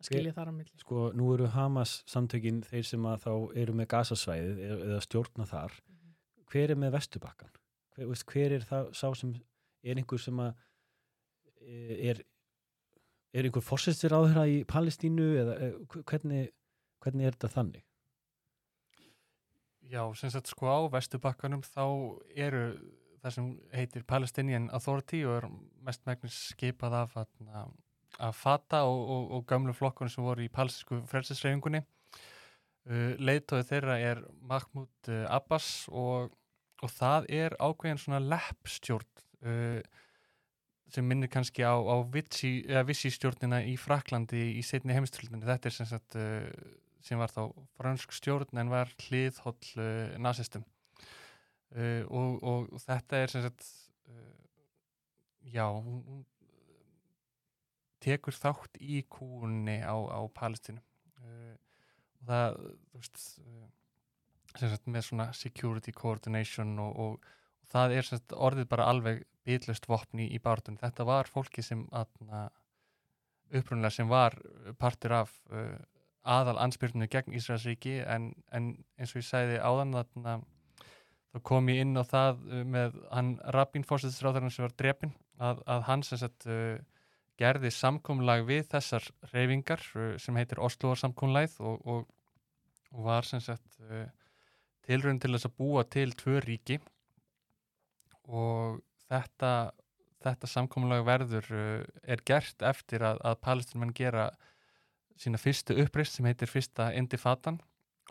að 0.00 0.10
skilja 0.10 0.34
þar 0.36 0.50
á 0.50 0.54
milli. 0.56 0.82
Sko, 0.82 1.06
nú 1.16 1.30
eru 1.34 1.50
Hamas 1.54 2.00
samtökin 2.10 2.62
þeir 2.66 2.86
sem 2.92 3.08
að 3.10 3.24
þá 3.26 3.32
eru 3.64 3.76
með 3.80 3.90
gasasvæðið 3.94 4.62
eða, 4.68 4.82
eða 4.90 5.00
stjórna 5.08 5.48
þar. 5.50 5.80
Mhm. 5.90 6.14
hver 6.50 6.74
er 6.74 6.80
með 6.80 6.96
vestubakkan 6.96 7.56
hver, 7.94 8.08
veist, 8.10 8.26
hver 8.30 8.56
er 8.56 8.66
það 8.66 8.90
sá 8.96 9.06
sem 9.18 9.34
er 9.84 10.00
einhver 10.00 10.20
sem 10.20 10.40
að 10.42 10.54
e, 11.60 12.10
er 12.10 12.22
er 13.30 13.46
einhver 13.46 13.62
fórsetstir 13.62 14.14
á 14.14 14.20
þeirra 14.24 14.46
í 14.50 14.62
Palestínu 14.68 15.28
eða 15.42 15.54
e, 15.62 15.70
hvernig, 16.10 16.50
hvernig 17.02 17.28
er 17.28 17.36
þetta 17.36 17.52
þannig 17.54 17.84
Já, 19.90 20.04
sem 20.14 20.30
sagt 20.30 20.46
sko 20.46 20.68
á 20.70 20.78
Vesturbakkanum 20.92 21.64
þá 21.66 21.84
eru 22.38 22.64
það 23.20 23.32
sem 23.34 23.46
heitir 23.74 24.04
Palestinian 24.06 24.68
Authority 24.70 25.24
og 25.26 25.38
er 25.40 25.46
mest 25.86 26.04
megnis 26.06 26.36
skipað 26.52 26.94
af, 27.00 27.16
af 27.18 28.36
Fata 28.38 28.84
og, 28.86 29.00
og, 29.02 29.24
og 29.34 29.48
gömlu 29.50 29.74
flokkunum 29.74 30.12
sem 30.12 30.22
voru 30.24 30.44
í 30.44 30.52
palestinsku 30.52 31.00
frelsisreifingunni. 31.10 31.82
Uh, 32.86 33.16
Leitóði 33.18 33.66
þeirra 33.68 33.96
er 34.00 34.22
Mahmoud 34.46 35.10
uh, 35.10 35.24
Abbas 35.28 35.88
og, 35.90 36.30
og 36.80 36.92
það 36.94 37.26
er 37.42 37.56
ákveðin 37.58 38.00
svona 38.00 38.22
leppstjórn 38.22 39.24
uh, 39.42 39.82
sem 40.90 41.06
minnir 41.06 41.30
kannski 41.30 41.66
á, 41.66 41.74
á 41.76 41.96
Vichy 42.14 43.10
stjórnina 43.10 43.60
í 43.66 43.74
Fraklandi 43.78 44.54
í 44.54 44.62
setni 44.66 44.94
heimstöldinu. 44.96 45.44
Þetta 45.50 45.68
er 45.68 45.76
sem 45.76 45.90
sagt 45.90 46.16
uh, 46.18 46.46
sem 47.04 47.20
var 47.20 47.32
þá 47.32 47.42
fransk 47.78 48.12
stjórn 48.16 48.60
en 48.60 48.72
var 48.72 48.92
hliðhóll 49.06 49.70
uh, 49.80 50.16
nazistum 50.20 50.64
uh, 51.76 52.04
og, 52.08 52.40
og 52.42 52.82
þetta 52.84 53.22
er 53.22 53.32
sem 53.32 53.44
sagt 53.46 53.66
uh, 54.10 54.36
já 55.52 55.66
hún, 55.68 56.24
tekur 58.00 58.36
þátt 58.36 58.80
í 58.80 59.02
kúunni 59.12 59.80
á, 59.84 59.92
á 59.92 60.20
Palestínu. 60.32 60.80
Og 61.20 62.22
það 62.24 62.54
þú 62.56 63.00
veist 63.02 63.24
sem 64.58 64.70
sagt 64.72 64.88
með 64.90 65.04
svona 65.06 65.26
security 65.36 65.92
coordination 65.94 66.72
og, 66.82 66.96
og, 66.96 67.28
og 67.60 67.70
það 67.70 67.96
er 67.96 68.06
sem 68.06 68.20
sagt 68.20 68.34
orðið 68.34 68.70
bara 68.72 68.88
alveg 68.92 69.22
bitlust 69.46 69.88
vopni 69.88 70.28
í 70.34 70.40
bártunni 70.42 70.80
þetta 70.80 71.06
var 71.08 71.30
fólki 71.30 71.64
sem 71.64 71.86
aðna 71.96 72.48
upprunlega 73.50 73.94
sem 73.94 74.10
var 74.10 74.36
partur 74.78 75.16
af 75.20 75.32
uh, 75.52 75.78
aðal 76.30 76.58
anspyrnunu 76.62 77.08
gegn 77.10 77.34
Ísraelsríki 77.36 77.98
en, 78.04 78.30
en 78.54 78.72
eins 78.98 79.14
og 79.14 79.22
ég 79.22 79.28
sæði 79.28 79.58
áðan 79.58 79.96
þarna 79.96 80.36
þá 81.30 81.42
kom 81.46 81.70
ég 81.70 81.82
inn 81.84 81.98
á 81.98 82.04
það 82.06 82.44
uh, 82.46 82.62
með 82.76 82.96
hann 83.10 83.34
Rabin 83.56 83.86
fórsetisráðarinn 83.86 84.54
sem 84.54 84.66
var 84.66 84.76
drepin 84.78 85.14
að, 85.40 85.62
að 85.66 85.84
hann 85.88 86.06
sem 86.06 86.20
sagt 86.20 86.46
uh, 86.50 86.78
gerði 87.40 87.72
samkomlag 87.72 88.44
við 88.48 88.66
þessar 88.74 89.06
reyfingar 89.32 89.84
uh, 89.96 90.14
sem 90.20 90.38
heitir 90.38 90.62
Osloar 90.62 91.00
samkomlæð 91.00 91.58
og, 91.64 91.84
og, 91.86 92.08
og 92.92 93.04
var 93.06 93.28
sem 93.28 93.42
sagt 93.44 93.80
uh, 93.86 94.06
tilraun 94.86 95.20
til 95.22 95.32
þess 95.34 95.48
að 95.48 95.58
búa 95.60 95.84
til 95.88 96.10
tvö 96.18 96.40
ríki. 96.44 96.80
Og 98.30 98.80
þetta 99.10 99.72
þetta 100.24 100.50
samkomlag 100.50 101.04
verður 101.08 101.50
uh, 101.54 101.84
er 102.04 102.22
gert 102.26 102.64
eftir 102.66 103.04
að, 103.06 103.20
að 103.24 103.40
palestinmenn 103.46 103.96
gera 103.96 104.30
sína 105.20 105.40
fyrstu 105.40 105.76
uppreist 105.82 106.16
sem 106.16 106.28
heitir 106.28 106.50
fyrsta 106.50 106.90
Indifatan 106.96 107.60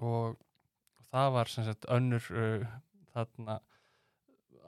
og, 0.02 0.38
það 1.10 1.32
var 1.34 1.50
sem 1.50 1.66
sagt 1.66 1.88
önnur 1.90 2.26
uh, 2.38 2.66
þarna 3.16 3.60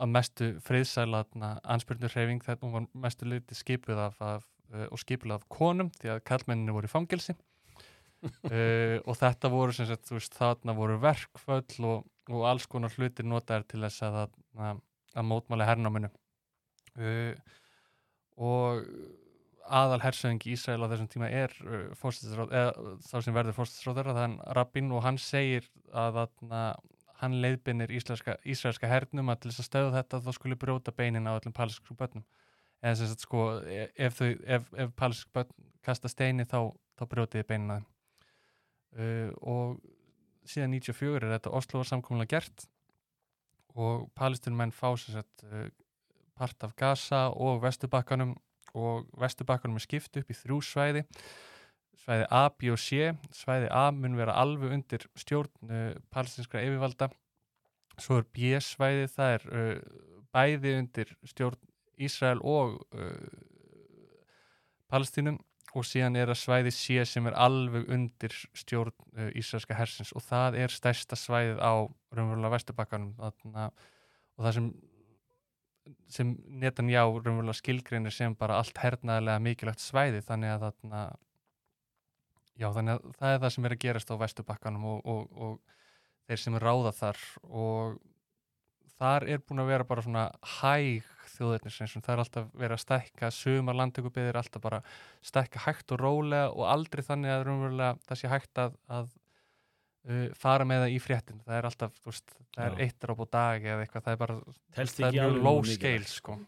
að 0.01 0.09
mestu 0.15 0.47
friðsæla 0.65 1.25
anspyrnur 1.69 2.13
hreyfing 2.15 2.41
þetta 2.41 2.65
hún 2.65 2.73
var 2.73 2.87
mestu 3.03 3.27
liti 3.29 3.57
skipuð 3.57 4.01
af, 4.07 4.17
af 4.25 4.47
uh, 4.73 4.87
og 4.89 5.01
skipuð 5.01 5.35
af 5.35 5.47
konum 5.51 5.91
því 5.99 6.15
að 6.15 6.23
kallmenninu 6.31 6.75
voru 6.77 6.89
í 6.89 6.93
fangelsi. 6.97 7.37
Uh, 8.21 8.99
og 9.09 9.15
þetta 9.17 9.49
voru 9.49 9.73
sem 9.73 9.87
sagt 9.89 10.11
veist 10.11 10.35
þarna 10.37 10.75
voru 10.77 10.99
verkföll 11.01 11.85
og, 11.89 12.03
og 12.29 12.43
alls 12.45 12.67
konar 12.69 12.93
hlutir 12.93 13.25
notaðir 13.25 13.63
til 13.71 13.79
þess 13.81 14.03
að, 14.05 14.35
að, 14.61 14.81
að 15.17 15.25
mótmála 15.25 15.65
hernáminu. 15.65 16.11
Uh, 17.01 17.33
og 18.37 18.83
aðal 19.71 20.01
hersöðingi 20.03 20.53
Ísrael 20.55 20.83
á 20.83 20.91
þessum 20.91 21.09
tíma 21.11 21.29
er 21.31 21.53
uh, 21.63 21.83
fórsættisráð, 21.99 22.51
eða 22.59 22.95
þá 23.07 23.15
sem 23.25 23.35
verður 23.35 23.57
fórsættisráður 23.57 24.11
þann 24.17 24.37
Rabbin 24.57 24.91
og 24.95 25.05
hann 25.05 25.19
segir 25.21 25.67
að 25.95 26.19
þarna, 26.19 26.63
hann 27.21 27.37
leiðbinir 27.43 27.93
íslenska, 27.95 28.37
ísraelska 28.43 28.89
hernum 28.91 29.31
að 29.31 29.43
til 29.43 29.51
þess 29.51 29.63
að 29.63 29.69
stöðu 29.69 29.93
þetta 29.95 30.21
þá 30.25 30.31
skulle 30.37 30.59
brjóta 30.59 30.95
beinin 30.95 31.29
á 31.29 31.37
öllum 31.37 31.55
palesku 31.55 31.95
börnum. 31.97 32.25
Eða 32.81 32.97
sem 32.97 33.11
sagt 33.11 33.25
sko 33.27 33.45
e- 33.61 33.89
ef, 33.95 34.17
þau, 34.17 34.29
ef, 34.57 34.69
ef 34.73 34.93
palesku 34.97 35.33
börn 35.37 35.55
kasta 35.85 36.09
steini 36.11 36.47
þá, 36.49 36.71
þá 36.97 37.03
brjótiði 37.13 37.47
beinin 37.49 37.75
að 37.77 37.87
uh, 38.97 39.31
og 39.41 39.79
síðan 40.49 40.75
94 40.75 41.21
er 41.21 41.35
þetta 41.37 41.55
Oslo 41.57 41.83
samkomlega 41.87 42.37
gert 42.37 42.67
og 43.77 44.09
palestinmenn 44.17 44.73
fá 44.75 44.89
sem 44.99 45.15
sagt 45.15 45.45
uh, 45.47 45.69
part 46.35 46.65
af 46.65 46.73
Gaza 46.75 47.27
og 47.31 47.61
Vesturbakkanum 47.63 48.35
og 48.77 49.07
Vesturbakkanum 49.19 49.79
er 49.79 49.85
skipt 49.85 50.17
upp 50.19 50.31
í 50.31 50.37
þrjú 50.37 50.59
svæði. 50.65 51.05
Svæði 52.01 52.27
A, 52.33 52.45
B 52.49 52.71
og 52.73 52.79
C. 52.81 53.11
Svæði 53.35 53.69
A 53.69 53.89
mun 53.93 54.17
vera 54.17 54.37
alveg 54.41 54.73
undir 54.77 55.05
stjórn 55.19 55.51
uh, 55.69 55.93
palestinskra 56.13 56.63
yfirvalda. 56.65 57.11
Svo 58.01 58.21
er 58.21 58.27
B 58.33 58.55
svæði 58.63 59.07
það 59.11 59.35
er 59.35 59.47
uh, 59.51 60.01
bæði 60.33 60.75
undir 60.79 61.13
stjórn 61.29 61.59
Ísrael 62.01 62.41
og 62.41 62.79
uh, 62.97 63.39
Palestínum 64.91 65.37
og 65.77 65.85
síðan 65.87 66.17
er 66.19 66.31
að 66.33 66.41
svæði 66.41 66.71
sé 66.75 67.03
sem 67.07 67.27
er 67.29 67.37
alveg 67.39 67.85
undir 67.93 68.33
stjórn 68.57 68.95
uh, 69.15 69.29
Ísraelska 69.37 69.77
hersins. 69.77 70.11
Og 70.17 70.25
það 70.25 70.57
er 70.63 70.73
stærsta 70.73 71.19
svæðið 71.19 71.61
á 71.61 71.73
raunverulega 72.15 72.55
Vesturbakkanum 72.57 73.13
og 73.21 74.41
það 74.41 74.57
sem 74.57 74.71
sem 76.11 76.35
Netanjá 76.61 77.03
raunverulega 77.07 77.57
skilgreinir 77.57 78.13
sem 78.13 78.35
bara 78.37 78.59
allt 78.61 78.77
hernaðilega 78.81 79.43
mikilvægt 79.43 79.83
svæði 79.83 80.21
þannig 80.27 80.53
að 80.53 80.65
þarna 80.67 81.01
já 82.61 82.69
þannig 82.75 82.97
að 82.97 83.17
það 83.17 83.33
er 83.33 83.41
það 83.43 83.53
sem 83.55 83.67
er 83.67 83.75
að 83.75 83.83
gerast 83.85 84.13
á 84.13 84.21
Vesturbakkanum 84.21 84.87
og, 84.91 85.01
og, 85.09 85.41
og 85.47 86.25
þeir 86.27 86.43
sem 86.43 86.59
ráða 86.61 86.93
þar 86.97 87.21
og 87.49 87.99
þar 89.01 89.25
er 89.33 89.41
búin 89.41 89.63
að 89.63 89.71
vera 89.71 89.87
bara 89.87 90.05
svona 90.05 90.27
hæg 90.59 91.07
þjóðurnisreynsum, 91.31 92.03
það 92.05 92.13
er 92.13 92.21
alltaf 92.21 92.49
verið 92.53 92.75
að 92.75 92.83
stækka 92.83 93.29
sumar 93.33 93.77
landtökubiðir, 93.79 94.37
alltaf 94.37 94.61
bara 94.61 94.81
stækka 95.25 95.63
hægt 95.65 95.93
og 95.95 96.01
rólega 96.01 96.51
og 96.51 96.67
aldrei 96.69 97.01
þannig 97.07 97.33
að 97.33 97.45
raunverulega 97.47 97.95
það 98.05 98.19
sé 98.19 98.31
hægt 98.31 98.61
að, 98.61 98.75
að 98.91 99.09
uh, 100.09 100.25
fara 100.37 100.67
með 100.67 100.85
það 100.85 100.95
í 100.95 101.03
fréttin 101.03 101.43
það 101.45 101.59
er 101.59 101.69
alltaf, 101.69 101.99
þú 102.01 102.13
veist, 102.13 102.35
það 102.55 102.65
er 102.67 102.81
eitt 102.87 103.09
ráp 103.09 103.21
á 103.21 103.27
dag 103.37 103.69
eða 103.73 103.85
eitthvað, 103.85 104.07
það 104.07 104.17
er 104.17 104.23
bara, 104.25 104.39
það 104.77 105.05
er 105.09 105.15
mjög 105.19 105.39
low 105.45 105.61
scale 105.69 106.09
sko. 106.09 106.39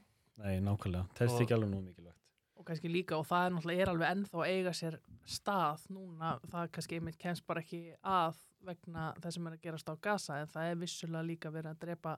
Nei, 0.43 0.57
nákvæmlega, 0.65 1.05
telst 1.17 1.41
ekki 1.43 1.55
alveg 1.55 1.69
nú 1.69 1.83
mikilvægt 1.83 2.23
og 2.63 2.69
kannski 2.69 2.87
líka 2.87 3.17
og 3.19 3.25
það 3.27 3.45
er 3.45 3.53
náttúrulega 3.53 3.83
er 3.83 3.89
alveg 3.91 4.11
ennþá 4.13 4.39
að 4.39 4.51
eiga 4.53 4.71
sér 4.77 4.95
stað 5.27 5.81
núna, 5.91 6.37
það 6.47 6.69
kannski 6.77 6.99
einmitt 6.99 7.19
kemst 7.19 7.43
bara 7.47 7.63
ekki 7.63 7.81
að 7.99 8.37
vegna 8.63 9.09
þess 9.19 9.35
sem 9.37 9.49
er 9.49 9.57
að 9.57 9.65
gerast 9.65 9.91
á 9.91 9.95
Gaza 10.07 10.37
en 10.39 10.51
það 10.53 10.69
er 10.69 10.79
vissulega 10.79 11.27
líka 11.27 11.51
verið 11.51 11.73
að 11.73 11.81
drepa 11.83 12.13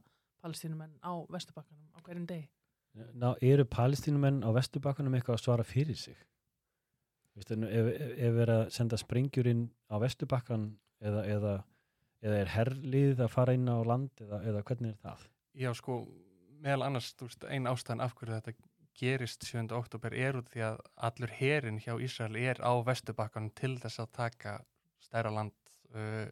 palestínumenn 0.45 0.93
á 1.01 1.13
Vesturbakkanum 1.33 1.89
á 1.97 1.99
hverjum 2.05 2.27
degi. 2.29 2.45
Ná, 3.17 3.29
eru 3.41 3.65
palestínumenn 3.65 4.43
á 4.45 4.49
Vesturbakkanum 4.53 5.17
eitthvað 5.17 5.39
að 5.39 5.45
svara 5.47 5.65
fyrir 5.65 5.97
sig? 5.97 6.19
Vistu, 7.35 7.57
ef, 7.65 7.89
ef, 7.95 8.11
ef 8.29 8.41
er 8.45 8.53
að 8.53 8.65
senda 8.75 8.99
sprengjur 9.01 9.49
inn 9.49 9.65
á 9.89 9.97
Vesturbakkan 10.03 10.75
eða, 11.05 11.23
eða, 11.35 11.55
eða 12.25 12.37
er 12.43 12.53
herlið 12.55 13.23
að 13.25 13.33
fara 13.33 13.55
inn 13.57 13.67
á 13.69 13.77
land 13.85 14.23
eða, 14.25 14.41
eða 14.51 14.63
hvernig 14.69 14.93
er 14.95 15.01
það? 15.03 15.25
Já, 15.55 15.69
sko, 15.77 15.99
meðal 16.63 16.87
annars, 16.89 17.11
veist, 17.21 17.45
ein 17.47 17.69
ástæðan 17.71 18.03
af 18.05 18.15
hverju 18.17 18.39
þetta 18.39 18.55
gerist 18.95 19.43
7. 19.43 19.67
oktober 19.75 20.13
er 20.15 20.37
út 20.39 20.49
því 20.53 20.63
að 20.69 20.77
allur 21.07 21.33
herin 21.35 21.81
hjá 21.83 21.93
Ísrael 21.99 22.37
er 22.39 22.61
á 22.63 22.71
Vesturbakkanum 22.87 23.51
til 23.57 23.73
þess 23.83 23.99
að 24.03 24.13
taka 24.15 24.53
stærra 25.03 25.33
land 25.35 25.55
uh, 25.95 26.29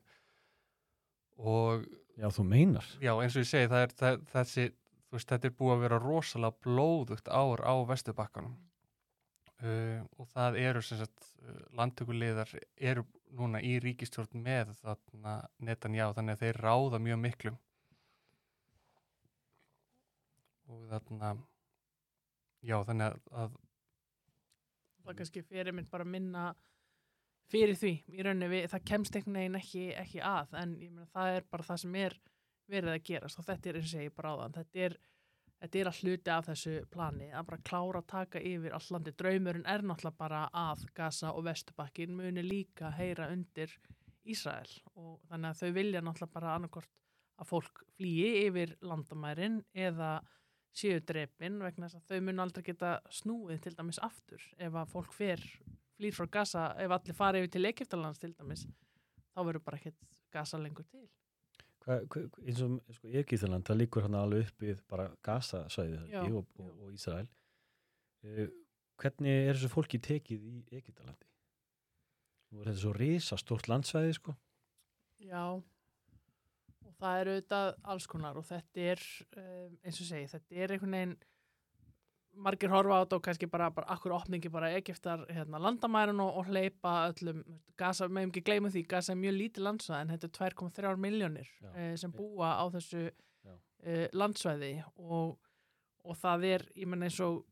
og 1.43 1.83
Já, 2.13 2.27
þú 2.29 2.43
meinar. 2.45 2.85
já, 3.01 3.11
eins 3.17 3.35
og 3.35 3.41
ég 3.41 3.49
segi, 3.49 3.69
það 3.71 3.83
er 3.87 3.93
það, 3.97 4.19
þessi, 4.31 4.65
veist, 5.13 5.29
þetta 5.31 5.49
er 5.49 5.55
búið 5.57 5.73
að 5.75 5.83
vera 5.87 5.99
rosalega 6.03 6.59
blóðugt 6.65 7.31
ár 7.33 7.63
á 7.65 7.73
Vesturbakkanum 7.89 8.53
uh, 9.63 9.99
og 10.19 10.29
það 10.33 10.59
eru 10.63 10.83
sem 10.85 10.99
sagt 11.01 11.27
uh, 11.41 11.59
landtökuliðar 11.79 12.53
eru 12.77 13.05
núna 13.33 13.61
í 13.65 13.77
ríkistjórn 13.81 14.43
með 14.45 14.75
þarna 14.81 15.39
Netanjá, 15.65 16.11
þannig 16.13 16.37
að 16.37 16.45
þeir 16.45 16.61
ráða 16.67 17.01
mjög 17.01 17.21
miklu 17.23 17.55
og 20.69 20.85
þarna 20.91 21.35
já, 22.63 22.77
þannig 22.87 23.09
að, 23.09 23.21
að 23.43 23.59
Það 25.03 25.17
kannski 25.19 25.41
fyrir 25.43 25.75
minn 25.75 25.87
bara 25.91 26.05
minna 26.07 26.43
fyrir 27.51 27.75
því. 27.75 27.93
Í 28.13 28.23
rauninni 28.25 28.49
við, 28.51 28.67
það 28.71 28.85
kemst 28.91 29.17
einhvern 29.17 29.39
veginn 29.39 29.59
ekki, 29.59 29.87
ekki 29.99 30.21
að 30.23 30.53
en 30.61 30.77
ég 30.79 30.93
meina 30.93 31.09
það 31.11 31.39
er 31.39 31.47
bara 31.51 31.67
það 31.67 31.81
sem 31.83 31.97
er 31.99 32.15
verið 32.71 32.93
að 32.93 33.03
gerast. 33.09 33.39
Og 33.41 33.47
þetta 33.49 33.69
er 33.69 33.79
eins 33.79 33.95
og 33.97 34.05
ég 34.05 34.15
bara 34.15 34.33
áðan 34.33 34.55
þetta 34.59 34.85
er, 34.87 34.95
þetta 35.63 35.79
er 35.79 35.89
að 35.89 35.99
hluti 36.03 36.31
af 36.33 36.47
þessu 36.49 36.73
plani 36.91 37.29
að 37.31 37.45
bara 37.47 37.65
klára 37.69 38.01
að 38.01 38.09
taka 38.11 38.41
yfir 38.43 38.73
all 38.75 38.87
landi 38.91 39.13
draumurinn 39.19 39.69
er 39.69 39.85
náttúrulega 39.85 40.19
bara 40.19 40.41
að 40.51 40.83
Gaza 40.97 41.31
og 41.31 41.45
Vesturbakkin 41.47 42.15
muni 42.17 42.43
líka 42.43 42.91
heyra 42.97 43.29
undir 43.31 43.71
Ísrael. 44.27 44.69
Og 44.99 45.21
þannig 45.29 45.49
að 45.53 45.61
þau 45.61 45.77
vilja 45.77 46.03
náttúrulega 46.03 46.35
bara 46.35 46.55
annarkort 46.57 46.91
að 47.39 47.49
fólk 47.49 47.83
flýi 47.95 48.29
yfir 48.43 48.75
landamærin 48.83 49.61
eða 49.73 50.17
séu 50.75 50.99
drepin 51.05 51.61
vegna 51.63 51.87
þess 51.87 52.01
að 52.01 52.11
þau 52.11 52.27
mun 52.27 52.43
aldrei 52.43 52.67
geta 52.67 52.93
snúið 53.21 53.63
til 53.63 53.75
dæmis 53.77 54.01
aftur. 54.03 54.43
Ef 54.57 54.75
að 54.75 54.93
fólk 54.93 55.15
fer 55.15 55.43
flýr 55.95 56.15
frá 56.17 56.27
Gaza, 56.39 56.69
ef 56.75 56.91
allir 56.91 57.15
fara 57.17 57.39
yfir 57.39 57.55
til 57.55 57.69
Egyptalands 57.71 58.19
til 58.19 58.33
dæmis, 58.35 58.65
þá 59.31 59.45
verður 59.45 59.67
bara 59.69 59.79
ekkert 59.79 60.09
Gaza 60.33 60.59
lengur 60.59 60.87
til. 60.89 61.07
Eins 61.83 62.61
og 62.63 62.77
sko, 62.95 63.09
Egyptaland, 63.11 63.65
það 63.67 63.79
líkur 63.81 64.05
hann 64.05 64.15
alveg 64.15 64.47
upp 64.47 64.63
við 64.63 64.79
bara 64.87 65.09
Gaza-svæðið 65.25 66.13
Já, 66.13 66.21
og, 66.23 66.45
og, 66.59 66.69
og 66.85 66.93
Ísrael. 66.95 67.27
Uh, 68.23 68.47
hvernig 69.01 69.49
er 69.49 69.57
þessu 69.57 69.71
fólki 69.73 69.99
tekið 70.03 70.45
í 70.47 70.55
Egyptalandi? 70.79 71.27
Nú 72.53 72.61
er 72.61 72.69
þetta 72.71 72.83
svo 72.85 72.93
risa 72.95 73.39
stórt 73.41 73.67
landsvæði, 73.67 74.15
sko. 74.15 74.35
Já, 75.23 75.43
og 75.49 76.95
það 77.01 77.19
er 77.19 77.31
auðvitað 77.33 77.69
alls 77.93 78.07
konar 78.11 78.39
og 78.39 78.47
þetta 78.47 78.87
er, 78.93 79.05
um, 79.41 79.77
eins 79.83 79.99
og 79.99 80.09
segi, 80.09 80.31
þetta 80.35 80.59
er 80.59 80.75
einhvern 80.75 80.97
veginn, 80.97 81.15
margir 82.33 82.71
horfa 82.73 82.97
á 82.97 83.01
þetta 83.03 83.17
og 83.17 83.23
kannski 83.27 83.49
bara, 83.51 83.69
bara 83.73 83.93
akkur 83.93 84.15
opningi 84.15 84.49
bara 84.53 84.71
Egiptar 84.77 85.25
hérna, 85.29 85.61
landamærin 85.61 86.21
og, 86.23 86.39
og 86.41 86.49
hleypa 86.49 86.93
öllum, 87.11 87.43
Gaza, 87.79 88.07
meðum 88.09 88.33
ekki 88.33 88.43
gleyma 88.47 88.71
því, 88.73 88.85
Gaza 88.89 89.13
er 89.13 89.21
mjög 89.21 89.37
lítið 89.39 89.67
landsvæði 89.67 90.01
en 90.01 90.13
þetta 90.15 90.29
er 90.29 90.57
2,3 90.57 90.93
miljónir 91.05 91.49
uh, 91.69 91.93
sem 91.99 92.13
búa 92.15 92.53
á 92.57 92.65
þessu 92.73 93.07
uh, 93.09 94.05
landsvæði 94.13 94.75
og, 94.97 95.35
og 96.03 96.21
það 96.21 96.47
er, 96.53 96.67
ég 96.79 96.89
menn 96.89 97.07
eins 97.07 97.19
og 97.23 97.43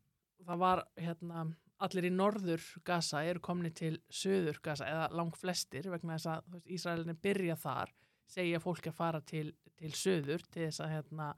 það 0.45 0.63
var 0.65 0.85
hérna 0.99 1.45
allir 1.81 2.07
í 2.07 2.13
norður 2.13 2.65
Gaza 2.85 3.23
eru 3.25 3.41
komni 3.43 3.71
til 3.73 3.95
söður 4.09 4.61
Gaza 4.63 4.89
eða 4.89 5.09
langt 5.17 5.39
flestir 5.39 5.89
vegna 5.89 6.17
þess 6.17 6.29
að 6.35 6.53
veist, 6.53 6.69
Ísraelinni 6.77 7.17
byrja 7.21 7.57
þar 7.59 7.93
segja 8.31 8.61
fólki 8.63 8.91
að 8.91 8.97
fara 8.97 9.21
til, 9.25 9.49
til 9.79 9.91
söður 9.97 10.45
til 10.47 10.67
þess 10.67 10.83
að 10.85 10.93
hérna, 10.95 11.31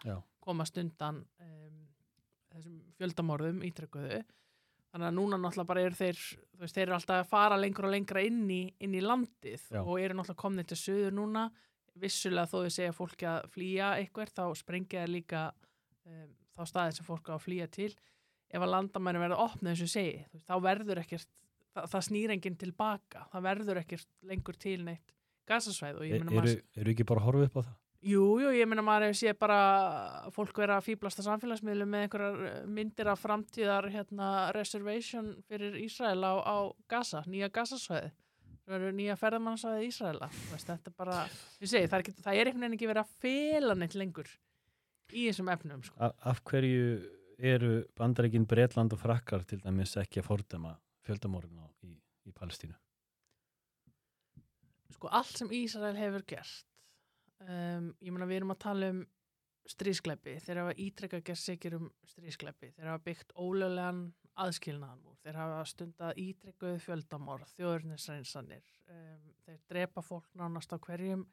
komast 0.44 0.78
undan 0.78 1.24
um, 1.42 1.63
þessum 2.54 2.80
fjöldamorðum 3.00 3.62
ítrekuðu 3.68 4.22
þannig 4.94 5.08
að 5.10 5.18
núna 5.18 5.40
náttúrulega 5.42 5.70
bara 5.72 5.84
eru 5.88 5.98
þeir 5.98 6.20
veist, 6.62 6.76
þeir 6.76 6.86
eru 6.86 6.96
alltaf 7.00 7.22
að 7.24 7.30
fara 7.32 7.60
lengur 7.60 7.88
og 7.90 7.94
lengra 7.96 8.24
inn 8.26 8.44
í, 8.54 8.64
inn 8.86 8.94
í 8.94 9.02
landið 9.04 9.68
Já. 9.74 9.82
og 9.82 9.96
eru 9.98 10.18
náttúrulega 10.20 10.44
komni 10.44 10.66
til 10.70 10.78
söður 10.78 11.16
núna 11.18 11.48
vissulega 12.00 12.50
þó 12.50 12.58
þau 12.64 12.74
segja 12.74 12.96
fólki 12.96 13.30
að 13.30 13.48
flýja 13.54 13.94
eitthvað 14.00 14.34
þá 14.38 14.44
sprengja 14.58 15.04
þeir 15.04 15.14
líka 15.14 15.44
um, 16.06 16.34
þá 16.54 16.64
staðið 16.70 17.00
sem 17.00 17.08
fólk 17.10 17.30
á 17.30 17.34
að 17.36 17.46
flýja 17.48 17.70
til 17.74 17.92
ef 18.54 18.62
að 18.62 18.74
landamæri 18.74 19.24
verða 19.24 19.42
opnið 19.48 19.74
eins 19.74 19.84
og 19.86 19.92
segi 19.94 20.16
veist, 20.34 20.46
þá 20.46 20.56
verður 20.68 21.02
ekkert 21.04 21.30
það, 21.74 21.90
það 21.94 22.06
snýr 22.10 22.36
enginn 22.36 22.60
tilbaka, 22.62 23.28
það 23.34 23.46
verður 23.50 23.82
ekkert 23.84 24.10
lengur 24.30 24.60
til 24.62 24.80
neitt 24.86 25.14
gasasvæð 25.50 26.02
og 26.02 26.08
ég 26.08 26.18
E, 26.18 26.22
meina 26.22 26.32
eru, 26.32 26.42
maður, 26.42 26.62
eru 26.82 26.94
ekki 26.94 27.08
bara 27.10 27.26
horfa 27.26 27.50
upp 27.50 27.58
á 27.58 27.62
það? 27.64 27.74
Jú, 28.04 28.24
jú, 28.42 28.50
ég 28.54 28.68
meina 28.70 28.84
maður 28.86 29.10
hefur 29.10 29.20
séð 29.20 29.38
bara 29.42 29.60
fólk 30.36 30.60
vera 30.64 30.78
að 30.80 30.90
fýblasta 30.90 31.26
samfélagsmiðlu 31.26 31.88
með 31.90 32.06
einhverjar 32.08 32.68
myndir 32.68 33.10
af 33.12 33.24
framtíðar 33.24 33.88
hérna, 33.94 34.30
reservation 34.56 35.32
fyrir 35.48 35.80
Ísrael 35.82 36.20
á, 36.24 36.34
á 36.44 36.56
Gaza, 36.92 37.24
nýja 37.30 37.52
gasasvæði 37.54 38.12
það 38.64 38.76
verður 38.76 38.96
nýja 39.00 39.18
ferðamannsvæði 39.20 39.90
Ísraela 39.90 40.30
Þú 40.36 40.54
veist, 40.54 40.70
þetta 40.70 40.92
er 40.92 40.98
bara, 41.00 41.18
ég 41.60 41.72
segi, 41.74 41.90
það 41.90 41.98
er, 41.98 42.06
ekki, 42.06 42.16
það 42.20 42.40
er 42.40 42.52
einhvern 42.52 42.66
veginn 42.66 42.78
ekki 42.78 42.92
verið 42.92 43.04
að 43.04 43.18
fela 43.26 43.78
neitt 43.80 43.98
lengur 44.00 44.32
í 45.14 45.26
þessum 45.28 45.52
efnum 45.52 45.84
sko. 45.84 46.00
A, 46.00 46.14
af 46.32 46.40
hverju 46.48 46.86
eru 47.44 47.74
bandaríkin 47.98 48.48
Bretland 48.50 48.96
og 48.96 49.02
Frakkar 49.02 49.44
til 49.48 49.60
dæmis 49.64 49.98
ekki 50.00 50.22
að 50.22 50.30
fordæma 50.30 50.78
fjöldamorðin 51.04 51.60
á 51.60 51.68
í, 51.84 51.98
í 52.30 52.36
Palestínu? 52.36 52.78
sko 55.04 55.12
allt 55.12 55.36
sem 55.36 55.52
Ísrael 55.52 55.98
hefur 56.00 56.24
gert 56.28 56.73
um, 57.48 57.92
ég 58.02 58.14
meina 58.14 58.30
við 58.30 58.42
erum 58.42 58.56
að 58.56 58.64
tala 58.66 58.90
um 58.94 59.04
stríðskleipi, 59.70 60.38
þeir 60.44 60.60
hafa 60.60 60.74
ítrekka 60.84 61.22
gert 61.24 61.40
sikir 61.40 61.78
um 61.78 61.88
stríðskleipi, 62.08 62.74
þeir 62.76 62.90
hafa 62.92 63.04
byggt 63.06 63.32
ólöglegan 63.40 64.02
aðskilnaðanmúr, 64.44 65.20
þeir 65.24 65.40
hafa 65.40 65.62
stundað 65.70 66.20
ítrekkuð 66.24 66.80
fjöldamorð, 66.84 67.54
þjóðurnisreinsanir, 67.58 68.66
um, 68.92 69.32
þeir 69.46 69.62
drepa 69.72 70.04
fólk 70.04 70.28
nánast 70.40 70.74
á 70.76 70.78
hverjum 70.84 71.24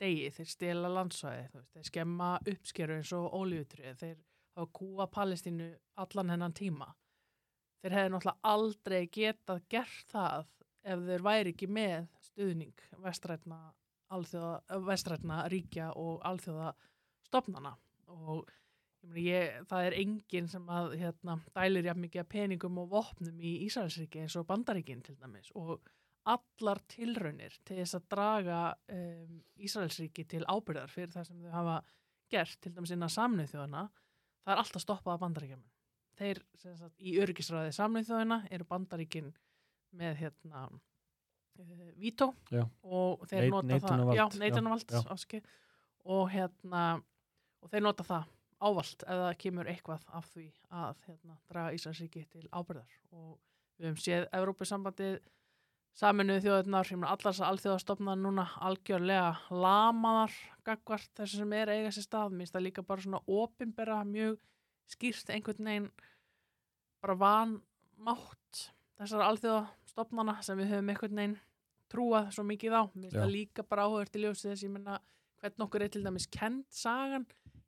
degi, 0.00 0.30
þeir 0.34 0.50
stela 0.50 0.90
landsvæði, 0.92 1.64
þeir 1.74 1.88
skemma 1.88 2.30
uppskeru 2.42 2.98
eins 2.98 3.12
og 3.16 3.28
ólíutrið, 3.36 3.94
þeir 4.00 4.18
hafa 4.56 4.72
kúa 4.80 5.06
Palestínu 5.12 5.70
allan 6.02 6.32
hennan 6.34 6.56
tíma. 6.56 6.90
Þeir 7.84 7.96
hefði 8.00 8.12
náttúrulega 8.12 8.52
aldrei 8.52 9.00
getað 9.12 9.64
gert 9.70 10.12
það 10.12 10.46
ef 10.86 11.02
þeir 11.08 11.26
væri 11.26 11.52
ekki 11.54 11.68
með 11.70 12.08
stuðning 12.24 12.86
vestrætna, 13.04 13.60
alþjóða, 14.14 14.78
vestrætna 14.86 15.40
ríkja 15.52 15.90
og 15.98 16.22
alþjóða 16.28 16.72
stopnana 17.26 17.74
og 18.06 18.46
ég 19.16 19.60
það 19.70 19.88
er 19.88 19.98
enginn 20.00 20.48
sem 20.50 20.64
að 20.72 20.96
hérna, 21.00 21.36
dælir 21.54 21.86
jafn 21.90 22.02
mikið 22.04 22.28
peningum 22.30 22.80
og 22.82 22.90
vopnum 22.94 23.38
í 23.38 23.52
Ísraelsríki 23.66 24.24
eins 24.24 24.36
og 24.38 24.46
Bandaríkin 24.48 25.02
til 25.06 25.14
dæmis. 25.20 25.52
Og 25.54 25.78
allar 26.26 26.80
tilraunir 26.90 27.54
til 27.64 27.78
þess 27.78 27.98
að 27.98 28.08
draga 28.10 28.60
um, 28.90 29.38
Ísraelsríki 29.62 30.26
til 30.26 30.42
ábyrðar 30.42 30.90
fyrir 30.90 31.14
það 31.14 31.28
sem 31.28 31.44
þau 31.44 31.54
hafa 31.54 31.76
gert 32.32 32.58
til 32.62 32.74
dæmis 32.74 32.92
innan 32.94 33.12
samnið 33.12 33.52
þjóðana 33.54 33.86
það 34.42 34.52
er 34.52 34.62
alltaf 34.62 34.82
stoppað 34.82 35.14
af 35.14 35.22
Bandaríkjaman 35.22 35.72
þeir 36.18 36.42
sagt, 36.58 36.96
í 36.98 37.14
öryggisræði 37.22 37.74
samnið 37.76 38.08
þjóðana 38.10 38.40
eru 38.50 38.66
Bandaríkin 38.68 39.32
með 39.96 40.22
hérna 40.24 40.66
Vító. 41.96 42.30
Já. 42.52 42.64
og 42.84 43.26
þeir 43.30 43.46
Neit- 43.46 43.52
nota 43.52 43.78
það 43.88 44.14
já, 44.16 44.24
neitunarvald 44.38 44.90
já. 44.90 45.42
og 46.04 46.30
hérna 46.30 46.82
og 47.62 47.70
þeir 47.70 47.82
nota 47.82 48.04
það 48.04 48.26
ávalt 48.60 49.04
það 49.04 49.38
kemur 49.38 49.68
eitthvað 49.70 50.04
af 50.16 50.28
því 50.32 50.46
að 50.72 51.00
hérna, 51.06 51.38
draga 51.50 51.72
Íslandsríki 51.76 52.26
til 52.32 52.48
ábyrðar 52.52 52.92
og 53.12 53.38
við 53.78 53.90
höfum 53.90 54.02
séð 54.04 54.28
Evrópusambandið 54.32 55.18
saminuð 55.96 56.42
þjóðirnar, 56.44 56.90
ég 56.92 56.98
meina 57.00 57.12
allar 57.14 57.32
þessar 57.32 57.50
alþjóðastofnar 57.52 58.18
núna 58.20 58.44
algjörlega 58.60 59.30
lamaðar 59.50 60.34
gagvart 60.68 61.10
þessu 61.16 61.40
sem 61.40 61.54
er 61.56 61.72
að 61.72 61.80
eiga 61.80 61.92
sér 61.96 62.06
stað, 62.06 62.34
minnst 62.36 62.52
það 62.56 62.66
líka 62.66 62.84
bara 62.84 63.04
svona 63.04 63.20
opinbera 63.26 64.02
mjög 64.04 64.36
skýrt 64.92 65.32
einhvern 65.32 65.64
veginn 65.70 65.90
bara 67.00 67.16
vanmátt 67.20 68.62
þessar 69.00 69.24
alþjóðastofnana 69.30 70.38
sem 70.44 70.60
við 70.60 70.72
höfum 70.74 70.92
einhvern 70.92 71.20
veginn 71.20 71.38
trúað 71.92 72.30
svo 72.34 72.44
mikið 72.46 72.76
á, 72.76 72.82
það 73.14 73.32
líka 73.32 73.64
bara 73.66 73.86
áhugast 73.86 74.16
í 74.16 74.22
ljósi 74.24 74.50
þess, 74.50 74.64
ég 74.66 74.72
meina 74.74 74.98
hvern 75.40 75.66
okkur 75.66 75.84
er 75.86 75.92
til 75.92 76.04
dæmis 76.04 76.28
kend 76.32 76.64
sagan. 76.74 77.26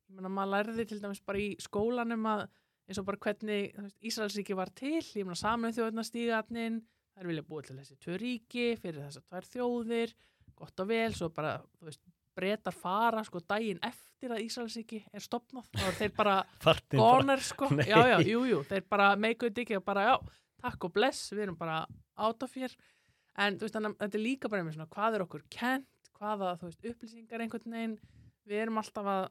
Meina 0.08 0.30
maður 0.32 0.54
lærði 0.56 0.86
til 0.88 1.00
dæmis 1.02 1.20
bara 1.24 1.42
í 1.42 1.50
skólanum 1.62 2.28
að 2.30 2.46
eins 2.88 3.00
og 3.00 3.08
bara 3.08 3.20
hvernig 3.20 3.74
Ísraelsríki 4.08 4.56
var 4.56 4.72
til, 4.76 5.02
ég 5.02 5.26
meina 5.26 5.38
saminuð 5.38 5.76
þjóðirna 5.78 6.04
stígatnin, 6.08 6.78
þær 7.16 7.28
vilja 7.30 7.48
búið 7.48 7.68
til 7.68 7.78
þessi 7.80 7.98
tvö 8.04 8.20
ríki 8.22 8.68
fyrir 8.80 9.02
þessar 9.04 9.26
tvær 9.28 9.50
þjóðir. 9.52 10.14
Gott 10.58 10.82
og 10.82 10.88
vel, 10.90 11.12
svo 11.14 11.28
bara 11.30 11.58
veist, 11.84 12.00
breytar 12.38 12.74
fara 12.74 13.22
sko 13.26 13.42
daginn 13.44 13.80
eftir 13.84 14.32
að 14.34 14.44
Ísraelsríki 14.46 15.02
er 15.14 15.22
stopnað, 15.22 15.68
þá 15.74 15.86
er 15.90 15.96
þeir 16.00 16.12
bara 16.20 16.36
goner 16.94 17.42
sko, 17.44 17.70
já 17.92 17.98
já, 18.14 18.18
jú 18.26 18.44
jú 18.48 18.60
þeir 18.66 18.86
bara 18.90 19.12
meikuðu 19.20 19.64
ekki 19.64 19.78
og 19.78 19.86
bara 19.86 20.06
já, 20.08 20.14
takk 20.62 20.88
og 20.88 20.94
bless 20.94 21.32
við 21.34 21.48
erum 21.48 21.58
bara 21.58 21.82
out 22.18 22.42
of 22.46 22.54
here 22.58 22.72
en 23.36 23.58
veist 23.60 23.76
þannig 23.76 23.94
að 23.94 24.04
þetta 24.04 24.18
er 24.18 24.24
líka 24.24 24.50
bara 24.52 24.64
með 24.66 24.78
svona 24.78 24.92
hvað 24.94 25.18
er 25.18 25.24
okkur 25.26 25.44
kent, 25.52 26.10
hvaða 26.18 26.54
veist 26.62 26.88
upplýsingar 26.92 27.44
einhvern 27.44 27.76
veginn, 27.76 27.98
við 28.48 28.64
erum 28.64 28.80
alltaf 28.80 29.12
að 29.12 29.28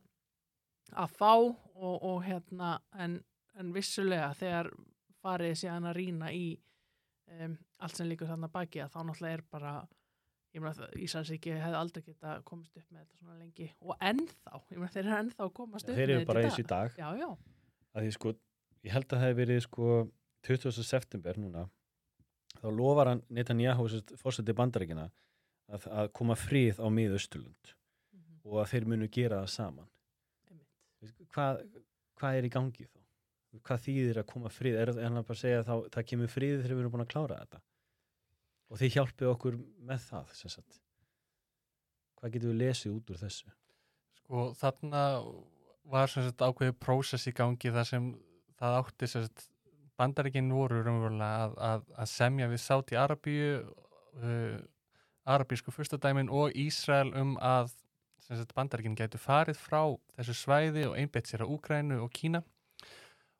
að 0.95 1.17
fá 1.17 1.33
og, 1.33 1.95
og 2.07 2.21
hérna 2.23 2.77
en, 2.95 3.19
en 3.59 3.73
vissulega 3.75 4.29
þegar 4.37 4.71
farið 5.23 5.57
síðan 5.61 5.89
að 5.89 5.97
rýna 5.97 6.31
í 6.31 6.47
um, 7.41 7.57
allt 7.83 7.99
sem 7.99 8.09
líkur 8.09 8.29
þarna 8.29 8.49
baki 8.51 8.83
að 8.83 8.93
þá 8.93 8.99
náttúrulega 9.03 9.39
er 9.39 9.45
bara 9.51 9.77
Íslandsríki 10.57 11.51
hefði 11.53 11.77
aldrei 11.77 12.01
geta 12.07 12.37
komist 12.47 12.73
upp 12.79 12.85
með 12.89 13.03
þetta 13.03 13.19
svona 13.19 13.35
lengi. 13.37 13.67
Og 13.83 13.99
ennþá, 14.01 14.61
meina 14.71 14.87
þeir 14.93 15.03
eru 15.03 15.17
ennþá 15.17 15.43
að 15.43 15.51
komast 15.59 15.85
upp 15.85 15.91
þeir 15.91 15.99
með 15.99 16.13
eru 16.13 16.21
þetta 16.21 16.31
bara 16.31 16.43
eins 16.47 16.57
í 16.57 16.65
dag. 16.71 16.95
Já, 16.97 17.07
já, 17.19 17.27
því 17.97 18.13
sko, 18.15 18.31
ég 18.87 18.95
held 18.95 19.05
að 19.05 19.11
það 19.11 19.25
hefði 19.25 19.37
verið 19.41 19.59
sko 19.67 19.89
20. 20.47 20.87
september 20.87 21.41
núna 21.43 21.65
þá 22.61 22.67
lofar 22.73 23.13
hann 23.13 23.23
Netanyahu 23.29 23.87
fórseti 24.19 24.55
bandaríkina 24.57 25.09
að, 25.67 25.87
að 25.87 26.11
koma 26.17 26.37
frið 26.39 26.79
á 26.83 26.87
miðausturlund 26.89 27.73
Mhm, 28.17 28.39
og 28.47 28.61
að 28.61 28.69
þeir 28.71 28.85
munu 28.87 29.07
gera 29.11 29.41
það 29.43 29.53
saman 29.53 29.89
hvað, 31.33 31.63
hvað 32.17 32.37
er 32.39 32.47
í 32.47 32.51
gangi 32.53 32.85
þá? 32.87 33.01
Hvað 33.67 33.83
þýðir 33.85 34.19
að 34.21 34.27
koma 34.31 34.51
frið? 34.53 34.77
Er, 34.81 34.91
er 34.93 35.07
hann 35.07 35.23
bara 35.23 35.35
að 35.35 35.41
segja 35.41 35.61
að 35.61 35.67
þá, 35.69 35.75
það 35.95 36.07
kemur 36.11 36.31
frið 36.31 36.55
þegar 36.61 36.73
við 36.75 36.81
erum 36.83 36.93
búin 36.93 37.03
að 37.05 37.11
klára 37.13 37.37
þetta? 37.41 37.61
Og 38.67 38.81
þið 38.81 38.93
hjálpið 38.97 39.29
okkur 39.31 39.57
með 39.87 40.01
það, 40.03 40.33
sem 40.37 40.51
sagt. 40.51 40.79
Hvað 42.17 42.33
getum 42.33 42.51
við 42.51 42.59
lesið 42.63 42.97
út 42.97 43.13
úr 43.13 43.21
þessu? 43.21 43.53
Sko 44.19 44.43
þarna 44.59 45.03
var 45.87 46.11
sem 46.11 46.25
sagt 46.27 46.43
ákveðið 46.43 46.79
prósess 46.83 47.29
í 47.29 47.33
gangi 47.37 47.71
þar 47.73 47.87
sem 47.87 48.09
það 48.59 48.79
átti 48.81 49.09
sem 49.13 49.25
sagt 49.27 49.47
bandaríkinn 49.97 50.53
voru 50.53 50.83
raunverulega 50.85 51.45
að, 51.45 51.53
að, 51.69 51.85
að 52.03 52.09
semja 52.11 52.47
við 52.51 52.61
Sáti 52.63 52.97
Arabíu 52.99 53.51
uh, 53.63 54.57
arabísku 55.27 55.73
fyrstadæmin 55.75 56.29
og 56.29 56.55
Ísrael 56.55 57.11
um 57.19 57.35
að 57.43 57.73
bandaríkinn 58.55 58.97
gætu 58.97 59.19
farið 59.21 59.59
frá 59.59 59.81
þessu 60.17 60.35
svæði 60.35 60.85
og 60.89 60.97
einbeitt 60.99 61.29
sér 61.29 61.45
á 61.47 61.47
Úgrænu 61.47 62.01
og 62.03 62.11
Kína. 62.11 62.43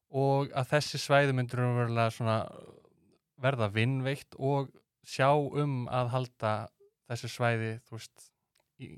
Og 0.08 0.54
að 0.56 0.70
þessi 0.72 1.00
svæði 1.04 1.36
myndur 1.36 1.64
raunverulega 1.64 2.38
verða 3.44 3.68
vinnveitt 3.74 4.38
og 4.40 4.72
sjá 5.04 5.30
um 5.36 5.88
að 5.92 6.14
halda 6.14 6.54
þessu 7.08 7.32
svæði 7.32 7.74
veist 7.92 8.30
í, 8.80 8.96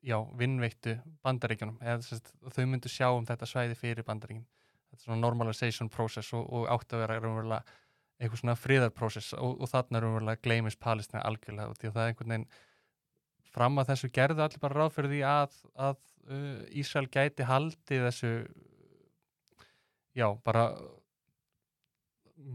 já, 0.00 0.16
vinnveittu 0.36 0.96
bandaríkjunum. 1.24 1.78
Eða 1.84 2.20
þau 2.48 2.64
myndu 2.66 2.92
sjá 2.92 3.10
um 3.12 3.28
þetta 3.28 3.48
svæði 3.48 3.78
fyrir 3.78 4.08
bandaríkin 4.08 4.48
þetta 4.92 5.00
er 5.00 5.06
svona 5.06 5.22
normalization 5.22 5.90
process 5.92 6.32
og, 6.36 6.44
og 6.52 6.68
átti 6.70 6.96
að 6.96 7.04
vera 7.06 7.20
raunverulega 7.22 7.78
eitthvað 8.22 8.42
svona 8.42 8.58
friðarprocess 8.58 9.32
og, 9.38 9.56
og 9.58 9.70
þarna 9.70 10.02
raunverulega 10.04 10.42
gleymist 10.44 10.80
Palestina 10.82 11.24
algjörlega 11.26 11.72
og 11.72 11.80
því 11.80 11.90
að 11.90 11.96
það 11.96 12.04
er 12.04 12.12
einhvern 12.12 12.34
veginn 12.34 12.48
fram 13.52 13.80
að 13.80 13.92
þessu 13.92 14.10
gerðu 14.16 14.44
allir 14.44 14.62
bara 14.62 14.78
ráð 14.78 14.94
fyrir 14.96 15.12
því 15.12 15.22
að, 15.28 15.56
að 15.88 15.96
uh, 16.30 16.60
Ísrael 16.82 17.08
gæti 17.12 17.48
haldið 17.48 18.06
þessu 18.06 18.32
já, 20.16 20.28
bara 20.46 20.68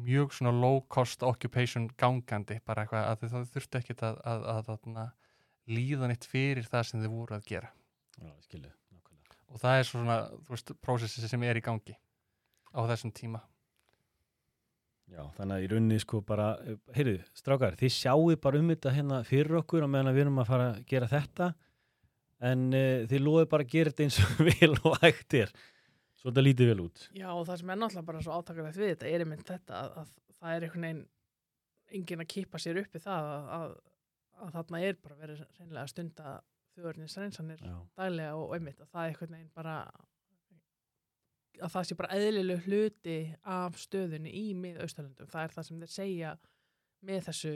mjög 0.08 0.34
svona 0.36 0.54
low 0.56 0.82
cost 0.92 1.24
occupation 1.24 1.88
gangandi 2.00 2.60
bara 2.66 2.84
eitthvað 2.84 3.06
að 3.12 3.30
það 3.32 3.54
þurfti 3.54 3.82
ekkit 3.82 4.04
að, 4.08 4.20
að, 4.26 4.50
að, 4.56 4.74
að 4.74 5.78
líða 5.78 6.10
neitt 6.10 6.28
fyrir 6.28 6.68
það 6.68 6.90
sem 6.90 7.04
þið 7.04 7.14
voru 7.14 7.38
að 7.38 7.48
gera 7.48 7.72
Já, 8.18 8.32
skilju, 8.48 8.72
nákvæmlega. 8.96 9.40
og 9.52 9.62
það 9.62 9.80
er 9.80 9.88
svona, 9.92 10.18
þú 10.48 10.56
veist, 10.56 10.76
prósessi 10.84 11.30
sem 11.30 11.44
er 11.46 11.60
í 11.60 11.64
gangi 11.64 11.96
á 12.74 12.80
þessum 12.92 13.14
tíma 13.16 13.44
Já, 15.08 15.22
þannig 15.38 15.54
að 15.56 15.64
í 15.64 15.68
rauninni 15.72 15.98
sko 16.04 16.20
bara, 16.28 16.50
heyrðu, 16.92 17.22
strákar, 17.38 17.78
þið 17.80 17.94
sjáu 17.96 18.36
bara 18.44 18.60
um 18.60 18.72
þetta 18.74 18.92
hérna 18.92 19.22
fyrir 19.28 19.62
okkur 19.62 19.86
á 19.88 19.90
meðan 19.92 20.12
við 20.12 20.26
erum 20.26 20.42
að 20.44 20.50
fara 20.50 20.66
að 20.74 20.82
gera 20.90 21.08
þetta 21.08 21.48
en 22.50 22.66
uh, 22.76 23.06
þið 23.08 23.24
loðu 23.24 23.46
bara 23.54 23.64
að 23.64 23.72
gera 23.72 23.94
þetta 23.94 24.04
eins 24.04 24.18
og 24.26 24.42
vel 24.50 24.74
og 24.76 25.06
er. 25.08 25.54
Svo 26.18 26.32
þetta 26.32 26.44
lítið 26.44 26.72
vel 26.74 26.84
út. 26.84 27.06
Já, 27.16 27.30
og 27.32 27.46
það 27.48 27.62
sem 27.62 27.72
er 27.72 27.80
náttúrulega 27.80 28.10
bara 28.10 28.26
svo 28.26 28.36
átakalegt 28.36 28.82
við 28.82 28.92
þetta 28.92 29.10
er 29.14 29.24
einmitt 29.24 29.48
þetta 29.48 29.80
að, 29.80 29.96
að 30.02 30.12
það 30.42 30.58
er 30.58 30.68
einhvern 30.68 30.88
veginn 30.88 31.04
enginn 31.98 32.24
að 32.26 32.32
kýpa 32.34 32.62
sér 32.62 32.82
uppi 32.82 33.00
það 33.02 33.32
að, 33.32 33.50
að, 33.58 33.76
að 34.44 34.54
þarna 34.58 34.84
er 34.84 35.00
bara 35.06 35.20
verið 35.22 35.44
reynilega 35.46 35.86
að 35.86 35.92
stunda 35.94 36.34
þjóðurnis 36.76 37.18
reynsanir 37.22 37.64
Já, 37.64 37.76
daglega 38.02 38.36
og 38.36 38.56
einmitt 38.58 38.84
að 38.84 38.92
það 38.92 39.04
er 39.06 39.14
einhvern 39.14 39.38
veginn 39.38 39.54
bara 39.56 39.78
að 41.62 41.74
það 41.74 41.88
sé 41.88 41.98
bara 42.00 42.18
eðlileg 42.18 42.66
hluti 42.68 43.18
af 43.58 43.78
stöðunni 43.82 44.34
í 44.36 44.46
mið-austalundum. 44.58 45.30
Það 45.32 45.44
er 45.44 45.56
það 45.56 45.68
sem 45.68 45.84
þeir 45.84 45.94
segja 45.94 46.34
með 47.08 47.24
þessu 47.30 47.54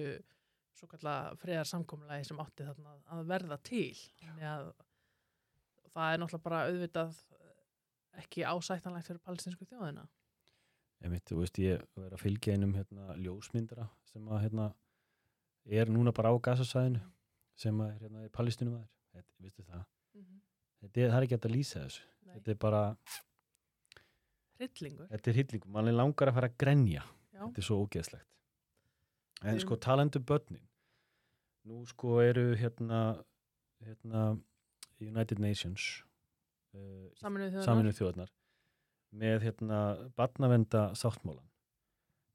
svo 0.77 0.87
kallar 0.89 1.35
friðar 1.41 1.67
samkomulagi 1.69 2.29
sem 2.29 2.39
átti 2.41 2.65
þarna 2.65 2.95
að 3.13 3.27
verða 3.29 3.57
til. 3.67 3.91
Að 4.39 4.71
það 5.91 6.13
er 6.13 6.21
náttúrulega 6.21 6.45
bara 6.47 6.63
auðvitað 6.69 7.21
ekki 8.21 8.43
ásættanlegt 8.47 9.07
fyrir 9.07 9.23
palestinsku 9.23 9.67
þjóðina. 9.69 10.07
einmitt, 11.01 11.25
þú 11.25 11.39
veist, 11.41 11.57
ég 11.57 11.81
er 11.97 12.13
að 12.13 12.21
fylgja 12.21 12.53
einum 12.53 12.75
hérna 12.77 13.15
ljósmyndara 13.17 13.87
sem 14.11 14.27
að 14.29 14.43
hérna 14.45 14.67
er 15.65 15.89
núna 15.89 16.13
bara 16.13 16.29
á 16.29 16.35
gasasæðinu 16.37 17.01
sem 17.57 17.81
að 17.81 17.93
er 17.95 18.03
hérna 18.05 18.29
palestinum 18.33 18.77
aður. 18.77 18.91
Þetta, 19.11 19.33
veistu 19.43 19.65
það? 19.67 19.87
Þetta 20.81 21.07
það 21.09 21.17
er 21.17 21.25
ekki 21.25 21.35
hægt 21.37 21.47
að 21.49 21.55
lýsa 21.55 21.83
þessu. 21.83 22.05
Nei, 22.21 22.33
Þetta 22.35 22.53
er 22.53 22.59
bara, 22.61 22.83
hryllingur. 24.61 25.07
þetta 25.11 25.31
er 25.33 25.37
hillingum. 25.41 25.71
Man 25.75 25.89
er 25.91 25.95
langar 25.97 26.29
að 26.31 26.37
fara 26.39 26.49
að 26.51 26.57
grenja. 26.63 27.03
Já, 27.33 27.41
Þetta 27.47 27.57
er 27.63 27.67
svo 27.67 27.77
ógeðslegt. 27.85 28.27
En 29.41 29.55
Við- 29.57 29.63
sko 29.65 29.75
talandu 29.81 30.19
börnin, 30.21 30.61
nú 31.65 31.79
sko 31.89 32.19
eru 32.21 32.55
hérna, 32.55 33.23
hérna 33.83 34.25
United 35.01 35.39
Nations, 35.41 36.03
uh, 36.75 37.09
saminuð 37.17 37.55
þjóðina. 37.55 37.65
saminuð 37.65 37.97
þjóðarnar, 37.97 38.29
með 39.13 39.41
hérna 39.47 39.79
barnavenda 40.15 40.83
sáttmólan. 40.93 41.47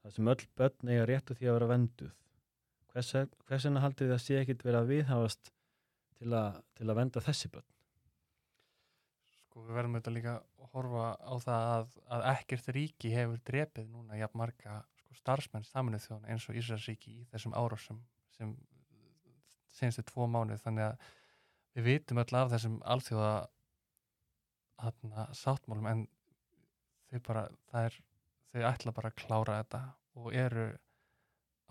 Það 0.02 0.12
sem 0.16 0.28
öll 0.34 0.46
börn 0.58 0.90
eiga 0.90 1.06
réttu 1.06 1.34
því 1.38 1.46
að 1.46 1.54
vera 1.60 1.70
venduð. 1.70 2.12
Hvers, 2.92 3.12
hvers 3.46 3.64
vegna 3.68 3.80
haldið 3.84 4.08
þið 4.08 4.14
að 4.16 4.24
sé 4.26 4.40
ekkit 4.42 4.62
verið 4.66 4.80
að 4.82 4.90
viðhafast 4.92 5.50
til 6.18 6.30
að, 6.32 6.62
til 6.74 6.86
að 6.90 6.96
venda 6.96 7.20
þessi 7.20 7.50
börn? 7.52 7.66
Sko 9.56 9.64
við 9.64 9.76
verðum 9.78 9.94
auðvitað 9.96 10.12
líka 10.12 10.32
að 10.36 10.72
horfa 10.74 11.04
á 11.16 11.34
það 11.40 11.66
að, 11.72 11.92
að 12.12 12.24
ekkert 12.34 12.66
ríki 12.76 13.10
hefur 13.14 13.38
drepið 13.48 13.86
núna 13.88 14.18
jafn 14.20 14.36
marga 14.36 14.72
sko, 15.00 15.14
starfsmenn 15.16 15.64
saminuð 15.64 16.02
þjóðan 16.04 16.26
eins 16.28 16.44
og 16.50 16.58
Ísraelsríki 16.60 17.12
í 17.14 17.22
þessum 17.30 17.54
árásum 17.56 18.02
sem 18.36 18.50
senstu 19.72 20.04
tvo 20.10 20.26
mánuð 20.28 20.60
þannig 20.60 20.90
að 20.90 21.06
við 21.76 21.88
vitum 21.88 22.20
öll 22.20 22.36
af 22.36 22.50
þessum 22.52 22.74
alþjóða 22.84 23.30
hana, 24.84 25.24
sáttmálum 25.32 25.88
en 25.88 26.02
þau 27.08 27.22
bara 27.30 27.44
það 27.70 27.88
er, 27.88 27.96
þau 28.52 28.66
ætla 28.72 28.94
bara 28.98 29.12
að 29.12 29.16
klára 29.22 29.60
þetta 29.62 29.80
og 30.20 30.36
eru 30.36 30.66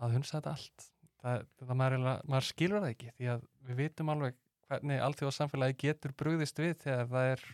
að 0.02 0.16
hunsa 0.16 0.40
þetta 0.40 0.56
allt. 0.56 0.88
Það, 1.22 1.46
það 1.62 1.78
maður, 1.78 2.08
maður 2.26 2.48
skilur 2.48 2.82
það 2.82 2.96
ekki 2.96 3.14
því 3.14 3.30
að 3.36 3.46
við 3.68 3.80
vitum 3.84 4.10
alveg 4.10 4.42
hvernig 4.66 5.04
alþjóða 5.06 5.36
samfélagi 5.38 5.78
getur 5.84 6.16
brugðist 6.18 6.58
við 6.58 6.74
þegar 6.82 7.08
það 7.14 7.30
er 7.36 7.46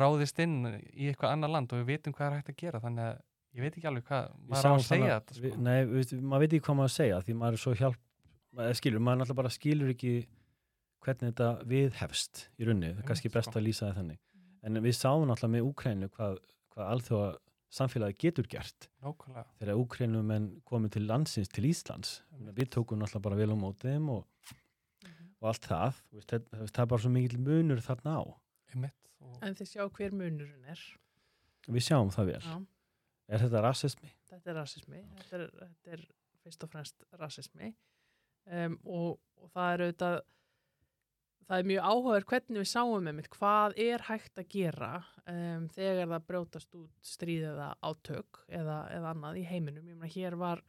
ráðist 0.00 0.38
inn 0.44 0.56
í 0.94 1.08
eitthvað 1.10 1.32
annar 1.32 1.50
land 1.50 1.72
og 1.72 1.80
við 1.82 1.86
vitum 1.94 2.12
hvað 2.16 2.26
er 2.30 2.36
hægt 2.40 2.50
að 2.52 2.56
gera 2.62 2.80
þannig 2.80 3.04
að 3.10 3.20
ég 3.56 3.62
veit 3.66 3.76
ekki 3.78 3.88
alveg 3.90 4.04
hvað 4.08 4.24
Við 4.36 4.48
maður 4.52 4.66
á 4.66 4.74
að 4.76 4.82
segja 4.86 5.06
þarna- 5.06 5.20
þetta 5.20 5.34
sko. 5.36 5.42
við, 5.46 5.56
Nei, 5.66 5.84
við, 5.84 6.12
maður 6.22 6.40
veit 6.46 6.52
ekki 6.56 6.66
hvað 6.66 6.76
maður 6.80 6.90
að 6.92 6.96
segja 6.96 7.20
því 7.26 7.34
maður 7.40 7.52
er 7.58 7.62
svo 7.64 7.74
hjálp 7.74 8.02
maður 8.56 8.76
skilur, 8.80 9.00
maður 9.00 9.18
náttúrulega 9.22 9.40
bara 9.42 9.54
skilur 9.56 9.88
ekki 9.94 10.12
hvernig 11.06 11.32
þetta 11.32 11.48
viðhefst 11.70 12.44
í 12.58 12.64
runni, 12.66 12.92
það 12.94 13.02
er 13.02 13.08
kannski 13.10 13.30
best 13.32 13.50
sko. 13.50 13.58
að 13.60 13.66
lýsa 13.66 13.86
það 13.90 13.98
þannig. 14.00 14.18
En 14.66 14.80
við 14.82 14.94
sáum 14.96 15.26
náttúrulega 15.28 15.52
með 15.54 15.66
Úkrænu 15.70 16.08
hvað, 16.16 16.38
hvað 16.74 16.88
alþjóða 16.94 17.28
samfélagi 17.76 18.16
getur 18.18 18.46
gert. 18.48 18.88
Nákvæmlega. 19.04 19.44
Þegar 19.60 19.80
Úkrænum 19.82 20.30
en 20.34 20.46
komið 20.66 20.90
til 20.96 21.02
landsins 21.06 21.48
til 21.52 21.64
Íslands. 21.68 22.22
Við 22.56 22.70
tókum 22.74 22.98
náttúrulega 22.98 23.22
bara 23.22 23.36
vel 23.36 23.50
á 23.52 23.56
mótið 23.60 23.92
þeim 23.92 24.08
og, 24.10 24.24
Mhm. 25.04 25.28
og 25.42 25.48
allt 25.52 25.62
það. 25.68 25.94
Það, 26.26 26.46
það 26.72 26.82
er 26.82 26.86
bara 26.86 27.02
svo 27.02 27.10
mikil 27.12 27.38
munur 27.38 27.78
þarna 27.84 28.16
á 28.18 28.24
og 29.24 29.42
En 29.42 29.54
þið 29.58 29.68
sjá 29.72 29.82
hver 29.88 30.12
munurinn 30.12 30.64
er. 30.72 30.82
við 31.68 31.82
sjáum 31.88 32.10
það 32.14 32.26
vel, 32.32 32.40
Já, 32.46 32.56
er 33.28 33.38
þetta 33.46 33.62
rasismi? 33.64 34.10
þetta 34.30 34.50
er 34.52 34.56
rasismi. 34.60 35.00
Þetta 35.18 35.36
er, 35.40 35.50
þetta 35.62 35.92
er 35.96 36.04
fyrst 36.44 36.62
og 36.66 36.70
fremst 36.70 37.04
rasismi. 37.18 37.72
Um, 38.46 38.76
og, 38.84 39.18
og 39.42 39.50
það 39.50 39.72
er 39.72 39.82
auðvitað, 39.86 40.18
það 41.48 41.58
er 41.62 41.68
mjög 41.70 41.88
áhugaður 41.90 42.26
hvernig 42.30 42.60
við 42.62 42.68
sáum 42.70 43.08
einmitt 43.10 43.30
hvað 43.34 43.74
er 43.82 44.04
hægt 44.06 44.38
að 44.38 44.48
gera 44.54 44.90
um, 45.26 45.66
þegar 45.74 46.12
það 46.12 46.26
brjótast 46.30 46.76
út 46.78 46.92
stríð 47.06 47.48
eða 47.52 47.72
átök 47.82 48.40
eða, 48.48 48.76
eða 48.94 49.10
annað 49.16 49.40
í 49.40 49.44
heiminum. 49.50 49.88
Ég 49.90 49.98
meina 49.98 50.12
hér 50.14 50.36
var, 50.38 50.62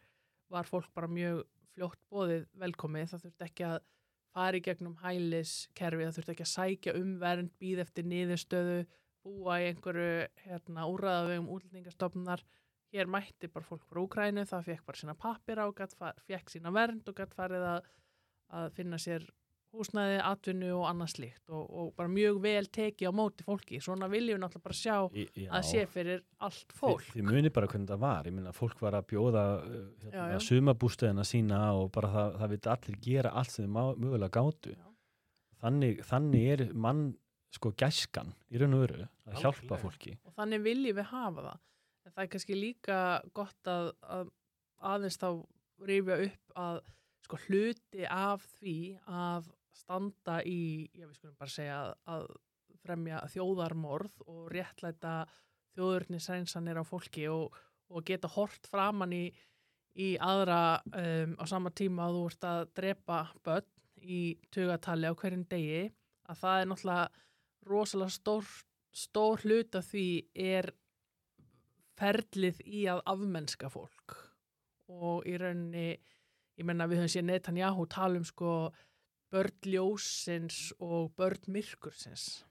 var 0.50 0.66
fólk 0.70 0.90
bara 0.98 1.08
mjög 1.12 1.44
fljótt 1.76 2.02
bóðið 2.10 2.48
velkomið. 2.58 3.12
Það 3.14 3.24
þurfti 3.28 3.48
ekki 3.52 3.68
að 3.70 3.78
fara 4.38 4.60
í 4.60 4.64
gegnum 4.66 4.98
hæliskerfi, 5.02 6.06
það 6.06 6.18
þurfti 6.18 6.34
ekki 6.36 6.46
að 6.46 6.54
sækja 6.54 6.96
um 7.00 7.14
vernd, 7.22 7.54
býð 7.62 7.82
eftir 7.84 8.06
niðurstöðu, 8.12 8.78
búa 9.26 9.58
í 9.64 9.68
einhverju 9.72 10.28
hérna, 10.44 10.86
úrraðavegum 10.92 11.50
útlendingastofnunar. 11.56 12.44
Hér 12.94 13.10
mætti 13.12 13.50
bara 13.52 13.68
fólk 13.68 13.84
frá 13.90 14.00
Úkrænu, 14.04 14.46
það 14.48 14.70
fekk 14.70 14.86
bara 14.88 15.02
sína 15.02 15.18
pappir 15.20 15.60
á, 15.60 15.66
fekk 16.30 16.54
sína 16.54 16.72
vernd 16.76 17.10
og 17.10 17.18
gætt 17.18 17.34
farið 17.36 17.66
að, 17.74 17.90
að 18.62 18.70
finna 18.78 19.02
sér 19.02 19.26
húsnæði, 19.78 20.18
atvinnu 20.28 20.72
og 20.78 20.88
annað 20.90 21.12
slíkt 21.14 21.54
og, 21.54 21.64
og 21.68 21.92
bara 21.98 22.12
mjög 22.12 22.40
vel 22.44 22.70
tekið 22.78 23.12
á 23.12 23.14
móti 23.20 23.46
fólki. 23.48 23.82
Svona 23.84 24.10
viljum 24.12 24.38
við 24.38 24.44
náttúrulega 24.44 24.68
bara 24.68 24.80
sjá 24.80 24.96
já, 25.18 25.52
að 25.60 25.68
sé 25.70 25.86
fyrir 25.94 26.24
allt 26.48 26.76
fólk. 26.78 27.06
Þið, 27.10 27.20
þið 27.20 27.30
muni 27.30 27.54
bara 27.58 27.70
hvernig 27.72 27.92
það 27.92 28.02
var, 28.06 28.32
ég 28.32 28.38
minna 28.40 28.56
fólk 28.56 28.82
var 28.84 28.98
að 29.00 29.08
bjóða 29.14 29.46
uh, 29.62 29.78
hérna, 30.08 30.42
sumabústöðina 30.48 31.28
sína 31.28 31.62
og 31.78 31.92
bara 31.96 32.12
það, 32.16 32.42
það 32.42 32.56
veit 32.56 32.72
allir 32.74 33.00
gera 33.08 33.36
allt 33.42 33.54
sem 33.54 33.68
þið 33.68 34.04
mögulega 34.04 34.34
gátu. 34.40 34.76
Já. 34.76 34.84
Þannig, 35.62 36.04
þannig 36.06 36.52
er 36.54 36.68
mann 36.78 37.08
sko 37.54 37.72
gæskan 37.78 38.34
í 38.52 38.60
raun 38.62 38.76
og 38.78 38.84
veru 38.84 39.06
að 39.28 39.40
hjálpa 39.42 39.80
fólki. 39.82 40.18
og 40.28 40.36
þannig 40.36 40.64
viljum 40.66 41.00
við 41.00 41.10
hafa 41.12 41.46
það 41.46 41.64
en 42.08 42.14
það 42.14 42.24
er 42.24 42.32
kannski 42.34 42.58
líka 42.58 43.00
gott 43.36 43.72
að, 43.72 43.90
að 44.04 44.30
aðeins 44.92 45.20
þá 45.22 45.30
rifja 45.88 46.20
upp 46.28 46.60
að 46.64 46.80
sko 47.28 47.40
hluti 47.48 48.08
af 48.08 48.46
því 48.58 48.78
að 49.12 49.50
standa 49.78 50.40
í, 50.46 50.88
já 50.94 51.06
við 51.08 51.18
skulum 51.20 51.38
bara 51.40 51.54
segja 51.54 51.80
að, 51.82 51.94
að 52.16 52.28
fremja 52.84 53.22
þjóðarmorð 53.34 54.24
og 54.28 54.48
réttlæta 54.54 55.18
þjóðurnisreinsanir 55.78 56.80
á 56.82 56.84
fólki 56.88 57.28
og, 57.32 57.56
og 57.94 58.06
geta 58.08 58.30
hort 58.32 58.70
framann 58.70 59.14
í, 59.16 59.26
í 59.98 60.16
aðra 60.24 60.80
um, 60.92 61.36
á 61.38 61.44
sama 61.50 61.74
tíma 61.76 62.08
að 62.08 62.18
þú 62.18 62.26
ert 62.32 62.50
að 62.52 62.64
drepa 62.80 63.22
börn 63.46 63.74
í 64.08 64.22
tugatali 64.54 65.10
á 65.10 65.14
hverjum 65.18 65.46
degi 65.50 65.88
að 66.28 66.42
það 66.42 66.62
er 66.62 66.70
náttúrulega 66.72 67.08
rosalega 67.68 68.14
stór, 68.14 68.52
stór 68.94 69.44
hlut 69.44 69.78
af 69.78 69.88
því 69.92 70.08
er 70.48 70.72
ferlið 71.98 72.62
í 72.66 72.86
að 72.92 73.02
afmennska 73.10 73.72
fólk. 73.74 74.18
Og 74.88 75.26
í 75.28 75.36
rauninni 75.40 75.88
ég 76.58 76.66
menna 76.66 76.88
við 76.90 77.02
höfum 77.02 77.14
séð 77.16 77.28
Netanyahu 77.32 77.88
tala 77.92 78.22
um 78.22 78.28
sko 78.28 78.52
börn 79.32 79.52
ljósins 79.66 80.72
og 80.80 81.12
börn 81.18 81.40
myrkursins 81.52 82.44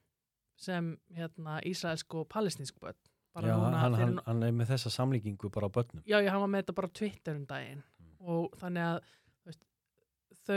sem 0.56 0.94
hérna 1.16 1.58
Ísraelsk 1.68 2.14
og 2.14 2.28
palestinsk 2.28 2.80
börn 2.80 2.96
Bara 3.36 3.48
Já, 3.50 3.56
núna 3.60 3.76
hann, 3.82 3.94
hann, 4.00 4.20
hann 4.24 4.42
er 4.46 4.52
með 4.56 4.70
þessa 4.70 4.88
samlíkingu 4.94 5.50
bara 5.52 5.68
á 5.68 5.72
börnum. 5.76 6.00
já, 6.08 6.22
já, 6.24 6.30
hann 6.32 6.40
var 6.40 6.48
með 6.48 6.62
þetta 6.62 6.74
bara 6.78 6.88
Twitter 6.88 7.36
um 7.36 7.46
daginn 7.46 7.82
Mm. 8.00 8.14
og 8.28 8.54
þannig 8.60 8.82
að 8.82 9.00
veist, 9.44 9.62
þau, 10.46 10.56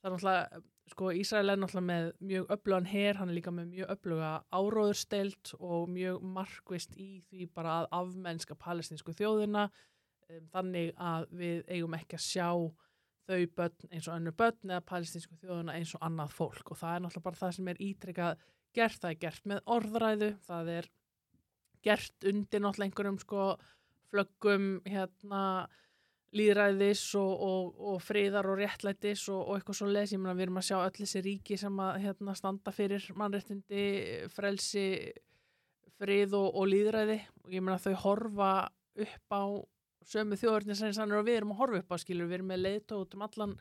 það 0.00 0.06
er 0.06 0.14
náttúrulega 0.14 0.62
sko 0.92 1.10
Ísrael 1.12 1.50
er 1.52 1.56
náttúrulega 1.60 1.86
með 1.90 2.06
mjög 2.30 2.46
öflugan 2.56 2.86
her, 2.86 3.14
hann 3.20 3.28
er 3.28 3.34
líka 3.36 3.50
með 3.52 3.66
mjög 3.74 3.90
öfluga 3.96 4.30
áróðurstelt 4.54 5.52
og 5.60 5.88
mjög 5.92 6.22
markvist 6.22 6.96
í 6.96 7.20
því 7.28 7.48
bara 7.54 7.74
að 7.82 7.88
afmennska 8.00 8.54
palestinsku 8.54 9.12
þjóðina 9.18 9.66
um, 10.30 10.48
þannig 10.54 10.92
að 10.96 11.26
við 11.36 11.62
eigum 11.68 11.94
ekki 11.98 12.16
að 12.16 12.24
sjá 12.30 12.48
þau 13.26 13.40
börn 13.58 13.88
eins 13.90 14.08
og 14.08 14.16
önnur 14.16 14.36
börn 14.38 14.72
eða 14.72 14.84
palestinsku 14.86 15.38
þjóðina 15.40 15.78
eins 15.78 15.94
og 15.96 16.04
annað 16.06 16.36
fólk. 16.36 16.70
Og 16.70 16.80
það 16.80 16.94
er 16.94 17.04
náttúrulega 17.04 17.28
bara 17.28 17.40
það 17.40 17.56
sem 17.56 17.72
er 17.72 17.82
ítrykkað 17.88 18.44
gert, 18.76 19.00
það 19.02 19.10
er 19.10 19.18
gert 19.24 19.48
með 19.50 19.64
orðræðu, 19.76 20.30
það 20.46 20.70
er 20.76 20.90
gert 21.86 22.28
undir 22.30 22.62
náttúrulega 22.62 22.90
einhverjum 22.90 23.18
sko 23.22 23.48
flöggum 24.10 24.70
hérna 24.86 25.42
líðræðis 26.36 27.02
og, 27.18 27.32
og, 27.46 27.76
og 27.92 28.02
friðar 28.04 28.48
og 28.50 28.58
réttlætis 28.60 29.24
og, 29.32 29.40
og 29.40 29.56
eitthvað 29.56 29.78
svo 29.78 29.88
les, 29.90 30.12
ég 30.12 30.20
meina 30.20 30.34
við 30.36 30.48
erum 30.48 30.60
að 30.60 30.66
sjá 30.68 30.76
öll 30.80 30.96
þessi 30.98 31.22
ríki 31.24 31.58
sem 31.60 31.78
að 31.80 32.00
hérna, 32.02 32.34
standa 32.36 32.74
fyrir 32.74 33.06
mannréttindi, 33.16 33.86
frelsi 34.34 34.86
frið 35.96 36.34
og 36.36 36.66
líðræði 36.68 37.20
og 37.44 37.54
ég 37.54 37.64
meina 37.64 37.80
þau 37.80 37.94
horfa 38.02 38.50
upp 39.06 39.32
á 39.32 39.44
sömu 40.06 40.38
þjóðurnisreinsanir 40.38 41.18
og 41.18 41.26
við 41.26 41.40
erum 41.40 41.54
að 41.54 41.60
horfa 41.62 41.82
upp 41.82 41.94
á 41.94 41.96
skilur, 42.02 42.28
við 42.30 42.40
erum 42.40 42.52
með 42.52 42.62
leiðtóð 42.62 43.02
út 43.02 43.16
um 43.16 43.24
allan, 43.26 43.54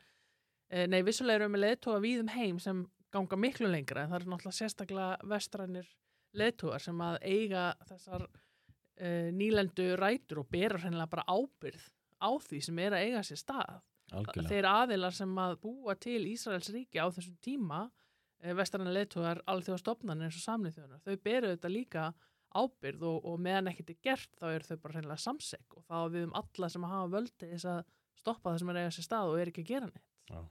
eh, 0.70 0.86
nei 0.88 1.02
vissulega 1.06 1.42
erum 1.42 1.52
við 1.52 1.56
með 1.58 1.66
leiðtóða 1.66 2.04
við 2.06 2.24
um 2.24 2.34
heim 2.36 2.60
sem 2.62 2.84
ganga 3.16 3.40
miklu 3.40 3.70
lengra 3.72 4.04
en 4.04 4.12
það 4.12 4.20
eru 4.20 4.32
náttúrulega 4.34 4.60
sérstaklega 4.60 5.30
vestrænir 5.32 5.90
leiðtóðar 6.36 6.84
sem 6.84 7.04
að 7.06 7.18
eiga 7.24 7.66
þessar 7.88 8.26
uh, 8.28 9.30
nýlendu 9.36 9.90
rætur 10.00 10.42
og 10.44 10.50
bera 10.52 10.80
hreinlega 10.82 11.12
bara 11.12 11.28
ábyrð 11.28 11.86
á 12.20 12.30
því 12.48 12.62
sem 12.68 12.82
er 12.84 12.96
að 12.96 13.06
eiga 13.10 13.24
sér 13.28 13.42
stað. 13.42 13.84
Algjörlega. 14.16 14.52
Þeir 14.52 14.68
aðilar 14.70 15.16
sem 15.18 15.38
að 15.42 15.56
búa 15.64 15.96
til 15.98 16.22
Ísraels 16.30 16.70
ríki 16.74 17.02
á 17.02 17.08
þessum 17.10 17.38
tíma, 17.44 17.86
uh, 17.88 18.54
vestræna 18.58 18.94
leiðtóðar 18.94 19.42
alþjóðastofnanir 19.54 20.30
eins 20.30 20.40
og 20.42 20.46
samlið 20.46 20.80
þjóðunar, 20.80 21.04
þau 21.06 21.16
beru 21.30 21.54
þetta 21.56 21.72
líka 21.72 22.08
ábyrð 22.56 23.06
og, 23.10 23.18
og 23.28 23.40
meðan 23.44 23.70
ekkert 23.72 23.94
er 23.94 24.00
gert 24.08 24.32
þá 24.40 24.46
eru 24.52 24.68
þau 24.70 24.78
bara 24.84 24.98
hreinlega 24.98 25.22
samsek 25.26 25.78
og 25.78 25.86
þá 25.86 25.98
við 26.14 26.28
um 26.28 26.36
alla 26.40 26.70
sem 26.72 26.86
að 26.88 26.94
hafa 26.96 27.14
völdi 27.16 27.50
þess 27.52 27.70
að 27.72 27.82
stoppa 28.22 28.52
það 28.52 28.60
sem 28.62 28.72
er 28.72 28.78
að 28.80 28.86
eiga 28.86 28.94
sér 28.96 29.08
stað 29.10 29.32
og 29.32 29.40
er 29.42 29.52
ekki 29.52 29.66
að 29.66 29.72
gera 29.74 29.90
neitt. 29.90 30.06
Það 30.32 30.46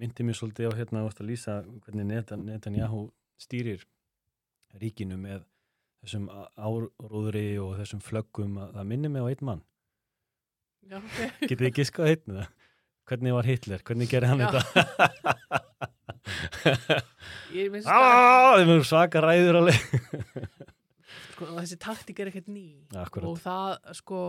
myndi 0.00 0.26
mér 0.26 0.38
svolítið 0.38 0.70
á 0.74 0.78
hérna 0.80 1.04
ást 1.06 1.20
að 1.22 1.28
lýsa 1.30 1.58
hvernig 1.84 2.08
Netan, 2.08 2.46
Netanyahu 2.48 3.02
stýrir 3.38 3.84
ríkinu 4.80 5.18
með 5.20 5.44
þessum 6.04 6.26
áróðri 6.58 7.46
og 7.62 7.76
þessum 7.78 8.02
flöggum 8.04 8.58
að 8.64 8.74
það 8.78 8.90
minni 8.90 9.12
mig 9.12 9.22
á 9.22 9.30
einn 9.30 9.46
mann. 9.48 9.62
Já, 10.84 10.98
ok. 10.98 11.18
Getið 11.48 11.62
þið 11.66 11.74
giskað 11.78 12.10
einn 12.12 12.38
það? 12.40 12.48
Hvernig 13.04 13.36
var 13.36 13.48
Hitler? 13.48 13.82
Hvernig 13.84 14.08
gerir 14.08 14.30
hann 14.32 14.40
Já. 14.40 14.48
þetta? 14.48 14.80
Ég 17.52 17.68
minnst 17.72 17.88
Á, 17.92 18.56
þeim 18.56 18.72
eru 18.78 18.86
svaka 18.88 19.20
ræður 19.24 19.60
alveg. 19.60 19.78
Sko, 21.34 21.48
þessi 21.58 21.78
taktík 21.82 22.20
er 22.24 22.30
ekkert 22.32 22.50
ný 22.52 22.66
Akkurat. 22.96 23.28
og 23.28 23.40
það 23.42 23.94
sko 24.00 24.20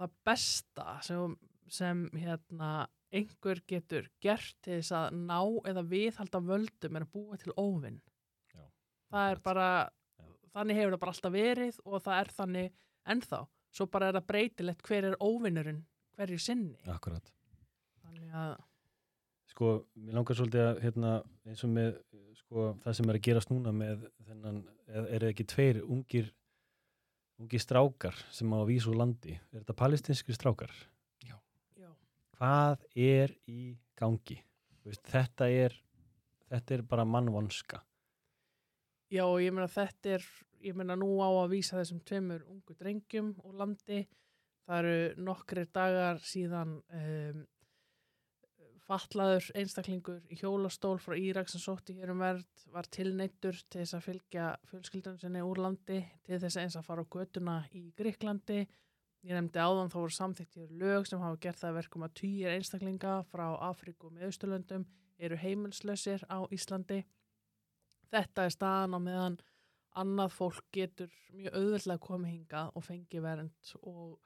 það 0.00 0.14
besta 0.26 0.86
sem, 1.06 1.34
sem 1.70 2.04
hérna 2.18 2.70
einhver 3.14 3.60
getur 3.70 4.08
gert 4.24 4.56
til 4.64 4.80
þess 4.80 4.94
að 4.98 5.18
ná 5.28 5.38
eða 5.70 5.84
viðhalda 5.92 6.40
völdum 6.42 6.98
er 6.98 7.06
að 7.06 7.12
búa 7.14 7.38
til 7.38 7.54
óvinn 7.60 8.00
Já, 8.54 8.64
það 9.14 9.30
er 9.34 9.42
bara 9.44 9.68
Já. 9.84 10.26
þannig 10.56 10.80
hefur 10.80 10.94
það 10.96 11.02
bara 11.04 11.14
alltaf 11.14 11.34
verið 11.36 11.80
og 11.84 12.02
það 12.02 12.20
er 12.20 12.32
þannig 12.40 12.72
ennþá 13.14 13.40
svo 13.74 13.86
bara 13.90 14.08
er 14.10 14.18
það 14.18 14.28
breytilegt 14.32 14.86
hver 14.88 15.08
er 15.12 15.18
óvinnurinn 15.22 15.82
hverju 16.18 16.38
sinni 16.42 16.78
Akkurat. 16.90 17.30
þannig 18.04 18.38
að 18.44 18.54
Sko, 19.54 19.68
mér 20.02 20.16
langar 20.16 20.34
svolítið 20.34 20.62
að 20.64 20.78
hérna, 20.82 21.10
eins 21.46 21.60
og 21.62 21.70
með 21.70 21.90
sko, 22.40 22.62
það 22.82 22.96
sem 22.98 23.10
er 23.12 23.18
að 23.20 23.22
gerast 23.28 23.50
núna 23.52 23.70
með 23.76 24.00
þennan, 24.26 24.56
er, 24.88 25.04
er 25.14 25.26
ekki 25.28 25.44
tveir 25.52 25.78
ungir 25.84 26.32
ungir 27.40 27.62
strákar 27.62 28.16
sem 28.32 28.50
á 28.52 28.60
úr 28.90 28.98
landi. 28.98 29.38
Er 29.52 29.62
þetta 29.62 29.76
palestinskri 29.78 30.36
strákar? 30.36 30.72
já, 31.24 31.36
Hvað 32.38 32.84
er 32.94 33.34
í 33.50 33.76
gangi? 33.98 34.38
Veist, 34.84 35.04
þetta, 35.08 35.48
er, 35.48 35.74
þetta 36.52 36.74
er 36.74 36.82
bara 36.82 37.06
mannvonska. 37.08 37.80
Já, 39.12 39.24
og 39.24 39.40
ég 39.40 39.54
meina 39.54 39.70
þetta 39.70 40.16
er, 40.18 40.26
ég 40.64 40.76
meina 40.76 40.96
nú 40.98 41.16
á 41.24 41.28
að 41.30 41.54
vísa 41.54 41.78
þessum 41.78 42.02
tveimur 42.04 42.44
ungu 42.50 42.76
drengjum 42.76 43.32
úr 43.44 43.58
landi. 43.62 44.04
Það 44.64 44.78
eru 44.80 45.24
nokkrir 45.24 45.68
dagar 45.72 46.20
síðan 46.24 46.78
um, 46.80 47.42
fatlaður 48.84 49.46
einstaklingur 49.56 50.22
í 50.28 50.36
hjólastól 50.40 50.98
frá 51.00 51.16
Írak 51.16 51.48
sem 51.48 51.62
sótti 51.62 51.96
hér 51.96 52.12
um 52.12 52.20
verð 52.20 52.64
var 52.74 52.88
tilneittur 52.92 53.56
til 53.70 53.80
þess 53.80 53.96
að 53.96 54.06
fylgja 54.08 54.48
fjölskyldun 54.70 55.20
sinni 55.20 55.44
úr 55.44 55.62
landi 55.64 56.02
til 56.26 56.40
þess 56.42 56.60
eins 56.60 56.76
að 56.76 56.88
fara 56.88 57.04
á 57.04 57.12
götuna 57.16 57.56
í 57.72 57.86
Gríklandi 57.96 58.60
ég 59.24 59.32
nefndi 59.32 59.62
áðan 59.62 59.88
þá 59.92 59.96
voru 60.02 60.16
samþyktir 60.18 60.74
lög 60.82 61.08
sem 61.08 61.22
hafa 61.22 61.40
gert 61.40 61.62
það 61.62 61.70
að 61.70 61.78
verkum 61.78 62.04
að 62.04 62.14
týjir 62.20 62.52
einstaklinga 62.58 63.14
frá 63.30 63.46
Afríku 63.70 64.10
og 64.10 64.18
meðausturlöndum 64.18 64.84
eru 65.18 65.38
heimilslausir 65.38 66.24
á 66.28 66.44
Íslandi. 66.52 67.04
Þetta 68.12 68.44
er 68.44 68.52
staðan 68.52 68.98
á 68.98 69.00
meðan 69.00 69.38
annað 69.98 70.34
fólk 70.34 70.66
getur 70.74 71.12
mjög 71.32 71.56
auðvöldlega 71.56 72.02
komið 72.02 72.34
hingað 72.34 72.70
og 72.74 72.84
fengi 72.84 73.22
vernd 73.22 73.74
og, 73.80 74.18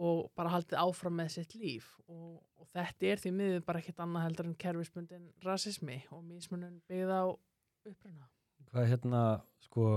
og 0.00 0.30
bara 0.38 0.54
haldið 0.54 0.80
áfram 0.80 1.18
með 1.20 1.32
sitt 1.34 1.54
líf 1.58 1.88
og, 2.06 2.40
og 2.56 2.68
þetta 2.72 3.08
er 3.10 3.20
því 3.20 3.32
miður 3.36 3.64
bara 3.66 3.82
ekkert 3.82 4.00
annað 4.04 4.26
heldur 4.26 4.48
en 4.48 4.58
kerfisbundin 4.64 5.26
rasismi 5.44 5.98
og 6.10 6.24
mismunum 6.24 6.78
byggða 6.88 7.18
á 7.22 7.26
uppruna. 7.90 8.28
Hvað 8.72 8.88
hérna, 8.88 9.22
sko, 9.66 9.88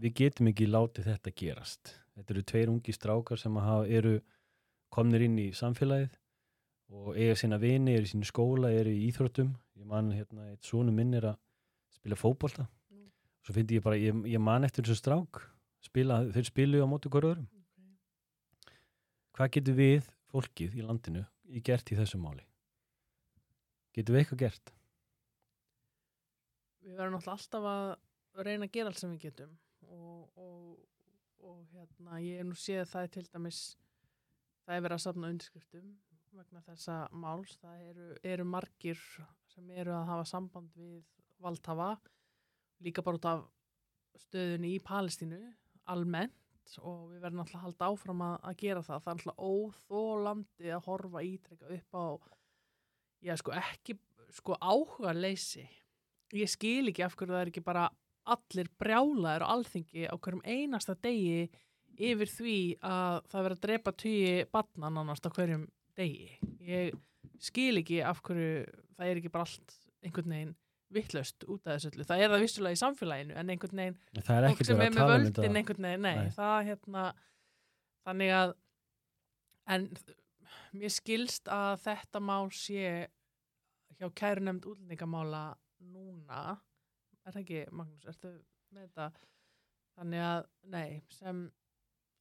við 0.00 0.14
getum 0.22 0.48
ekki 0.48 0.68
látið 0.70 1.10
þetta 1.10 1.34
gerast. 1.36 1.94
Þetta 2.16 2.34
eru 2.34 2.44
tveir 2.48 2.72
ungi 2.72 2.94
strákar 2.96 3.40
sem 3.40 3.56
hafa, 3.60 3.86
eru 3.88 4.18
komnir 4.92 5.24
inn 5.26 5.38
í 5.40 5.50
samfélagið 5.56 6.12
og 6.92 7.16
eiga 7.16 7.36
sína 7.40 7.58
vini, 7.60 7.94
eru 7.96 8.08
í 8.08 8.10
sínu 8.10 8.28
skóla, 8.28 8.72
eru 8.72 8.92
í 8.92 9.06
íþróttum. 9.08 9.54
Ég 9.80 9.88
man 9.88 10.12
hérna, 10.12 10.50
eitt 10.52 10.68
svona 10.68 10.92
minn 10.94 11.14
er 11.16 11.30
að 11.32 11.38
spila 11.92 12.18
fótbolta. 12.20 12.66
Mm. 12.92 13.08
Svo 13.44 13.56
fyndi 13.56 13.78
ég 13.78 13.84
bara, 13.84 14.00
ég, 14.00 14.24
ég 14.28 14.44
man 14.44 14.68
eftir 14.68 14.84
þessu 14.84 15.00
strák, 15.00 15.40
spila, 15.84 16.20
þeir 16.32 16.48
spilu 16.48 16.84
á 16.84 16.86
móti 16.88 17.12
hverju 17.12 17.32
öðrum. 17.32 17.48
Hvað 19.32 19.52
getur 19.56 19.76
við, 19.78 20.08
fólkið 20.28 20.74
í 20.76 20.82
landinu, 20.84 21.22
í 21.48 21.60
gert 21.64 21.88
í 21.88 21.96
þessu 21.96 22.18
máli? 22.20 22.42
Getur 23.96 24.16
við 24.16 24.22
eitthvað 24.22 24.42
gert? 24.42 24.72
Við 26.82 26.98
verðum 26.98 27.16
alltaf 27.16 27.68
að 27.70 27.92
reyna 28.44 28.68
að 28.68 28.74
gera 28.74 28.92
allt 28.92 29.00
sem 29.00 29.14
við 29.14 29.22
getum 29.28 29.54
og, 29.86 30.28
og, 30.36 30.82
og 31.48 31.62
hérna, 31.72 32.20
ég 32.20 32.42
er 32.42 32.48
nú 32.48 32.58
séð 32.58 32.82
að 32.82 32.90
það 32.92 33.06
er 33.06 33.12
til 33.16 33.24
dæmis, 33.30 33.60
það 34.66 34.76
er 34.76 34.84
verið 34.86 34.96
að 34.98 35.04
safna 35.06 35.32
undirskriftum 35.32 35.88
vegna 36.36 36.62
þessa 36.66 36.98
máls, 37.24 37.56
það 37.60 37.88
eru, 37.88 38.10
eru 38.34 38.48
margir 38.48 39.00
sem 39.52 39.72
eru 39.72 39.96
að 39.96 40.06
hafa 40.12 40.28
samband 40.28 40.76
við 40.76 41.00
valdhafa, 41.44 41.90
líka 42.84 43.04
bara 43.04 43.20
út 43.20 43.28
af 43.32 43.48
stöðunni 44.26 44.76
í 44.76 44.84
Palestínu, 44.84 45.40
almennt 45.92 46.41
og 46.80 47.10
við 47.10 47.22
verðum 47.24 47.42
alltaf 47.42 47.58
að 47.58 47.66
halda 47.66 47.88
áfram 47.90 48.24
að, 48.26 48.36
að 48.48 48.58
gera 48.62 48.84
það, 48.86 49.02
það 49.04 49.12
er 49.12 49.18
alltaf 49.18 49.42
óþólandi 49.48 50.72
að 50.72 50.86
horfa 50.86 51.24
ítrekka 51.26 51.72
upp 51.76 51.98
á, 51.98 52.06
já 53.22 53.34
sko 53.40 53.56
ekki, 53.58 53.98
sko 54.32 54.58
áhuga 54.60 55.14
leysi, 55.16 55.66
ég 56.32 56.50
skil 56.50 56.92
ekki 56.92 57.04
af 57.06 57.16
hverju 57.18 57.34
það 57.34 57.44
er 57.44 57.52
ekki 57.52 57.64
bara 57.66 57.88
allir 58.32 58.70
brjálaður 58.78 59.44
og 59.46 59.54
alþingi 59.56 60.06
á 60.06 60.14
hverjum 60.14 60.44
einasta 60.46 60.94
degi 61.02 61.50
yfir 61.98 62.30
því 62.30 62.58
að 62.86 63.16
það 63.30 63.46
verður 63.46 63.58
að 63.58 63.64
drepa 63.66 63.94
tugi 63.98 64.34
batna 64.54 64.90
nánast 64.92 65.26
á 65.26 65.30
hverjum 65.34 65.66
degi. 65.98 66.30
Ég 66.64 66.94
skil 67.42 67.82
ekki 67.82 68.00
af 68.06 68.22
hverju 68.24 68.64
það 68.96 69.08
er 69.08 69.20
ekki 69.20 69.32
bara 69.34 69.48
allt 69.48 69.76
einhvern 70.02 70.34
veginn 70.34 70.54
vittlöst 70.92 71.44
út 71.48 71.66
af 71.66 71.76
þessu 71.76 71.92
öllu. 71.92 72.06
Það 72.08 72.24
er 72.24 72.32
það 72.32 72.44
vissulega 72.44 72.76
í 72.76 72.80
samfélaginu 72.80 73.36
en 73.40 73.52
einhvern 73.54 73.82
veginn, 73.82 73.98
Það 74.18 74.48
fólk 74.48 74.66
sem 74.68 74.80
er 74.80 74.90
að 74.90 74.96
með 74.96 75.02
um 75.02 75.12
völdin 75.12 75.60
einhvern 75.60 75.88
veginn, 75.88 76.06
nei, 76.06 76.16
Nei. 76.20 76.32
það 76.36 76.58
hérna, 76.68 77.04
þannig 78.06 78.34
að 78.38 78.54
en 79.76 79.88
mér 80.76 80.92
skilst 80.92 81.50
að 81.52 81.72
þetta 81.86 82.22
mál 82.24 82.52
sé 82.56 82.86
hjá 83.98 84.08
kæru 84.18 84.44
nefnd 84.44 84.68
útlendingamála 84.72 85.42
núna, 85.92 86.56
er 87.22 87.34
það 87.34 87.42
ekki 87.42 87.64
Magnús, 87.78 88.06
ertu 88.10 88.32
með 88.72 88.88
þetta? 88.88 89.10
Þannig 89.92 90.24
að, 90.24 90.46
nei, 90.72 91.02
sem 91.12 91.42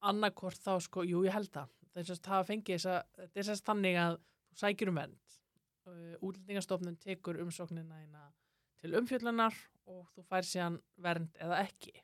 annarkort 0.04 0.60
þá 0.60 0.74
sko, 0.84 1.06
jú 1.08 1.24
ég 1.26 1.34
held 1.36 1.52
það. 1.54 1.72
Þess 1.96 2.14
að 2.18 2.30
hafa 2.34 2.48
fengið 2.50 2.78
þess 2.78 2.90
að 2.92 3.30
er 3.42 3.48
sérst 3.48 3.68
þannig 3.68 3.98
að 4.02 4.18
þú 4.52 4.62
sækir 4.62 4.92
um 4.92 5.00
vernd. 5.00 5.38
Uh, 5.82 6.14
útlendingastofnun 6.22 7.00
tekur 7.02 7.40
umsóknina 7.42 8.04
eina 8.04 8.28
til 8.82 8.98
umfjöllunar 9.00 9.58
og 9.92 10.04
þú 10.16 10.26
fær 10.30 10.48
síðan 10.48 10.80
vernd 11.02 11.40
eða 11.42 11.62
ekki 11.66 11.96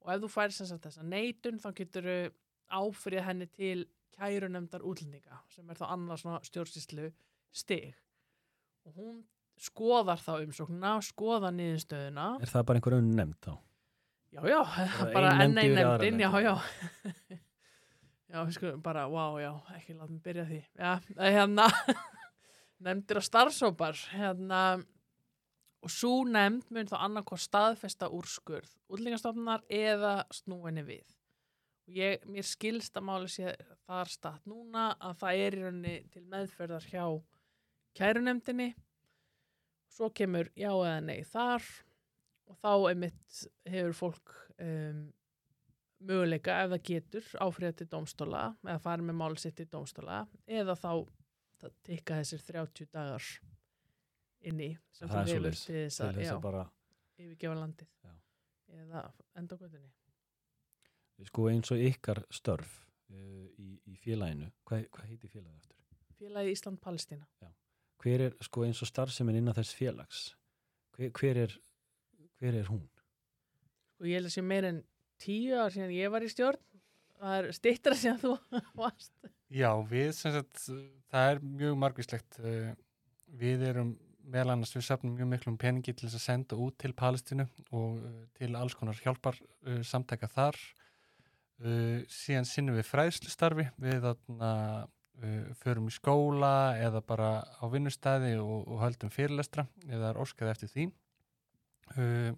og 0.00 0.12
ef 0.14 0.22
þú 0.22 0.30
fær 0.32 0.54
sem 0.54 0.68
sagt 0.68 0.86
þessa 0.88 1.06
neitun 1.06 1.60
þá 1.62 1.70
getur 1.80 2.10
áfrið 2.70 3.26
henni 3.26 3.48
til 3.50 3.84
kærunemdar 4.16 4.84
útlendinga 4.86 5.42
sem 5.52 5.68
er 5.70 5.78
þá 5.78 5.90
annars 5.94 6.24
stjórnsýslu 6.48 7.10
stig 7.50 7.94
og 8.86 8.96
hún 8.96 9.18
skoðar 9.60 10.20
þá 10.20 10.32
umsóknina, 10.40 10.94
skoðar 11.04 11.52
niðurstöðuna 11.56 12.30
Er 12.40 12.50
það 12.52 12.66
bara 12.68 12.80
einhver 12.80 12.96
önn 12.96 13.10
nefnd 13.16 13.44
þá? 13.44 13.52
Já, 14.30 14.42
já, 14.46 14.60
bara 15.16 15.34
enn 15.42 15.56
nefnd 15.56 15.60
ein 15.60 15.72
yfir 15.74 15.88
aðra 15.90 16.06
nefndin, 16.06 16.20
já, 16.22 16.30
já. 16.46 17.40
já, 18.30 18.38
við 18.38 18.54
skulum 18.56 18.84
bara, 18.84 19.04
wow, 19.10 19.36
já, 19.42 19.50
ekki 19.76 19.96
láta 19.96 20.12
mig 20.12 20.22
byrja 20.24 20.46
því. 20.48 20.60
Já, 20.78 20.92
hérna, 21.36 21.66
nefndir 22.86 23.20
og 23.20 23.26
starfsópar, 23.26 24.00
hérna, 24.14 24.62
og 25.80 25.92
svo 25.92 26.12
nefnd 26.28 26.68
mun 26.74 26.88
þá 26.90 26.96
annarkoð 27.00 27.42
staðfesta 27.44 28.10
úrskurð, 28.12 28.70
útlingastofnar 28.92 29.64
eða 29.72 30.20
snúinni 30.34 30.84
við. 30.86 31.16
Ég, 31.90 32.22
mér 32.30 32.46
skilst 32.46 32.96
að 32.98 33.06
máli 33.08 33.30
sé 33.32 33.54
þar 33.88 34.10
statt 34.12 34.44
núna 34.46 34.90
að 35.02 35.16
það 35.22 35.44
er 35.44 35.56
í 35.56 35.62
rauninni 35.64 35.94
til 36.12 36.22
meðferðar 36.30 36.86
hjá 36.86 37.04
kærunemdinni, 37.98 38.68
svo 39.90 40.10
kemur 40.14 40.52
já 40.54 40.70
eða 40.70 41.00
nei 41.02 41.22
þar. 41.26 41.64
Og 42.50 42.58
þá 42.58 42.70
einmitt 42.90 43.40
hefur 43.70 43.94
fólk 43.94 44.32
um, 44.58 45.02
möguleika 46.02 46.56
ef 46.64 46.72
það 46.72 46.86
getur 46.88 47.28
áfriða 47.44 47.76
til 47.78 47.86
dómstóla 47.92 48.44
eða 48.66 48.80
fara 48.82 49.06
með 49.06 49.18
mál 49.20 49.36
sitt 49.38 49.56
til 49.58 49.68
dómstóla. 49.70 50.24
Eða 50.50 50.76
þá 50.78 50.92
tikka 51.86 52.20
þessir 52.20 52.44
30 52.48 52.90
dagar 52.94 53.26
inni 54.48 54.70
sem 54.92 55.08
Það 55.08 55.16
þú 55.16 55.20
er 55.20 55.30
hefur 55.30 55.56
til 55.60 55.80
þess 55.84 56.00
að 56.04 56.20
að 56.34 56.42
bara, 56.44 56.64
yfirgefa 57.20 57.56
landið 57.60 57.88
Já. 58.04 58.12
eða 58.80 59.02
enda 59.40 59.58
göttunni 59.60 59.90
sko 61.28 61.48
eins 61.50 61.70
og 61.74 61.82
ykkar 61.84 62.22
störf 62.32 62.70
uh, 63.12 63.46
í, 63.60 63.74
í 63.92 63.96
félaginu, 64.00 64.48
hvað, 64.64 64.86
hvað 64.94 65.10
heitir 65.10 65.32
félagið 65.34 65.58
aftur? 65.58 65.76
Félagið 66.20 66.54
Ísland-Palestína 66.56 67.50
Hver 68.00 68.22
er, 68.24 68.36
sko 68.40 68.62
eins 68.64 68.80
og 68.80 68.88
starfsemin 68.88 69.36
innan 69.36 69.52
þess 69.58 69.74
félags, 69.76 70.20
hver, 70.96 71.10
hver, 71.18 71.42
er, 71.44 71.56
hver 72.40 72.56
er 72.62 72.70
hún? 72.72 72.86
og 74.00 74.08
ég 74.08 74.16
held 74.16 74.30
að 74.30 74.32
sé 74.38 74.44
meir 74.48 74.64
en 74.70 74.78
tíu 75.20 75.52
ár 75.60 75.74
síðan 75.74 75.92
ég 75.92 76.08
var 76.14 76.24
í 76.24 76.30
stjórn 76.32 76.62
það 77.20 77.34
er 77.36 77.50
stittra 77.52 77.98
síðan 78.00 78.22
þú 78.22 78.32
varst 78.80 79.12
Já, 79.52 79.68
við 79.90 80.12
sem 80.16 80.32
sagt, 80.32 80.62
það 81.10 81.32
er 81.34 81.40
mjög 81.42 81.76
margvíslegt. 81.82 82.38
eh, 82.40 82.70
Við 83.40 83.62
erum 83.66 83.90
meðal 84.30 84.54
annars, 84.54 84.74
við 84.76 84.86
safnum 84.86 85.16
mjög 85.16 85.30
miklum 85.32 85.56
peningi 85.60 85.94
til 85.94 86.06
þess 86.06 86.18
að 86.18 86.24
senda 86.26 86.58
út 86.64 86.76
til 86.80 86.92
Palestínu 86.96 87.46
og 87.76 87.98
eh, 87.98 88.20
til 88.38 88.52
alls 88.58 88.76
konar 88.78 88.98
hjálpar 89.00 89.38
uh, 89.40 89.80
samtaka 89.86 90.30
þar. 90.30 90.58
Uh, 91.60 92.00
síðan 92.08 92.48
sinnum 92.48 92.78
við 92.78 92.88
fræðslustarfi, 92.88 93.66
við 93.82 94.04
þarna 94.06 94.52
uh, 94.86 95.50
förum 95.60 95.90
í 95.90 95.94
skóla 95.94 96.52
eða 96.80 97.02
bara 97.06 97.32
á 97.44 97.64
vinnustæði 97.72 98.36
og, 98.40 98.68
og 98.70 98.84
höldum 98.84 99.12
fyrirlestra 99.12 99.66
eða 99.88 100.12
er 100.12 100.22
óskað 100.22 100.54
eftir 100.54 100.72
því. 100.74 100.86
Uh, 101.96 102.30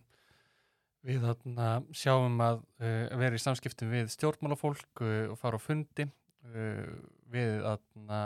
við 1.07 1.27
þarna 1.27 1.69
sjáum 1.97 2.41
að 2.43 2.63
uh, 2.83 3.13
vera 3.21 3.39
í 3.39 3.43
samskiptum 3.43 3.91
við 3.93 4.11
stjórnmálafólk 4.15 5.03
uh, 5.03 5.33
og 5.33 5.39
fara 5.41 5.59
á 5.59 5.63
fundi 5.63 6.07
uh, 6.07 6.97
við 7.33 7.61
þarna 7.63 8.23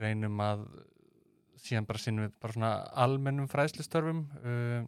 reynum 0.00 0.40
að 0.42 0.66
síðan 1.62 1.88
bara 1.88 2.02
sinnum 2.02 2.26
við 2.26 2.36
bara 2.42 2.56
svona 2.56 2.74
almennum 3.04 3.48
fræðslustörfum 3.50 4.22
uh, 4.42 4.84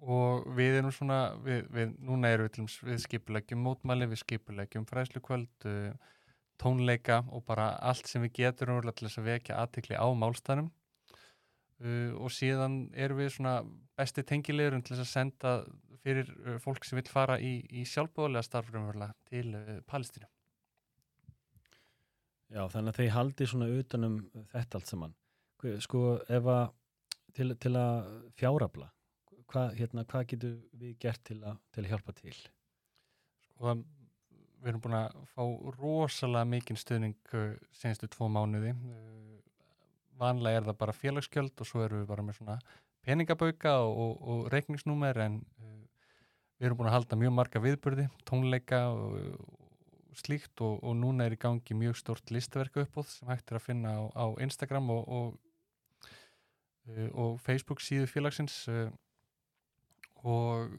og 0.00 0.46
við 0.56 0.78
erum 0.78 0.94
svona 0.94 1.20
við, 1.44 1.66
við, 1.74 1.92
núna 2.06 2.32
erum 2.32 2.48
við 2.48 2.54
til 2.54 2.62
dæmis 2.64 2.78
við 2.86 3.02
skipulegjum 3.04 3.62
mótmæli, 3.66 4.08
við 4.08 4.22
skipulegjum 4.22 4.88
fræðslukvöld 4.88 5.68
uh, 5.68 6.16
tónleika 6.60 7.22
og 7.32 7.44
bara 7.48 7.74
allt 7.84 8.08
sem 8.08 8.24
við 8.24 8.36
getur 8.42 8.72
umverulega 8.72 8.98
til 8.98 9.08
þess 9.08 9.20
að 9.20 9.30
vekja 9.30 9.60
aðtikli 9.60 10.00
á 10.00 10.06
málstæðnum 10.22 10.70
uh, 10.70 12.10
og 12.16 12.32
síðan 12.34 12.82
erum 12.96 13.20
við 13.20 13.32
svona 13.36 13.60
besti 13.98 14.24
tengilegurum 14.26 14.84
til 14.84 14.96
þess 14.96 15.06
að 15.06 15.14
senda 15.14 15.54
fyrir 16.04 16.32
uh, 16.46 16.58
fólk 16.64 16.86
sem 16.88 17.00
vil 17.00 17.08
fara 17.12 17.40
í, 17.40 17.58
í 17.68 17.84
sjálfbóðlega 17.88 18.64
umverulega 18.72 19.12
til 19.28 19.48
uh, 19.52 19.80
Palestínu. 19.88 20.28
Já, 22.50 22.62
þannig 22.72 22.92
að 22.92 23.00
þeir 23.00 23.12
haldi 23.14 23.46
svona 23.46 23.68
utanum 23.78 24.20
þetta 24.50 24.78
allt 24.78 24.90
saman. 24.90 25.18
Sko, 25.84 26.04
ef 26.26 26.48
að 26.50 26.64
til, 27.36 27.52
til 27.62 27.74
að 27.78 28.08
fjárabla, 28.38 28.88
hvað 29.50 29.76
hérna, 29.78 30.06
hvað 30.08 30.32
getur 30.32 30.56
við 30.80 30.96
gert 31.02 31.22
til 31.28 31.38
að, 31.44 31.60
til 31.74 31.84
að 31.84 31.92
hjálpa 31.92 32.16
til? 32.16 32.34
og 33.60 33.68
það, 33.68 33.82
við 34.60 34.72
erum 34.72 34.84
búin 34.84 34.98
að 34.98 35.16
fá 35.34 35.42
rosalega 35.76 36.48
mikinn 36.48 36.80
stuðning 36.80 37.34
uh, 37.36 37.52
senstu 37.76 38.08
tvo 38.12 38.28
mánuði 38.32 38.72
uh, 38.72 39.36
vanlega 40.20 40.60
er 40.60 40.68
það 40.68 40.80
bara 40.80 40.96
félagsgjöld 40.96 41.60
og 41.60 41.68
svo 41.68 41.84
erum 41.84 42.02
við 42.02 42.10
bara 42.10 42.24
með 42.24 42.40
svona 42.40 42.58
peningabauka 43.04 43.76
og, 43.84 44.00
og, 44.04 44.16
og 44.32 44.50
reikningsnúmer 44.54 45.20
en 45.26 45.40
uh, 45.60 45.76
við 46.60 46.70
erum 46.70 46.80
búin 46.80 46.90
að 46.90 46.98
halda 46.98 47.20
mjög 47.20 47.36
marga 47.36 47.64
viðburði, 47.64 48.08
tónleika 48.28 48.86
og 48.92 49.16
slíkt 50.18 50.60
og, 50.64 50.80
og 50.84 50.96
núna 50.98 51.26
er 51.26 51.36
í 51.36 51.40
gangi 51.40 51.76
mjög 51.76 51.98
stort 52.00 52.32
listaverka 52.34 52.84
uppbóð 52.84 53.08
sem 53.12 53.30
hægt 53.30 53.50
er 53.50 53.58
að 53.60 53.66
finna 53.66 53.94
á, 53.94 54.02
á 54.14 54.26
Instagram 54.42 54.90
og, 54.94 55.08
og, 55.08 56.10
uh, 56.90 57.08
og 57.12 57.40
Facebook 57.44 57.82
síðu 57.84 58.08
félagsins 58.10 58.62
uh, 58.72 58.88
og 60.24 60.70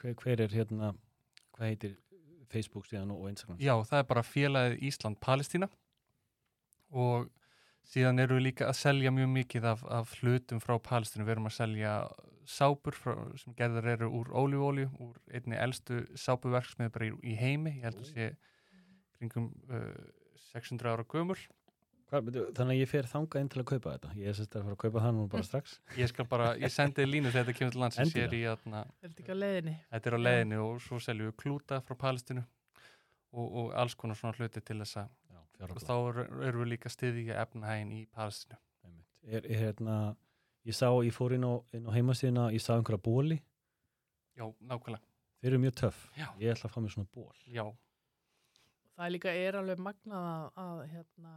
hver, 0.00 0.14
hver 0.14 0.44
er 0.46 0.54
hérna, 0.54 0.94
hvað 1.56 1.72
heitir 1.72 1.98
Facebook 2.50 2.88
síðan 2.88 3.12
og 3.14 3.28
Instagram? 3.30 3.60
já, 3.60 3.74
það 3.86 4.02
er 4.02 4.08
bara 4.08 4.26
félagið 4.26 4.88
Ísland-Palestína 4.90 5.70
og 6.90 7.30
síðan 7.86 8.22
eru 8.22 8.38
við 8.38 8.50
líka 8.50 8.68
að 8.68 8.78
selja 8.80 9.12
mjög 9.14 9.30
mikið 9.36 9.70
af, 9.72 9.84
af 9.86 10.16
hlutum 10.20 10.60
frá 10.62 10.76
Palestínu, 10.82 11.26
við 11.26 11.36
erum 11.36 11.50
að 11.50 11.56
selja 11.58 11.94
sápur 12.50 12.96
frá, 12.98 13.14
sem 13.40 13.54
gerðar 13.58 13.86
eru 13.94 14.08
úr 14.20 14.30
ólífólju, 14.34 14.88
úr 15.06 15.16
einni 15.36 15.56
elstu 15.60 16.02
sápuverksmiði 16.18 16.92
bara 16.96 17.08
í, 17.08 17.14
í 17.32 17.36
heimi, 17.38 17.76
ég 17.78 17.86
held 17.88 18.02
að 18.02 18.10
sé 18.10 18.28
kringum 19.18 19.50
uh, 19.70 19.88
600 20.50 20.92
ára 20.94 21.04
gömur 21.08 21.38
Hvar, 22.10 22.24
byrju, 22.26 22.48
þannig 22.58 22.74
að 22.74 22.80
ég 22.80 22.88
fer 22.90 23.06
þangað 23.06 23.42
inn 23.44 23.48
til 23.52 23.60
að 23.62 23.66
kaupa 23.70 23.90
þetta? 23.94 24.08
Ég 24.18 24.32
er 24.32 24.34
sérst 24.34 24.54
að 24.58 24.64
fara 24.66 24.74
að 24.74 24.80
kaupa 24.82 25.02
það 25.04 25.12
nú 25.14 25.26
bara 25.30 25.44
strax. 25.50 25.74
Ég 25.94 26.08
skal 26.10 26.24
bara, 26.26 26.48
ég 26.58 26.72
sendi 26.74 27.04
línu 27.06 27.30
þegar 27.30 27.44
þetta 27.46 27.58
kemur 27.60 27.74
til 27.76 27.82
lands 27.84 27.98
ég 28.00 28.08
sér 28.10 28.34
í 28.34 28.40
atna, 28.50 28.80
Er 28.98 29.12
þetta 29.12 29.22
ekki 29.22 29.30
á 29.30 29.38
leiðinni? 29.38 29.74
þetta 29.92 30.10
er 30.10 30.16
á 30.18 30.20
leiðinu 30.24 30.58
og 30.64 30.80
svo 30.82 30.98
seljum 31.04 31.28
við 31.30 31.36
klúta 31.44 31.78
frá 31.86 31.94
Palestínu 32.02 32.42
og, 32.42 33.46
og 33.62 33.70
alls 33.78 33.94
konar 33.94 34.18
svona 34.18 34.34
hluti 34.40 34.58
til 34.66 34.80
þess 34.82 34.98
að 35.04 35.14
og 35.70 35.84
þá 35.86 35.94
eru- 36.08 36.26
erum 36.48 36.64
við 36.64 36.70
líka 36.72 36.90
stiðið 36.90 37.30
efnahægin 37.44 37.94
í 37.94 38.02
Palestínu. 38.16 38.58
Einmitt. 38.88 39.06
er, 39.30 39.46
er 39.46 39.62
hérna 39.68 39.96
ég 40.70 40.78
sá, 40.78 40.88
ég 41.04 41.14
fór 41.14 41.36
inn 41.36 41.46
á, 41.46 41.52
inn 41.76 41.86
á 41.86 41.90
heimasíðina 41.98 42.48
ég 42.54 42.64
sá 42.64 42.72
einhverja 42.76 43.04
bóli, 43.04 43.38
já, 44.38 44.46
nákvæmlega, 44.58 45.04
þeir 45.40 45.52
eru 45.52 45.62
mjög 45.66 45.78
töff. 45.84 46.02
Já, 46.16 46.28
ég 46.40 46.54
ætla 46.54 46.70
að 46.70 46.74
fá 46.74 46.84
mér 46.84 46.94
svona 46.94 47.14
ból 47.14 47.46
já, 47.50 47.64
Það 49.00 49.06
er 49.06 49.12
líka 49.14 49.32
er 49.32 49.56
alveg 49.56 49.78
magnað 49.80 50.24
að, 50.28 50.42
að 50.60 50.80
hérna, 50.90 51.30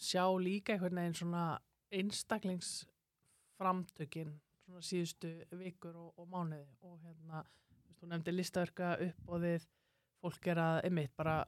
sjá 0.00 0.24
líka 0.40 0.72
einhvern 0.72 0.96
veginn 0.96 1.18
svona 1.18 1.60
einstaklingsframtökin 1.98 4.30
svona 4.64 4.80
síðustu 4.88 5.28
vikur 5.60 5.98
og, 6.00 6.16
og 6.16 6.24
mánuði. 6.32 6.64
Og 6.88 6.96
hérna, 7.04 7.44
þú 7.98 8.04
nefndi 8.08 8.32
listaverka 8.32 8.96
uppbóðið, 9.04 9.68
fólk 10.24 10.48
er 10.48 10.56
að 10.64 10.80
einmitt 10.88 11.12
bara 11.20 11.44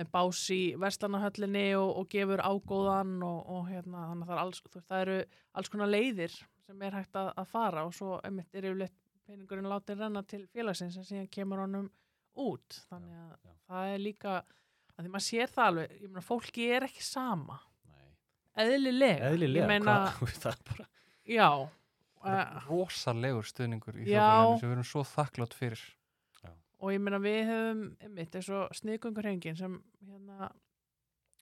með 0.00 0.10
bás 0.14 0.40
í 0.54 0.60
verslanahöllinni 0.80 1.66
og, 1.78 1.90
og 2.00 2.08
gefur 2.12 2.42
ágóðan 2.42 3.18
og, 3.26 3.40
og 3.52 3.68
hérna, 3.68 4.06
þannig 4.10 4.24
að 4.24 4.30
það, 4.30 4.36
er 4.36 4.42
alls, 4.44 4.62
veist, 4.64 4.86
það 4.88 5.04
eru 5.04 5.16
alls 5.60 5.72
konar 5.72 5.90
leiðir 5.92 6.36
sem 6.66 6.84
er 6.86 6.96
hægt 6.96 7.18
að, 7.20 7.32
að 7.42 7.50
fara 7.50 7.86
og 7.86 7.96
svo 7.96 8.18
einmitt 8.24 8.54
er 8.56 8.68
yfirleitt 8.70 8.96
peningurinn 9.30 9.70
látið 9.70 10.04
renna 10.04 10.22
til 10.26 10.44
félagsins 10.50 10.96
sem 10.96 11.06
síðan 11.06 11.28
kemur 11.30 11.62
honum 11.64 11.90
út. 12.40 12.80
Þannig 12.90 13.18
að 13.20 13.34
já. 13.34 13.52
það 13.70 13.90
er 13.94 14.04
líka 14.06 14.36
að 14.40 15.04
því 15.04 15.12
maður 15.12 15.26
sér 15.26 15.52
það 15.52 15.68
alveg, 15.72 15.98
ég 16.00 16.08
meina 16.08 16.24
fólki 16.24 16.70
er 16.76 16.86
ekki 16.86 17.04
sama, 17.04 17.60
eðlilega. 18.60 19.30
Eðlilega, 19.30 19.68
meina, 19.70 19.98
hvað, 20.16 20.34
það 20.44 20.56
er 20.56 20.64
bara 20.72 20.88
já. 21.30 21.50
Uh, 22.20 22.58
rosalegur 22.66 23.46
stuðningur 23.48 23.96
í 23.96 24.10
Já. 24.10 24.20
þjóðfélaginu 24.20 24.58
sem 24.60 24.68
við 24.68 24.74
erum 24.74 24.88
svo 24.90 25.02
þakklátt 25.08 25.54
fyrir 25.56 25.84
og 26.80 26.94
ég 26.94 27.02
meina 27.04 27.20
við 27.22 27.40
höfum 27.50 27.84
einmitt 28.00 28.36
eins 28.36 28.50
og 28.56 28.74
sniðgöngur 28.80 29.30
sem 29.58 29.78
hérna 30.08 30.50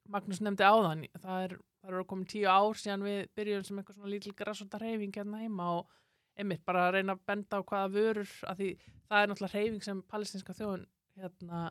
Magnús 0.08 0.40
nefndi 0.40 0.64
áðan, 0.64 1.04
það 1.20 1.42
er 1.44 1.52
það 1.88 1.92
eru 1.92 2.04
komin 2.08 2.28
tíu 2.28 2.48
ár 2.50 2.78
síðan 2.78 3.04
við 3.06 3.18
byrjum 3.38 3.64
sem 3.66 3.80
eitthvað 3.80 3.98
svona 3.98 4.12
lítil 4.12 4.34
grassóta 4.36 4.80
reyfing 4.82 5.14
hérna 5.14 5.42
heima 5.42 5.68
og 5.78 5.94
einmitt 6.38 6.64
bara 6.66 6.86
að 6.86 6.98
reyna 6.98 7.14
að 7.16 7.24
benda 7.28 7.60
á 7.60 7.66
hvaða 7.68 7.92
vörur 7.94 8.32
að 8.50 8.60
því 8.60 8.68
það 9.08 9.20
er 9.20 9.30
náttúrulega 9.30 9.62
reyfing 9.62 9.86
sem 9.86 10.02
palestinska 10.12 10.56
þjóðun 10.58 10.86
hérna 11.18 11.62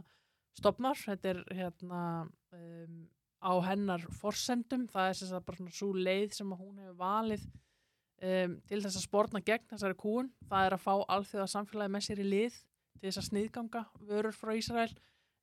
stopnar, 0.58 0.98
þetta 0.98 1.32
er 1.34 1.44
hérna 1.60 2.02
um, 2.58 2.98
á 3.38 3.54
hennar 3.68 4.08
forsendum, 4.20 4.88
það 4.90 5.12
er 5.12 5.20
sagt 5.20 5.48
bara 5.48 5.60
svona 5.60 5.78
svo 5.78 5.92
leið 5.94 6.34
sem 6.40 6.56
hún 6.58 6.80
hefur 6.82 6.98
valið 7.02 7.46
um, 7.46 8.58
til 8.70 8.82
þess 8.82 8.98
að 8.98 9.06
spórna 9.06 9.44
gegn 9.46 9.70
þessari 9.70 10.00
kúun, 10.00 10.32
það 10.50 10.70
er 10.70 10.78
að 10.78 10.86
fá 10.88 10.94
alþjóða 11.18 11.52
samfélagi 11.54 11.94
með 11.94 12.08
sér 12.08 12.24
í 12.24 12.30
lið 12.32 12.58
til 12.98 13.10
þess 13.10 13.22
að 13.22 13.30
sniðganga 13.32 13.84
vörur 14.10 14.36
frá 14.36 14.54
Ísrael. 14.58 14.92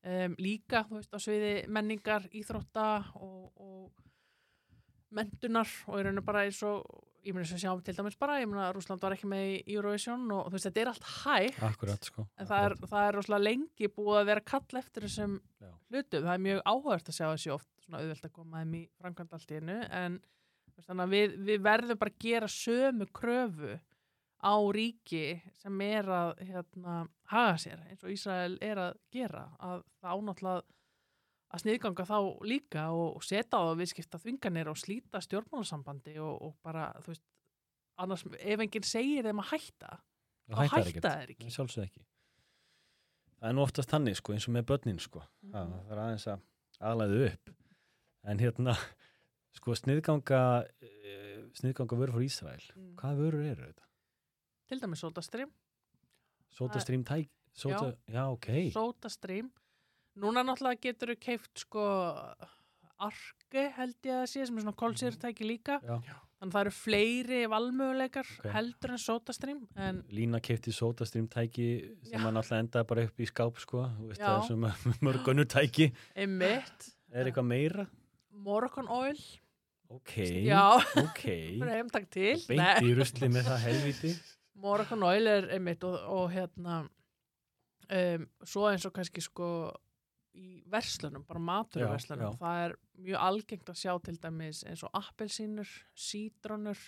Um, 0.05 0.35
líka, 0.37 0.83
þú 0.85 0.99
veist, 0.99 1.15
á 1.17 1.19
sviði 1.23 1.53
menningar, 1.73 2.27
íþrótta 2.37 2.89
og, 3.17 3.47
og 3.57 5.15
mentunar 5.15 5.71
og 5.89 6.01
í 6.01 6.05
rauninu 6.05 6.25
bara 6.27 6.45
eins 6.45 6.61
og 6.67 6.85
ég 7.25 7.37
þess 7.37 7.55
að 7.57 7.63
sjáum 7.63 7.83
til 7.85 7.95
dæmis 7.97 8.19
bara, 8.21 8.37
ég 8.43 8.49
meina 8.51 8.67
að 8.69 8.75
Rúsland 8.77 9.03
var 9.03 9.15
ekki 9.17 9.29
með 9.31 9.47
í 9.55 9.77
Eurovision 9.77 10.27
og 10.35 10.49
þú 10.49 10.57
veist, 10.57 10.67
þetta 10.69 10.83
er 10.83 10.91
allt 10.91 11.07
hægt 11.13 11.63
akkurat 11.71 12.09
sko. 12.11 12.27
en 12.37 12.51
það 12.51 12.67
er, 12.67 12.75
það 12.83 13.07
er 13.07 13.19
rosalega 13.19 13.47
lengi 13.47 13.91
búið 13.97 14.21
að 14.21 14.29
vera 14.31 14.45
kall 14.53 14.81
eftir 14.81 15.07
þessum 15.07 15.39
Já. 15.41 15.71
hlutum, 15.89 16.27
það 16.27 16.35
er 16.35 16.45
mjög 16.49 16.63
áhört 16.69 17.09
að 17.09 17.19
sjá 17.19 17.25
þessi 17.31 17.55
oft 17.55 17.71
svona 17.85 18.03
auðvelt 18.03 18.29
að 18.29 18.35
koma 18.37 18.63
þeim 18.63 18.77
í 18.77 18.83
framkvæmd 19.01 19.37
allt 19.39 19.55
í 19.55 19.61
einu 19.61 19.79
en 20.03 20.21
þannig 20.85 21.05
að 21.07 21.15
við, 21.15 21.37
við 21.49 21.65
verðum 21.65 22.01
bara 22.03 22.15
að 22.15 22.27
gera 22.27 22.51
sömu 22.51 23.09
kröfu 23.15 23.79
á 24.45 24.55
ríki 24.77 25.41
sem 25.63 25.81
er 25.87 26.05
að 26.13 26.35
hérna, 26.45 26.95
haga 27.33 27.57
sér 27.59 27.81
eins 27.89 28.05
og 28.05 28.13
Ísrael 28.13 28.59
er 28.61 28.81
að 28.91 28.99
gera 29.15 29.47
að 29.59 29.83
það 30.03 30.19
ánáttúrulega 30.19 30.63
að 31.55 31.63
sniðganga 31.63 32.05
þá 32.09 32.19
líka 32.51 32.85
og 32.93 33.23
setja 33.25 33.61
á 33.63 33.73
viðskipta 33.79 34.19
þvinganir 34.21 34.69
og 34.73 34.77
slíta 34.81 35.21
stjórnmálasambandi 35.23 36.17
og, 36.19 36.35
og 36.49 36.57
bara, 36.67 36.89
þú 37.05 37.13
veist 37.15 37.25
annars 38.03 38.25
ef 38.41 38.61
enginn 38.65 38.83
segir 38.89 39.23
þeim 39.29 39.41
að 39.45 39.51
hætta 39.55 39.93
þá 40.51 40.57
hætta 40.59 40.75
hætta 40.75 40.91
ekkert. 40.91 41.07
þeir 41.07 41.31
ekki 41.37 41.55
sjálfsög 41.55 41.85
ekki 41.89 42.03
það 43.39 43.49
er 43.51 43.55
nú 43.57 43.63
oftast 43.65 43.93
þannig 43.93 44.19
sko 44.19 44.35
eins 44.35 44.49
og 44.51 44.55
með 44.57 44.67
börnin 44.73 45.01
sko 45.01 45.23
Mhm. 45.45 45.53
það, 45.55 45.73
það 45.87 45.95
er 45.95 46.03
aðeins 46.05 46.27
að 46.35 46.45
aðlæðu 46.91 47.25
upp 47.31 47.55
en 48.25 48.39
hérna 48.43 48.75
sko 49.55 49.77
sniðganga 49.79 50.43
uh, 50.67 51.41
sniðganga 51.55 51.99
vörur 52.01 52.17
frá 52.19 52.25
Ísrael 52.27 52.65
Mm. 52.75 52.95
hvaða 52.99 53.19
vörur 53.23 53.45
eru 53.53 53.69
þetta? 53.71 53.87
Til 54.69 54.81
dæmis 54.83 55.03
sótastream 55.05 55.51
Sótastrím 56.55 57.05
tæk 57.05 57.29
Sóta, 57.55 57.95
já, 58.11 58.25
ok. 58.31 58.49
Sótastream 58.75 59.51
núna 60.19 60.43
náttúrulega 60.47 60.81
getur 60.89 61.13
þú 61.15 61.19
keift 61.23 61.59
sko 61.65 61.85
arke 63.05 63.65
held 63.77 63.97
ég 64.07 64.21
að 64.23 64.29
sé 64.31 64.45
sem 64.47 64.59
er 64.59 64.63
svona 64.65 64.77
kólsýrtæki 64.79 65.47
líka. 65.47 65.81
Já. 65.83 65.99
þannig 66.39 66.51
að 66.51 66.55
það 66.55 66.61
eru 66.65 66.73
fleiri 66.77 67.41
valmöguleikar 67.51 68.27
Ok. 68.39 68.47
heldur 68.53 68.91
en 68.95 69.01
sótastream 69.03 69.61
en 69.77 70.03
Lína 70.11 70.41
kefti 70.45 70.73
sótastrím 70.75 71.29
tæki 71.31 71.67
sem 72.05 72.19
Já. 72.21 72.25
hann 72.25 72.37
alltaf 72.37 72.59
endaði 72.59 72.87
bara 72.91 73.05
upp 73.09 73.19
í 73.21 73.27
skáp 73.31 73.59
sko. 73.63 73.85
Já. 74.19 74.41
það 74.41 74.47
er 77.15 77.31
eitthvað 77.31 77.47
meira? 77.47 77.87
Moroccan 78.31 78.89
Oil. 78.91 79.19
Ok, 79.95 80.17
já, 80.43 80.75
ok. 80.99 81.23
Fyrir 81.61 81.71
heimtak 81.71 82.09
til. 82.11 82.39
Beint 82.49 82.83
í 82.83 82.95
rusli 82.99 83.29
með 83.31 83.47
það 83.47 83.61
helviti 83.69 84.15
Moroccan 84.63 85.03
Oil 85.07 85.27
er 85.31 85.49
einmitt 85.57 85.85
og, 85.87 85.97
og 86.11 86.29
hérna 86.33 86.85
um, 86.85 88.29
svo 88.47 88.69
eins 88.71 88.87
og 88.87 88.95
kannski 88.95 89.23
sko 89.25 89.49
í 90.35 90.61
verslunum, 90.71 91.23
bara 91.29 91.43
maturverslunum 91.43 92.25
Já, 92.25 92.31
já. 92.33 92.39
það 92.41 92.61
er 92.65 92.77
mjög 93.07 93.27
algengt 93.29 93.69
að 93.71 93.81
sjá 93.83 93.93
til 94.03 94.17
dæmis 94.23 94.63
eins 94.67 94.83
og 94.87 94.95
appelsínur 94.99 95.75
sítrónur 95.95 96.81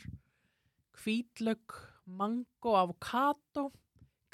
hvítlög, 0.96 1.76
mango, 2.06 2.74
avokado 2.78 3.68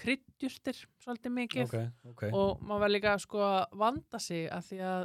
kryddjurtir 0.02 0.78
svolítið 1.02 1.34
mikið. 1.36 1.64
Ok, 1.66 2.06
ok. 2.12 2.22
Og 2.32 2.62
maður 2.64 2.84
verður 2.86 2.94
líka 2.96 3.16
sko 3.22 3.42
að 3.44 3.76
vanda 3.82 4.20
sig 4.22 4.46
að 4.50 4.68
því 4.70 4.78
að 4.88 5.04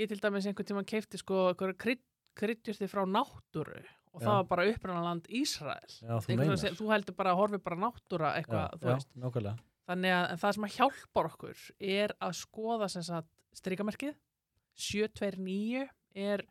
ég 0.00 0.10
til 0.10 0.20
dæmis 0.22 0.46
einhvern 0.48 0.70
tíma 0.70 0.84
keipti 0.88 1.20
sko 1.20 1.42
einhverja 1.50 1.78
krydd, 1.82 2.04
kryddjurti 2.36 2.88
frá 2.92 3.02
náttúru 3.08 3.80
og 4.16 4.22
það 4.22 4.32
Já. 4.32 4.36
var 4.40 4.46
bara 4.50 4.66
upprannaland 4.72 5.26
Ísrael. 5.28 5.94
Já, 6.00 6.14
þú 6.24 6.56
sem- 6.60 6.76
þú 6.78 6.90
heldur 6.94 7.16
bara 7.18 7.32
að 7.34 7.40
horfi 7.42 7.58
bara 7.62 7.76
náttúra 7.76 8.30
eitthvað, 8.40 8.78
þú 8.80 8.88
veist. 8.94 9.10
þannig 9.86 10.14
að 10.16 10.36
það 10.42 10.54
sem 10.56 10.66
að 10.66 10.76
hjálpar 10.76 11.28
okkur 11.30 11.64
er 11.78 12.14
að 12.20 12.32
skoða 12.40 12.88
sagt 12.90 13.28
strikamerkið 13.56 14.16
729 14.76 15.86
er 16.16 16.44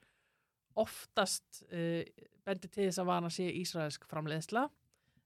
oftast 0.76 1.64
uh, 1.72 2.04
bendi 2.46 2.70
til 2.70 2.88
þess 2.88 3.02
að 3.02 3.10
vana 3.10 3.30
sé 3.34 3.48
ísraelsk 3.62 4.06
framleiðsla. 4.10 4.68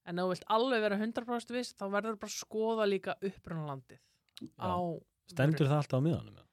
En 0.10 0.20
ef 0.20 0.26
þú 0.26 0.34
vilt 0.34 0.46
alveg 0.56 0.82
vera 0.82 0.98
100% 0.98 1.54
viss 1.54 1.76
þá 1.78 1.86
verður 1.92 2.20
bara 2.22 2.32
að 2.32 2.40
skoða 2.40 2.88
líka 2.90 3.16
upprunalandið 3.22 4.00
á 4.56 4.80
stendur 5.30 5.68
það 5.68 5.82
alltaf 5.82 6.00
á 6.00 6.06
miðanum? 6.08 6.46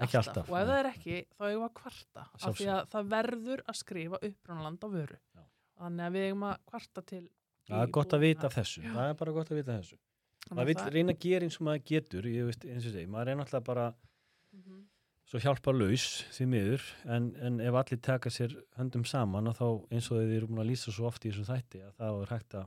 Ekki, 0.00 0.04
Ekki 0.06 0.18
alltaf. 0.20 0.36
alltaf, 0.36 0.50
og 0.50 0.58
ef 0.58 0.66
nei. 0.66 0.72
það 0.72 0.78
er 0.82 0.88
ekki 0.92 1.16
þá 1.36 1.44
eigum 1.48 1.62
við 1.62 1.68
að 1.68 1.74
kvarta 1.80 2.24
af 2.32 2.56
því 2.58 2.68
að 2.76 2.82
það 2.94 3.10
verður 3.16 3.62
að 3.68 3.78
skrifa 3.82 4.20
upprunaland 4.28 4.82
á 4.82 4.88
vöru 4.92 5.18
Já. 5.36 5.42
þannig 5.82 6.06
að 6.06 6.12
við 6.16 6.26
eigum 6.28 6.46
að 6.48 6.56
kvarta 6.72 7.02
til 7.12 7.24
það 7.68 7.82
er 7.86 7.92
gott 7.98 8.12
að 8.16 8.24
vita 8.26 8.46
af 8.48 8.56
þessu 8.56 8.82
það 8.86 9.08
er 9.12 9.18
bara 9.22 9.32
gott 9.40 9.50
að 9.52 9.60
vita 9.62 9.76
þessu 9.80 9.98
Þannig 10.42 10.58
maður 10.58 10.72
að 10.72 10.84
vil 10.88 10.92
reyna 10.96 11.12
að 11.14 11.20
gera 11.22 11.46
eins 11.46 11.56
og 11.60 11.66
maður 11.68 11.84
getur 11.92 12.26
ég 12.26 12.46
veist 12.48 12.64
eins 12.66 12.86
og 12.88 12.92
segi, 12.96 13.06
maður 13.06 13.28
er 13.28 13.36
náttúrulega 13.42 13.64
bara 13.68 13.84
Mhm. 14.52 14.80
svo 15.24 15.38
hjálpa 15.40 15.72
laus 15.72 16.06
því 16.34 16.46
miður 16.52 16.82
en, 17.08 17.28
en 17.40 17.60
ef 17.60 17.74
allir 17.80 18.00
taka 18.04 18.28
sér 18.28 18.52
höndum 18.76 19.04
saman 19.06 19.46
og 19.48 19.54
þá 19.56 19.64
eins 19.94 20.10
og 20.12 20.18
þið 20.18 20.34
eru 20.36 20.46
búin 20.50 20.60
að 20.64 20.68
lýsa 20.72 20.92
svo 20.92 21.06
oft 21.08 21.24
í 21.24 21.30
þessum 21.30 21.46
þætti 21.48 21.80
að 21.86 21.94
það 21.96 22.18
er 22.22 22.32
hægt 22.34 22.54
að 22.58 22.66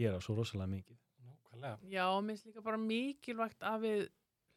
gera 0.00 0.20
svo 0.24 0.36
rosalega 0.38 0.70
mikið 0.70 0.96
Nákvæmlega. 1.26 1.76
Já, 1.90 2.06
mér 2.22 2.30
finnst 2.38 2.46
líka 2.46 2.62
bara 2.64 2.78
mikilvægt 2.80 3.60
að 3.68 3.80
við 3.84 4.08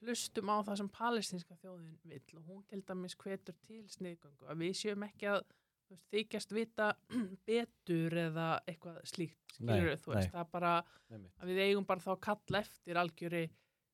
hlustum 0.04 0.49
á 0.54 0.56
það 0.68 0.80
sem 0.82 0.89
palestinska 0.97 1.58
þjóðin 1.62 1.97
vill 2.10 2.38
og 2.39 2.47
hún 2.49 2.64
til 2.70 2.82
dæmis 2.88 3.16
hvetur 3.24 3.56
til 3.68 3.84
sniðgöngu 3.93 4.49
að 4.51 4.62
við 4.64 4.74
séum 4.80 5.06
ekki 5.08 5.30
að 5.34 5.41
veist, 5.89 6.06
þykjast 6.14 6.56
vita 6.58 6.88
betur 7.49 8.18
eða 8.28 8.47
eitthvað 8.68 9.01
slíkt 9.10 9.58
skilur 9.58 9.89
Nei, 9.91 9.97
veist, 9.97 10.34
er 10.34 10.47
bara 10.51 10.74
að 11.14 11.51
við 11.51 11.62
eigum 11.68 11.86
bara 11.89 12.04
þá 12.04 12.12
að 12.16 12.24
kalla 12.30 12.64
eftir 12.66 12.99
algjöri 13.04 13.43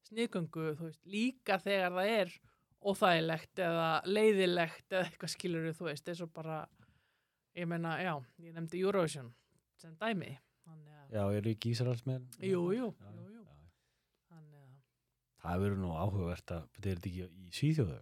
sniðgöngu, 0.10 0.68
veist, 0.80 1.01
líka 1.05 1.60
þegar 1.62 1.97
það 1.97 2.14
er 2.18 2.36
óþægilegt 2.80 3.60
eða 3.60 3.88
leiðilegt 4.07 4.93
eða 4.95 5.07
eitthvað 5.10 5.34
skilur 5.34 5.72
þú 5.76 5.89
veist, 5.89 6.07
eins 6.07 6.22
og 6.24 6.32
bara 6.34 6.62
ég 7.60 7.68
meina, 7.68 7.97
já, 7.99 8.14
ég 8.45 8.53
nefndi 8.55 8.80
Eurovision 8.86 9.34
sem 9.80 9.95
dæmi 9.99 10.32
þannig 10.64 10.93
að, 10.95 11.10
Já, 11.10 11.24
eru 11.39 11.51
ekki 11.51 11.74
Ísraels 11.74 12.05
með? 12.07 12.26
jú, 12.45 12.62
jú, 12.78 12.88
Já, 12.93 13.10
jú, 13.18 13.26
jú. 13.34 13.41
já. 13.43 13.70
þannig 14.30 14.60
að, 14.62 14.74
Það 15.39 15.61
verður 15.63 15.79
nú 15.83 15.89
áhugavert 15.95 16.51
að, 16.51 16.63
þetta 16.75 16.89
er 16.91 16.97
þetta 16.99 17.09
ekki 17.09 17.27
í 17.47 17.51
Svíþjóðu? 17.59 17.99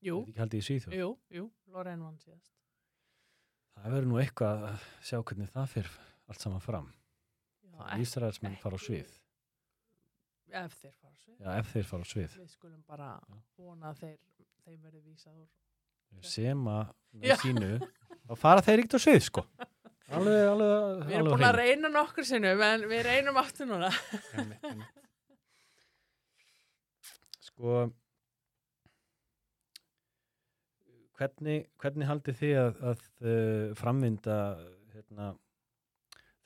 jú, 0.00 0.14
þetta 0.20 0.30
ekki 0.32 0.42
haldið 0.42 0.60
í 0.62 0.66
Svíþjóðu? 0.68 0.98
jú, 1.00 1.10
jú 1.38 1.44
Lorraine 1.74 2.02
vann 2.06 2.18
síðast 2.18 2.56
Það 3.80 3.92
verður 3.94 4.08
nú 4.10 4.18
eitthvað 4.20 4.64
að 4.70 4.86
sjá 5.08 5.18
hvernig 5.22 5.52
það 5.54 5.68
fyrir 5.74 5.92
allt 6.30 6.42
saman 6.44 6.60
fram. 6.64 6.88
já, 7.62 7.78
ekki, 7.86 8.02
Ísraels 8.04 8.42
menn 8.42 8.56
fara 8.60 8.76
á 8.76 8.80
svið. 8.82 9.12
ef 10.50 10.74
þeir 10.82 10.94
fara 10.98 11.14
á 11.14 11.18
svið 11.22 11.38
Já, 11.40 11.50
ef 11.60 11.70
þeir 11.72 11.86
fara 11.92 12.02
á 12.02 12.08
svið. 12.10 12.34
við 12.42 12.50
skulum 12.56 12.82
bara 12.88 13.10
Já. 13.30 13.36
vona 13.62 13.92
að 13.94 14.00
þeir 14.02 14.16
þeim 14.66 14.80
verði 14.84 15.02
vísað 15.06 15.38
úr 15.40 15.48
Sem 16.26 16.64
að 16.66 16.88
Já. 16.90 17.20
með 17.22 17.36
sínu, 17.44 17.70
þá 18.26 18.34
fara 18.36 18.62
þeir 18.66 18.80
ekkert 18.82 18.98
á 18.98 19.00
svið, 19.06 19.20
sko. 19.28 19.44
Alveg, 20.10 20.40
alveg, 20.50 21.04
við 21.06 21.14
erum 21.14 21.28
alveg 21.28 21.36
búin 21.36 21.46
að 21.46 21.58
reyna 21.60 21.88
nokkur 21.94 22.26
sinnum 22.26 22.62
en 22.66 22.82
við 22.90 23.04
reynum 23.06 23.36
aftur 23.38 23.68
núna. 23.70 23.90
Sko, 27.60 27.90
hvernig, 31.18 31.66
hvernig 31.76 32.06
haldið 32.08 32.38
þið 32.38 32.52
að, 32.56 32.78
að 32.88 33.02
uh, 33.20 33.72
framvinda 33.76 34.36
hérna, 34.94 35.26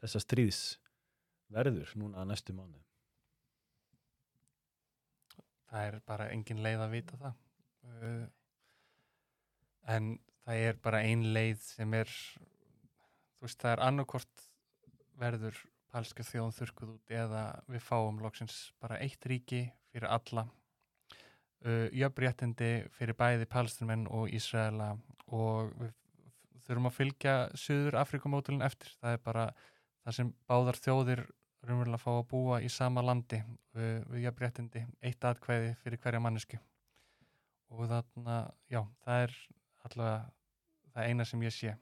þessa 0.02 0.22
stríðs 0.24 0.62
verður 1.54 1.92
núna 2.00 2.24
næstu 2.26 2.56
mánu? 2.56 2.80
það 5.70 5.86
er 5.92 5.98
bara 6.10 6.26
engin 6.34 6.64
leið 6.66 6.82
að 6.82 6.96
vita 6.96 7.20
það 7.22 7.38
uh, 7.92 8.26
en 9.94 10.10
það 10.42 10.64
er 10.64 10.82
bara 10.88 11.04
ein 11.06 11.24
leið 11.38 11.62
sem 11.68 11.96
er 12.00 12.10
þú 12.18 13.46
veist 13.46 13.62
það 13.62 13.76
er 13.76 13.84
annarkort 13.86 14.44
verður 15.22 15.62
palska 15.94 16.26
þjóðum 16.26 16.58
þurrkuð 16.58 16.92
út 16.96 17.16
eða 17.22 17.46
við 17.70 17.86
fáum 17.86 18.18
loksins 18.26 18.60
bara 18.82 18.98
eitt 19.06 19.30
ríki 19.30 19.68
fyrir 19.94 20.10
alla 20.10 20.48
uh, 21.64 21.86
jöfnréttindi 21.92 22.72
fyrir 22.96 23.18
bæði 23.18 23.48
palestinumenn 23.50 24.08
og 24.12 24.32
Ísraela 24.34 24.94
og 25.34 25.72
við 25.80 25.94
þurfum 26.66 26.90
að 26.90 26.98
fylgja 26.98 27.38
Suður 27.60 27.98
Afrikumódulin 28.00 28.64
eftir. 28.64 28.92
Það 29.00 29.16
er 29.16 29.24
bara 29.24 29.48
það 30.04 30.18
sem 30.18 30.30
báðar 30.48 30.80
þjóðir 30.80 31.24
raunverulega 31.64 32.00
fá 32.00 32.12
að 32.12 32.28
búa 32.30 32.60
í 32.60 32.68
sama 32.72 33.02
landi 33.04 33.40
við, 33.74 34.04
við 34.12 34.24
jafnréttindi, 34.26 34.84
eitt 35.04 35.24
atkvæði 35.24 35.74
fyrir 35.80 36.00
hverja 36.02 36.20
mannesku 36.20 36.60
og 37.74 37.88
þarna, 37.90 38.38
já, 38.70 38.82
það 39.04 39.22
er 39.24 39.36
allavega 39.88 40.18
það 40.94 41.10
eina 41.10 41.26
sem 41.26 41.42
ég 41.42 41.54
sé. 41.54 41.74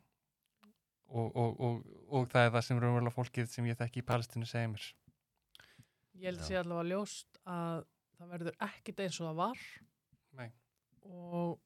Og, 1.13 1.27
og, 1.37 1.59
og, 1.61 1.81
og 2.09 2.29
það 2.33 2.47
er 2.47 2.53
það 2.55 2.67
sem 2.67 2.79
raunverulega 2.81 3.17
fólkið 3.17 3.51
sem 3.53 3.67
ég 3.69 3.77
þekki 3.77 4.01
í 4.01 4.07
Palestínu 4.09 4.49
segja 4.49 4.71
mér. 4.73 4.87
Ég 6.17 6.31
held 6.31 6.41
að 6.41 6.49
sé 6.49 6.57
allavega 6.61 6.89
ljóst 6.95 7.43
að 7.45 7.83
það 8.23 8.33
verður 8.37 8.59
ekkit 8.69 9.03
eins 9.05 9.21
og 9.21 9.29
það 9.29 9.39
var 9.41 9.63
Nei. 10.39 10.49
og 11.03 11.57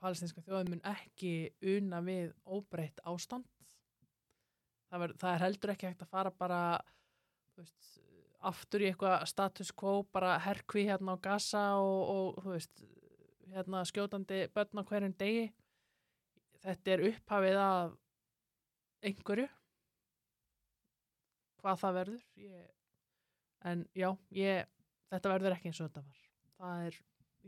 palestinska 0.00 0.44
þjóðin 0.46 0.74
mun 0.74 0.84
ekki 0.88 1.32
una 1.76 2.00
við 2.04 2.30
óbreytt 2.46 3.02
ástand. 3.08 3.48
Það, 4.90 5.02
ver, 5.02 5.14
það 5.20 5.34
er 5.34 5.44
heldur 5.44 5.72
ekki 5.74 5.90
hægt 5.90 6.04
að 6.06 6.12
fara 6.14 6.32
bara 6.34 6.60
veist, 7.58 7.90
aftur 8.48 8.82
í 8.82 8.88
eitthvað 8.88 9.26
status 9.30 9.74
quo, 9.76 10.00
bara 10.14 10.38
herkvi 10.40 10.86
hérna 10.88 11.14
á 11.14 11.22
gasa 11.22 11.64
og, 11.82 12.38
og 12.40 12.50
veist, 12.54 12.82
hérna 13.52 13.84
skjótandi 13.86 14.46
börn 14.54 14.80
á 14.80 14.88
hverjum 14.88 15.14
degi. 15.20 15.50
Þetta 16.64 16.94
er 16.94 17.06
upphafið 17.10 17.60
af 17.60 17.96
einhverju. 19.04 19.48
Hvað 21.60 21.80
það 21.84 21.96
verður? 22.00 22.28
Ég 22.40 22.68
en 23.64 23.84
já, 23.94 24.10
ég, 24.32 24.68
þetta 25.10 25.32
verður 25.34 25.56
ekki 25.56 25.70
eins 25.70 25.80
og 25.80 25.90
þetta 25.90 26.04
var. 26.06 26.26
Það 26.60 26.84
er, 26.88 26.98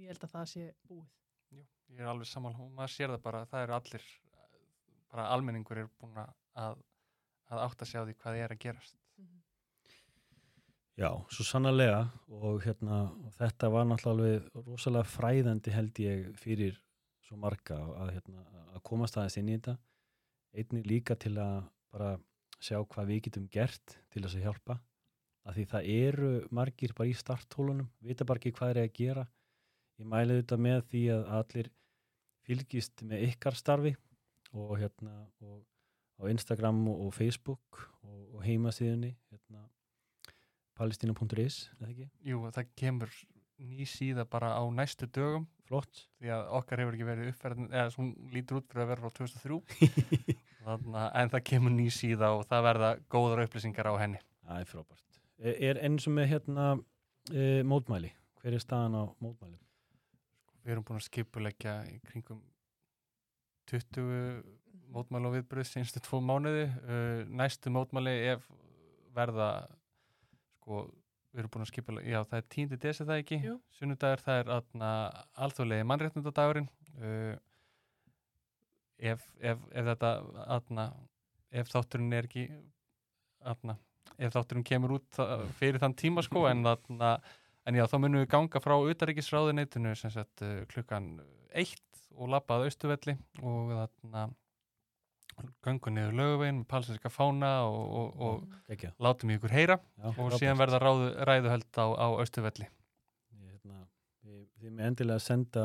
ég 0.03 0.13
held 0.13 0.25
að 0.27 0.35
það 0.37 0.49
sé 0.53 0.69
búið. 0.89 1.11
Jú, 1.53 1.67
ég 1.93 2.01
er 2.03 2.13
alveg 2.13 2.31
saman 2.31 2.57
og 2.63 2.73
maður 2.77 2.95
sér 2.95 3.13
það 3.15 3.27
bara, 3.27 3.45
það 3.51 3.67
eru 3.67 3.77
allir 3.79 4.09
bara 5.13 5.29
almenningur 5.35 5.83
er 5.83 5.93
búin 6.01 6.17
að 6.23 6.81
að 7.53 7.63
átta 7.67 7.89
sig 7.89 8.01
á 8.01 8.07
því 8.07 8.17
hvað 8.21 8.39
er 8.41 8.55
að 8.55 8.63
gerast. 8.65 8.99
Já, 11.01 11.09
svo 11.33 11.45
sannarlega. 11.49 12.03
Og, 12.29 12.61
hérna, 12.65 13.05
og 13.25 13.33
þetta 13.39 13.71
var 13.73 13.87
náttúrulega 13.89 14.65
rosalega 14.67 15.09
fræðandi 15.09 15.73
held 15.73 16.01
ég 16.03 16.27
fyrir 16.41 16.77
svo 17.25 17.39
marga 17.41 17.79
að, 17.81 18.13
hérna, 18.19 18.45
að 18.77 18.83
komast 18.89 19.17
aðeins 19.17 19.39
inn 19.41 19.51
í 19.51 19.57
þetta. 19.57 19.77
Einnig 20.53 20.89
líka 20.89 21.17
til 21.17 21.35
að 21.41 21.63
bara 21.93 22.15
sjá 22.63 22.79
hvað 22.79 23.09
við 23.09 23.23
getum 23.27 23.49
gert 23.53 23.97
til 24.13 24.23
þess 24.23 24.37
að 24.39 24.47
hjálpa 24.47 24.79
að 25.43 25.59
því 25.59 25.65
það 25.73 25.91
eru 25.97 26.31
margir 26.55 26.95
bara 26.97 27.11
í 27.11 27.17
starthólunum 27.19 27.89
vita 28.05 28.27
bara 28.29 28.43
ekki 28.43 28.55
hvað 28.57 28.75
er 28.75 28.83
að 28.85 28.95
gera 28.99 29.27
ég 29.99 30.09
mæli 30.09 30.39
þetta 30.41 30.59
með 30.67 30.81
því 30.93 31.03
að 31.17 31.29
allir 31.39 31.71
fylgist 32.47 33.05
með 33.07 33.27
ykkar 33.31 33.59
starfi 33.59 33.95
og 34.53 34.75
hérna 34.79 35.15
og 35.43 35.63
á 36.23 36.23
Instagram 36.31 36.83
og, 36.93 37.07
og 37.09 37.15
Facebook 37.17 37.83
og, 38.03 38.19
og 38.37 38.45
heimasíðunni 38.47 39.15
hérna 39.33 39.67
palestina.is? 40.79 41.69
Jú, 42.25 42.43
það 42.55 42.71
kemur 42.79 43.13
ný 43.63 43.87
síða 43.87 44.25
bara 44.27 44.55
á 44.59 44.63
næstu 44.75 45.07
dögum 45.07 45.47
Flott. 45.69 46.07
því 46.21 46.33
að 46.35 46.49
okkar 46.59 46.83
hefur 46.83 46.97
ekki 46.97 47.07
verið 47.07 47.31
uppferðin 47.33 47.71
eða 47.71 47.93
svo 47.93 48.03
hún 48.03 48.33
lítur 48.35 48.59
út 48.59 48.67
fyrir 48.71 48.85
að 48.85 48.91
vera 48.93 49.05
frá 49.05 49.15
2003 49.19 49.61
Þannig, 50.63 51.07
en 51.19 51.33
það 51.33 51.45
kemur 51.51 51.75
ný 51.75 51.87
síða 51.91 52.35
og 52.37 52.45
það 52.51 52.67
verða 52.69 52.91
góðar 53.11 53.45
upplýsingar 53.47 53.91
á 53.91 53.95
henni 53.99 54.21
Það 54.43 54.61
er 54.61 54.69
frábært. 54.69 55.12
Er, 55.43 55.59
er 55.59 55.83
eins 55.83 56.07
og 56.07 56.15
með 56.15 56.29
hérna 56.37 56.71
e, 57.35 57.63
mótmæli? 57.67 58.13
Hver 58.41 58.57
er 58.57 58.63
staðan 58.63 58.95
á 58.95 59.05
mótmæli? 59.23 59.59
Við 60.63 60.75
erum 60.75 60.87
búin 60.87 61.01
að 61.01 61.09
skipuleggja 61.09 61.77
í 61.91 61.99
kringum 62.07 62.43
20 63.71 64.43
mótmæli 64.93 65.29
og 65.29 65.37
viðbröð 65.37 65.69
senstu 65.69 66.03
tvo 66.05 66.21
mánuði 66.25 66.67
uh, 66.69 67.23
næstu 67.31 67.73
mótmæli 67.73 68.13
ef 68.35 68.45
verða 69.17 69.49
sko, 70.59 70.85
við 71.33 71.43
erum 71.43 71.53
búin 71.55 71.65
að 71.67 71.71
skipuleggja 71.73 72.15
já, 72.15 72.21
það 72.31 72.41
er 72.41 72.49
10. 72.57 72.81
desi 72.85 73.07
það 73.09 73.23
ekki 73.23 73.39
Jú. 73.47 73.55
sunnudagur, 73.79 74.25
það 74.27 74.43
er 74.43 74.53
alþjóðlegi 75.47 75.89
mannréttundadagurinn 75.91 76.69
uh, 76.99 77.35
ef, 78.99 79.25
ef, 79.41 79.65
ef 79.73 79.89
þetta 79.93 80.13
atna, 80.59 80.91
ef 81.51 81.73
þátturinn 81.73 82.19
er 82.19 82.29
ekki 82.29 82.47
atna, 83.53 83.79
ef 84.19 84.35
þátturinn 84.35 84.65
kemur 84.67 84.97
út 84.99 85.21
fyrir 85.59 85.81
þann 85.83 85.95
tíma 85.99 86.23
sko 86.27 86.47
en 86.51 86.67
atna, 86.75 87.17
En 87.63 87.77
já, 87.79 87.85
þá 87.87 87.93
munum 88.03 88.19
við 88.25 88.31
ganga 88.33 88.59
frá 88.59 88.75
utaríkisráðuneytinu 88.75 89.93
sem 89.95 90.11
sagt 90.11 90.43
uh, 90.43 90.65
klukkan 90.67 91.21
eitt 91.55 92.01
og 92.19 92.27
labbað 92.33 92.65
austuvelli 92.67 93.15
og 93.39 93.71
þarna 93.71 94.25
göngu 95.65 95.93
niður 95.95 96.17
löguvegin 96.19 96.59
með 96.59 96.67
palsinska 96.73 97.11
fána 97.15 97.53
og, 97.69 97.85
og, 98.01 98.19
og 98.27 98.59
Gekja. 98.69 98.91
látum 98.99 99.31
ykkur 99.37 99.55
heyra 99.55 99.77
Já, 99.79 100.09
og 100.11 100.17
frábært. 100.19 100.39
síðan 100.43 100.59
verða 100.61 100.81
ráðu, 100.83 101.07
ræðuhöld 101.31 101.79
á, 101.79 101.87
á 102.03 102.07
austuvelli. 102.19 102.67
Hérna, 103.39 103.79
þið 104.61 104.75
með 104.77 104.91
endilega 104.91 105.23
senda 105.25 105.65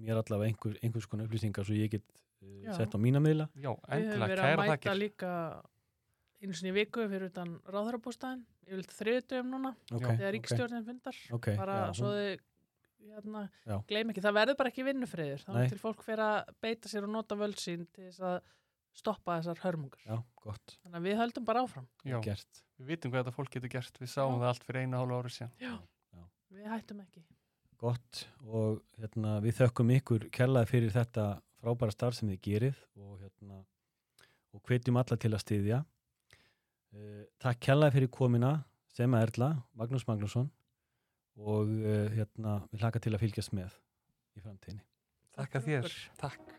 mér 0.00 0.22
allavega 0.22 0.50
einhver, 0.54 0.80
einhvers 0.82 1.06
konar 1.12 1.28
upplýsingar 1.28 1.68
svo 1.68 1.76
ég 1.76 1.92
get 1.98 2.04
uh, 2.08 2.64
Já. 2.66 2.72
sett 2.80 2.96
á 2.96 2.98
mína 2.98 3.20
miðla. 3.22 3.50
Já, 3.54 3.70
Við 3.76 3.76
höfum 3.76 4.00
endilega 4.00 4.32
verið 4.32 4.40
að 4.40 4.48
kæra 4.48 4.64
mæta 4.64 4.72
þakkir. 4.74 5.00
líka 5.04 5.32
einu 6.42 6.56
sinni 6.56 6.72
í 6.72 6.76
viku 6.76 7.06
fyrir 7.10 7.30
utan 7.30 7.56
ráðharabústæðin 7.70 8.44
ég 8.66 8.80
vil 8.80 8.98
þriðutum 8.98 9.54
núna 9.54 9.72
Okay, 9.92 10.18
þegar 10.18 10.36
ríkstjórnin 10.36 10.86
fundar 10.86 11.22
okay, 11.36 11.56
bara 11.58 11.78
já, 11.86 11.96
svo 12.00 12.12
þið 12.16 12.44
hérna, 13.16 13.46
gleym 13.88 14.12
ekki, 14.12 14.24
það 14.24 14.38
verður 14.40 14.58
bara 14.60 14.72
ekki 14.72 14.86
vinnufriður 14.86 15.46
þá 15.46 15.50
er 15.62 15.72
til 15.72 15.80
fólk 15.80 16.04
fyrir 16.04 16.24
að 16.26 16.52
beita 16.64 16.90
sér 16.90 17.06
og 17.06 17.12
nota 17.14 17.38
völd 17.38 17.60
sín 17.62 17.86
til 17.94 18.08
þess 18.08 18.24
að 18.26 18.38
stoppa 18.96 19.38
þessar 19.40 19.62
hörmungar 19.64 20.06
Já, 20.06 20.16
gott. 20.42 20.78
þannig 20.82 21.00
að 21.00 21.08
við 21.08 21.18
höldum 21.20 21.48
bara 21.48 21.64
áfram 21.66 21.88
við 22.76 22.90
vitum 22.90 23.12
hvað 23.12 23.24
þetta 23.24 23.36
fólk 23.36 23.54
getur 23.54 23.72
gert. 23.72 23.98
Við 24.00 24.12
sáum 24.12 24.36
Já. 24.36 24.40
það 24.42 24.50
allt 24.50 24.66
fyrir 24.68 24.84
einu 24.84 25.00
hálfu 25.00 25.18
ári 25.20 25.32
síðan. 25.32 25.54
Já. 25.60 25.72
Já. 26.16 26.22
við 26.56 26.68
hættum 26.72 27.02
ekki 27.04 27.24
Gott 27.76 28.22
og 28.48 28.78
hérna, 28.96 29.34
við 29.44 29.58
þökkum 29.58 29.90
ykkur 29.98 30.28
kærlega 30.32 30.68
fyrir 30.70 30.94
þetta 30.94 31.26
frábæra 31.60 31.92
starf 31.92 32.16
sem 32.16 32.30
þið 32.32 32.40
gerið 32.46 32.78
og, 32.96 33.18
hérna, 33.20 33.58
og 34.56 34.62
hvetjum 34.64 34.96
alla 34.96 35.18
til 35.20 35.32
að 35.34 35.42
styðja. 35.44 35.82
Uh, 36.96 37.24
takk 37.42 37.60
kærlega 37.68 37.92
fyrir 37.92 38.08
komina 38.12 38.52
sem 38.96 39.12
Erla, 39.18 39.52
Magnús 39.76 40.06
Magnússon 40.08 40.48
og 41.36 41.68
uh, 41.68 42.06
hérna, 42.14 42.62
við 42.72 42.84
hlaka 42.84 43.02
til 43.04 43.12
að 43.12 43.26
fylgjast 43.26 43.52
með 43.56 43.74
í 44.36 44.44
framtíðinni 44.44 44.84
Takk 45.36 45.58
að 45.58 45.66
þér. 45.68 45.96
Takk. 46.16 46.55